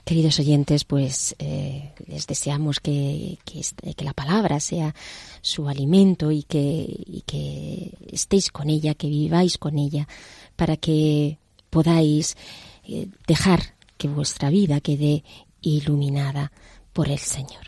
Queridos 0.04 0.38
oyentes, 0.38 0.84
pues 0.84 1.34
eh, 1.40 1.92
les 2.06 2.28
deseamos 2.28 2.78
que, 2.78 3.38
que, 3.44 4.04
la 4.04 4.12
palabra 4.12 4.60
sea 4.60 4.94
su 5.40 5.68
alimento 5.68 6.30
y 6.30 6.44
que, 6.44 6.86
y 6.88 7.24
que, 7.26 7.92
estéis 8.12 8.52
con 8.52 8.70
ella, 8.70 8.94
que 8.94 9.08
viváis 9.08 9.58
con 9.58 9.78
ella, 9.78 10.06
para 10.54 10.76
que 10.76 11.38
podáis 11.70 12.36
eh, 12.84 13.08
dejar 13.26 13.74
que 13.98 14.06
vuestra 14.06 14.48
vida 14.48 14.80
quede 14.80 15.24
iluminada 15.60 16.52
por 16.96 17.10
el 17.10 17.18
Señor. 17.18 17.66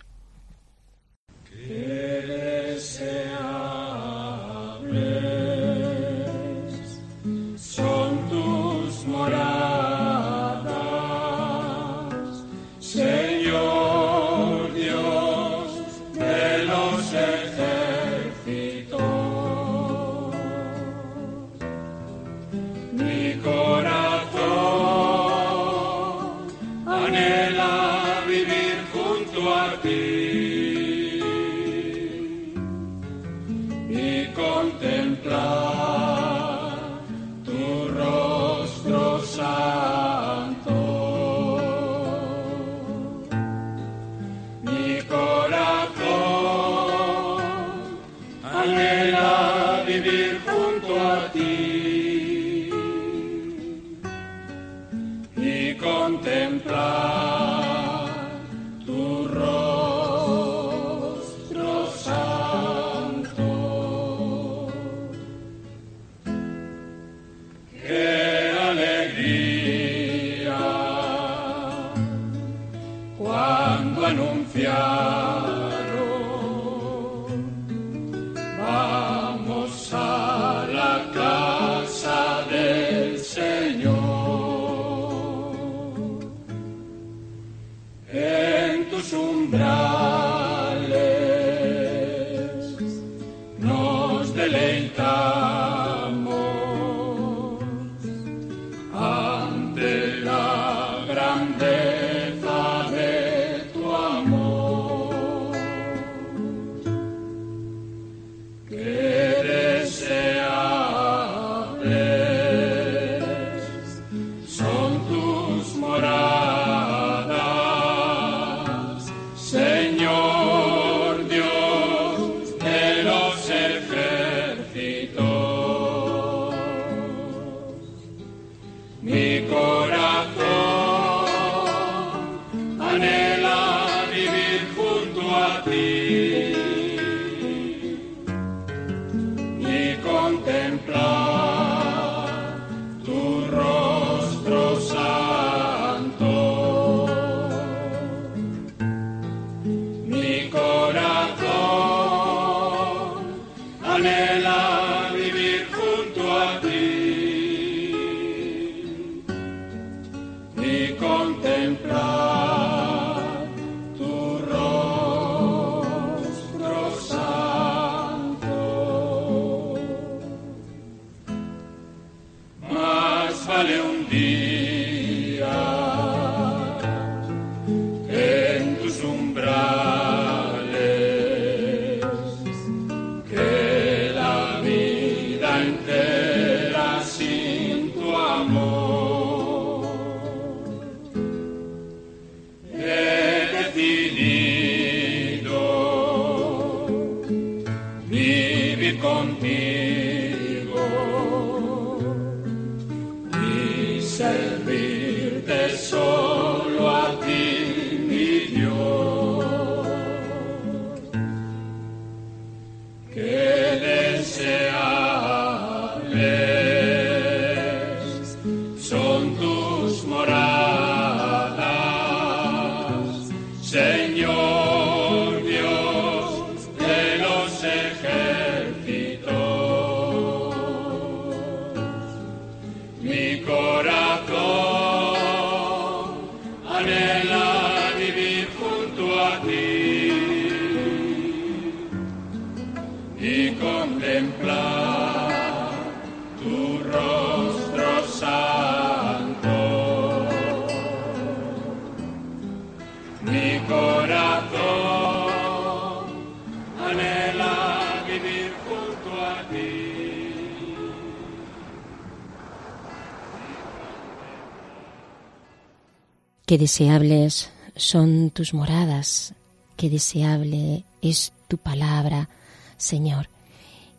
Deseables 266.59 267.51
son 267.77 268.31
tus 268.31 268.53
moradas, 268.53 269.33
qué 269.77 269.89
deseable 269.89 270.85
es 271.01 271.33
tu 271.47 271.57
palabra, 271.57 272.29
Señor. 272.77 273.29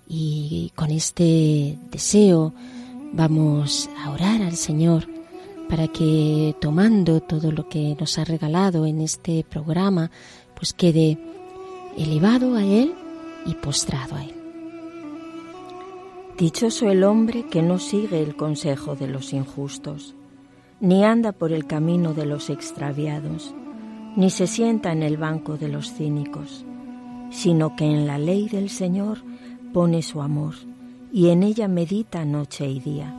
Y 0.10 0.74
con 0.76 0.92
este 0.92 1.78
deseo 1.90 2.54
vamos 3.14 3.90
a 4.04 4.12
orar 4.12 4.42
al 4.42 4.58
Señor 4.58 5.08
para 5.70 5.88
que 5.88 6.54
tomando 6.60 7.22
todo 7.22 7.54
lo 7.54 7.70
que 7.70 7.96
nos 7.98 8.18
ha 8.18 8.26
regalado 8.26 8.86
en 8.86 9.00
este 9.00 9.46
programa, 9.46 10.12
pues 10.54 10.74
quede 10.74 11.18
elevado 11.98 12.56
a 12.56 12.64
Él 12.66 12.94
y 13.46 13.54
postrado 13.54 14.18
a 14.18 14.26
Él. 14.26 14.36
Dichoso 16.38 16.90
el 16.90 17.06
hombre 17.06 17.46
que 17.46 17.62
no 17.62 17.80
sigue 17.80 18.22
el 18.22 18.36
consejo 18.36 18.98
de 18.98 19.08
los 19.08 19.32
injustos, 19.32 20.14
ni 20.82 21.04
anda 21.04 21.34
por 21.34 21.52
el 21.52 21.66
camino 21.66 22.14
de 22.14 22.26
los 22.26 22.50
extraviados, 22.50 23.54
ni 24.16 24.30
se 24.30 24.48
sienta 24.48 24.92
en 24.92 25.04
el 25.04 25.18
banco 25.18 25.58
de 25.58 25.68
los 25.68 25.94
cínicos, 25.94 26.66
sino 27.32 27.76
que 27.76 27.86
en 27.86 28.08
la 28.08 28.18
ley 28.18 28.48
del 28.48 28.70
Señor 28.70 29.20
pone 29.74 30.02
su 30.02 30.22
amor, 30.22 30.56
y 31.12 31.30
en 31.30 31.44
ella 31.44 31.68
medita 31.68 32.24
noche 32.24 32.68
y 32.68 32.80
día. 32.80 33.14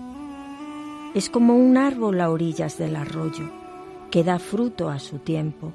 Es 1.14 1.28
como 1.28 1.56
un 1.56 1.76
árbol 1.76 2.20
a 2.20 2.30
orillas 2.30 2.78
del 2.78 2.96
arroyo, 2.96 3.50
que 4.10 4.24
da 4.24 4.38
fruto 4.38 4.88
a 4.88 4.98
su 4.98 5.18
tiempo, 5.18 5.72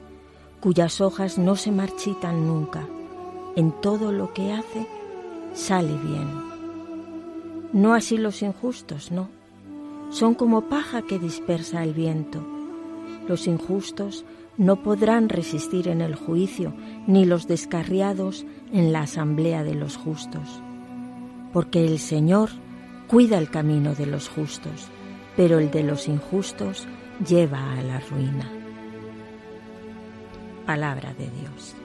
cuyas 0.60 1.02
hojas 1.02 1.38
no 1.38 1.56
se 1.56 1.72
marchitan 1.72 2.48
nunca. 2.48 2.88
En 3.56 3.72
todo 3.82 4.12
lo 4.12 4.34
que 4.34 4.52
hace, 4.52 4.88
sale 5.54 5.96
bien. 5.98 6.28
No 7.74 7.94
así 7.94 8.18
los 8.18 8.42
injustos, 8.42 9.12
no 9.12 9.35
son 10.10 10.34
como 10.34 10.70
paja 10.70 11.02
que 11.02 11.20
dispersa 11.20 11.84
el 11.84 11.94
viento. 11.94 12.46
Los 13.28 13.48
injustos 13.48 14.26
no 14.58 14.82
podrán 14.84 15.30
resistir 15.30 15.88
en 15.88 16.02
el 16.02 16.16
juicio, 16.16 16.74
ni 17.08 17.26
los 17.26 17.48
descarriados 17.48 18.46
en 18.72 18.94
la 18.94 19.02
asamblea 19.02 19.64
de 19.64 19.76
los 19.76 19.98
justos. 19.98 20.62
Porque 21.52 21.86
el 21.86 22.00
Señor 22.00 22.50
cuida 23.08 23.38
el 23.38 23.50
camino 23.50 23.96
de 23.96 24.06
los 24.06 24.30
justos, 24.30 24.88
pero 25.36 25.60
el 25.60 25.72
de 25.72 25.84
los 25.84 26.08
injustos 26.08 26.88
lleva 27.28 27.74
a 27.74 27.82
la 27.82 28.00
ruina. 28.00 28.50
Palabra 30.66 31.14
de 31.14 31.30
Dios. 31.30 31.76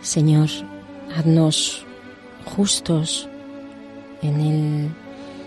Señor, 0.00 0.48
haznos 1.16 1.84
justos 2.44 3.28
en 4.22 4.40
el 4.40 4.90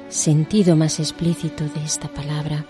sentido 0.09 0.75
más 0.75 0.99
explícito 0.99 1.63
de 1.63 1.83
esta 1.83 2.07
palabra, 2.07 2.65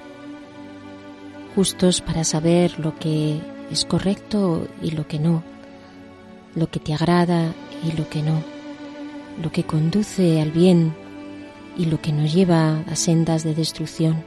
justos 1.56 2.02
para 2.02 2.24
saber 2.24 2.80
lo 2.80 2.98
que 3.00 3.40
es 3.72 3.86
correcto 3.86 4.68
y 4.82 4.92
lo 4.92 5.08
que 5.08 5.20
no, 5.20 5.44
lo 6.56 6.70
que 6.70 6.80
te 6.80 6.94
agrada 6.94 7.54
y 7.84 7.98
lo 7.98 8.10
que 8.10 8.22
no, 8.22 8.44
lo 9.42 9.52
que 9.52 9.64
conduce 9.64 10.42
al 10.42 10.52
bien 10.52 10.94
y 11.78 11.86
lo 11.86 12.02
que 12.02 12.12
nos 12.12 12.34
lleva 12.34 12.82
a 12.82 12.96
sendas 12.96 13.44
de 13.44 13.56
destrucción. 13.56 14.24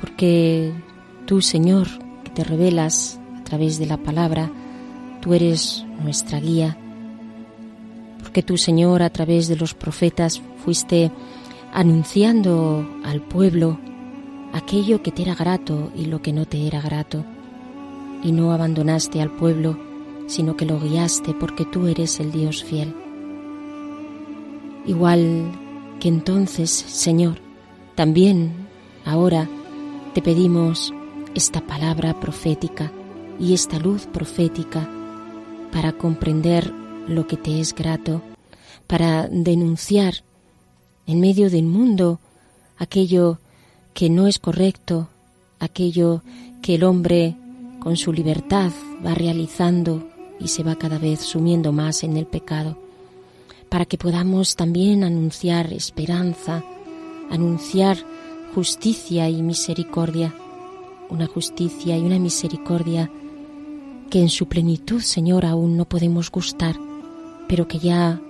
Porque 0.00 0.72
tú, 1.26 1.42
Señor, 1.42 1.88
que 2.24 2.30
te 2.30 2.44
revelas 2.44 3.20
a 3.38 3.44
través 3.44 3.78
de 3.78 3.86
la 3.86 3.98
palabra, 3.98 4.50
tú 5.20 5.34
eres 5.34 5.84
nuestra 6.02 6.40
guía. 6.40 6.78
Porque 8.22 8.42
tú, 8.42 8.56
Señor, 8.56 9.02
a 9.02 9.10
través 9.10 9.48
de 9.48 9.56
los 9.56 9.74
profetas 9.74 10.40
fuiste 10.64 11.10
anunciando 11.74 12.88
al 13.02 13.20
pueblo 13.20 13.78
aquello 14.52 15.02
que 15.02 15.10
te 15.10 15.22
era 15.22 15.34
grato 15.34 15.90
y 15.96 16.06
lo 16.06 16.22
que 16.22 16.32
no 16.32 16.46
te 16.46 16.68
era 16.68 16.80
grato. 16.80 17.24
Y 18.22 18.30
no 18.30 18.52
abandonaste 18.52 19.20
al 19.20 19.32
pueblo, 19.32 19.76
sino 20.28 20.56
que 20.56 20.66
lo 20.66 20.78
guiaste 20.78 21.34
porque 21.34 21.64
tú 21.64 21.88
eres 21.88 22.20
el 22.20 22.30
Dios 22.30 22.62
fiel. 22.62 22.94
Igual 24.86 25.50
que 25.98 26.08
entonces, 26.08 26.70
Señor, 26.70 27.40
también 27.96 28.52
ahora 29.04 29.48
te 30.14 30.22
pedimos 30.22 30.94
esta 31.34 31.60
palabra 31.60 32.20
profética 32.20 32.92
y 33.40 33.52
esta 33.52 33.80
luz 33.80 34.06
profética 34.06 34.88
para 35.72 35.92
comprender 35.92 36.72
lo 37.08 37.26
que 37.26 37.36
te 37.36 37.58
es 37.58 37.74
grato, 37.74 38.22
para 38.86 39.26
denunciar 39.26 40.22
en 41.06 41.20
medio 41.20 41.50
del 41.50 41.64
mundo 41.64 42.20
aquello 42.78 43.38
que 43.92 44.10
no 44.10 44.26
es 44.26 44.38
correcto, 44.38 45.08
aquello 45.60 46.22
que 46.62 46.74
el 46.74 46.84
hombre 46.84 47.36
con 47.78 47.96
su 47.96 48.12
libertad 48.12 48.72
va 49.04 49.14
realizando 49.14 50.08
y 50.40 50.48
se 50.48 50.62
va 50.62 50.76
cada 50.76 50.98
vez 50.98 51.20
sumiendo 51.20 51.72
más 51.72 52.02
en 52.02 52.16
el 52.16 52.26
pecado, 52.26 52.78
para 53.68 53.84
que 53.84 53.98
podamos 53.98 54.56
también 54.56 55.04
anunciar 55.04 55.72
esperanza, 55.72 56.64
anunciar 57.30 57.98
justicia 58.54 59.28
y 59.28 59.42
misericordia, 59.42 60.34
una 61.10 61.26
justicia 61.26 61.96
y 61.96 62.02
una 62.02 62.18
misericordia 62.18 63.10
que 64.10 64.20
en 64.20 64.28
su 64.28 64.46
plenitud, 64.46 65.00
Señor, 65.00 65.44
aún 65.44 65.76
no 65.76 65.84
podemos 65.84 66.30
gustar, 66.30 66.76
pero 67.48 67.68
que 67.68 67.78
ya 67.78 68.20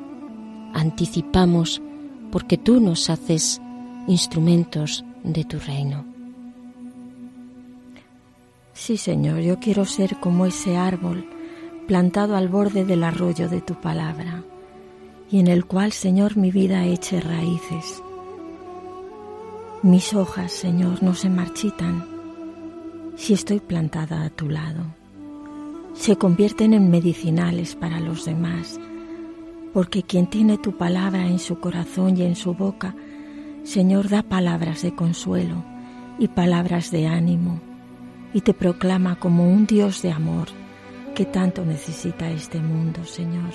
anticipamos 0.72 1.80
porque 2.30 2.58
tú 2.58 2.80
nos 2.80 3.10
haces 3.10 3.60
instrumentos 4.06 5.04
de 5.22 5.44
tu 5.44 5.58
reino. 5.58 6.04
Sí, 8.72 8.96
Señor, 8.96 9.40
yo 9.40 9.60
quiero 9.60 9.84
ser 9.84 10.16
como 10.16 10.46
ese 10.46 10.76
árbol 10.76 11.24
plantado 11.86 12.36
al 12.36 12.48
borde 12.48 12.84
del 12.84 13.04
arroyo 13.04 13.48
de 13.48 13.60
tu 13.60 13.74
palabra, 13.74 14.42
y 15.30 15.38
en 15.38 15.48
el 15.48 15.64
cual, 15.64 15.92
Señor, 15.92 16.36
mi 16.36 16.50
vida 16.50 16.84
eche 16.84 17.20
raíces. 17.20 18.02
Mis 19.82 20.14
hojas, 20.14 20.52
Señor, 20.52 21.02
no 21.02 21.14
se 21.14 21.28
marchitan 21.28 22.06
si 23.16 23.34
estoy 23.34 23.60
plantada 23.60 24.24
a 24.24 24.30
tu 24.30 24.48
lado. 24.48 24.82
Se 25.94 26.16
convierten 26.16 26.74
en 26.74 26.90
medicinales 26.90 27.74
para 27.74 28.00
los 28.00 28.24
demás 28.24 28.80
porque 29.74 30.04
quien 30.04 30.28
tiene 30.28 30.56
tu 30.56 30.78
palabra 30.78 31.26
en 31.26 31.40
su 31.40 31.58
corazón 31.58 32.16
y 32.16 32.22
en 32.22 32.36
su 32.36 32.54
boca, 32.54 32.94
Señor, 33.64 34.08
da 34.08 34.22
palabras 34.22 34.82
de 34.82 34.94
consuelo 34.94 35.64
y 36.16 36.28
palabras 36.28 36.92
de 36.92 37.08
ánimo, 37.08 37.60
y 38.32 38.42
te 38.42 38.54
proclama 38.54 39.16
como 39.16 39.50
un 39.50 39.66
Dios 39.66 40.00
de 40.00 40.12
amor 40.12 40.46
que 41.16 41.24
tanto 41.24 41.64
necesita 41.64 42.30
este 42.30 42.60
mundo, 42.60 43.04
Señor. 43.04 43.50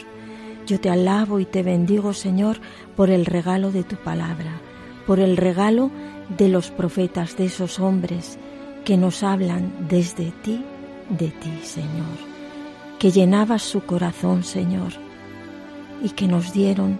Yo 0.68 0.82
te 0.82 0.90
alabo 0.90 1.40
y 1.40 1.46
te 1.46 1.64
bendigo, 1.64 2.12
Señor, 2.14 2.60
por 2.98 3.10
el 3.10 3.26
regalo 3.26 3.72
de 3.72 3.84
tu 3.84 3.96
palabra, 3.96 4.60
por 5.08 5.22
el 5.22 5.38
regalo 5.38 5.90
de 6.38 6.50
los 6.50 6.70
profetas, 6.70 7.38
de 7.38 7.46
esos 7.46 7.80
hombres 7.80 8.38
que 8.84 8.98
nos 8.98 9.24
hablan 9.24 9.88
desde 9.88 10.32
ti, 10.44 10.66
de 11.10 11.30
ti, 11.30 11.60
Señor, 11.64 12.18
que 13.00 13.10
llenabas 13.10 13.62
su 13.62 13.86
corazón, 13.86 14.44
Señor, 14.44 15.09
y 16.04 16.10
que 16.10 16.28
nos 16.28 16.54
dieron 16.54 17.00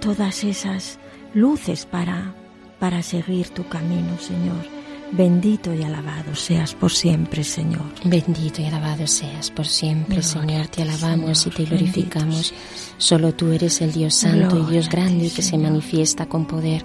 todas 0.00 0.44
esas 0.44 0.98
luces 1.34 1.86
para, 1.86 2.34
para 2.78 3.02
seguir 3.02 3.48
tu 3.50 3.68
camino, 3.68 4.18
Señor. 4.18 4.76
Bendito 5.12 5.72
y 5.72 5.82
alabado 5.82 6.34
seas 6.34 6.74
por 6.74 6.90
siempre, 6.90 7.44
Señor. 7.44 7.86
Bendito 8.04 8.60
y 8.60 8.64
alabado 8.64 9.06
seas 9.06 9.50
por 9.50 9.66
siempre, 9.66 10.22
Señor. 10.22 10.66
Te 10.66 10.82
alabamos 10.82 11.46
y 11.46 11.50
te 11.50 11.64
glorificamos. 11.64 12.52
Solo 12.98 13.32
tú 13.32 13.52
eres 13.52 13.80
el 13.82 13.92
Dios 13.92 14.14
santo 14.14 14.58
y 14.58 14.72
Dios 14.72 14.88
grande 14.88 15.30
que 15.30 15.42
se 15.42 15.58
manifiesta 15.58 16.26
con 16.26 16.46
poder, 16.46 16.84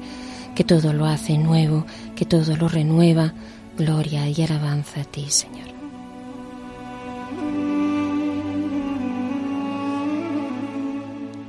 que 0.55 0.64
todo 0.64 0.93
lo 0.93 1.07
hace 1.07 1.38
nuevo, 1.38 1.86
que 2.16 2.26
todo 2.26 2.55
lo 2.55 2.68
renueva. 2.68 3.34
Gloria 3.78 4.30
y 4.30 4.39
alabanza 4.43 5.01
a 5.01 5.05
ti, 5.05 5.26
Señor. 5.30 5.70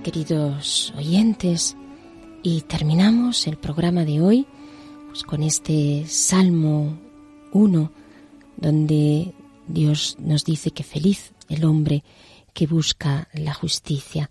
Queridos 0.03 0.93
oyentes, 0.97 1.77
y 2.43 2.63
terminamos 2.63 3.47
el 3.47 3.57
programa 3.57 4.05
de 4.05 4.21
hoy 4.21 4.47
pues, 5.09 5.23
con 5.23 5.45
este 5.45 6.05
Salmo 6.09 6.99
1 7.53 7.93
donde 8.57 9.33
Dios 9.69 10.17
nos 10.19 10.45
dice 10.45 10.73
que 10.73 10.83
feliz 10.83 11.33
el 11.49 11.65
hombre 11.65 12.03
que 12.53 12.67
busca 12.67 13.29
la 13.33 13.55
justicia. 13.55 14.29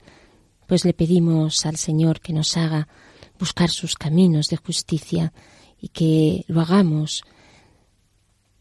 Pues 0.68 0.84
le 0.84 0.94
pedimos 0.94 1.66
al 1.66 1.78
Señor 1.78 2.20
que 2.20 2.34
nos 2.34 2.58
haga 2.58 2.90
buscar 3.40 3.70
sus 3.70 3.96
caminos 3.96 4.50
de 4.50 4.58
justicia 4.58 5.32
y 5.80 5.88
que 5.88 6.44
lo 6.48 6.60
hagamos 6.60 7.24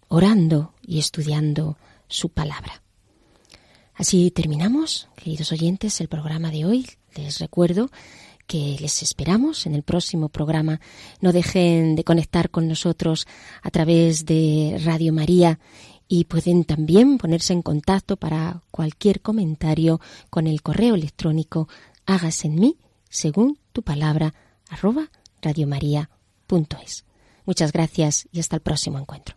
orando 0.08 0.74
y 0.82 1.00
estudiando 1.00 1.76
su 2.06 2.28
palabra. 2.28 2.82
Así 3.94 4.30
terminamos, 4.30 5.08
queridos 5.16 5.52
oyentes, 5.52 6.00
el 6.00 6.08
programa 6.08 6.50
de 6.50 6.64
hoy. 6.64 6.86
Les 7.16 7.38
recuerdo 7.38 7.90
que 8.46 8.76
les 8.80 9.02
esperamos 9.02 9.66
en 9.66 9.74
el 9.74 9.82
próximo 9.82 10.28
programa. 10.28 10.80
No 11.20 11.32
dejen 11.32 11.94
de 11.94 12.04
conectar 12.04 12.50
con 12.50 12.66
nosotros 12.66 13.26
a 13.62 13.70
través 13.70 14.26
de 14.26 14.80
Radio 14.84 15.12
María 15.12 15.60
y 16.08 16.24
pueden 16.24 16.64
también 16.64 17.18
ponerse 17.18 17.52
en 17.52 17.62
contacto 17.62 18.16
para 18.16 18.62
cualquier 18.72 19.20
comentario 19.20 20.00
con 20.30 20.48
el 20.48 20.62
correo 20.62 20.96
electrónico 20.96 21.68
hágase 22.06 22.48
en 22.48 22.56
mí 22.56 22.76
según 23.08 23.58
tu 23.72 23.82
palabra 23.82 24.34
arroba. 24.68 25.10
Muchas 27.46 27.72
gracias 27.72 28.28
y 28.32 28.40
hasta 28.40 28.56
el 28.56 28.62
próximo 28.62 28.98
encuentro. 28.98 29.36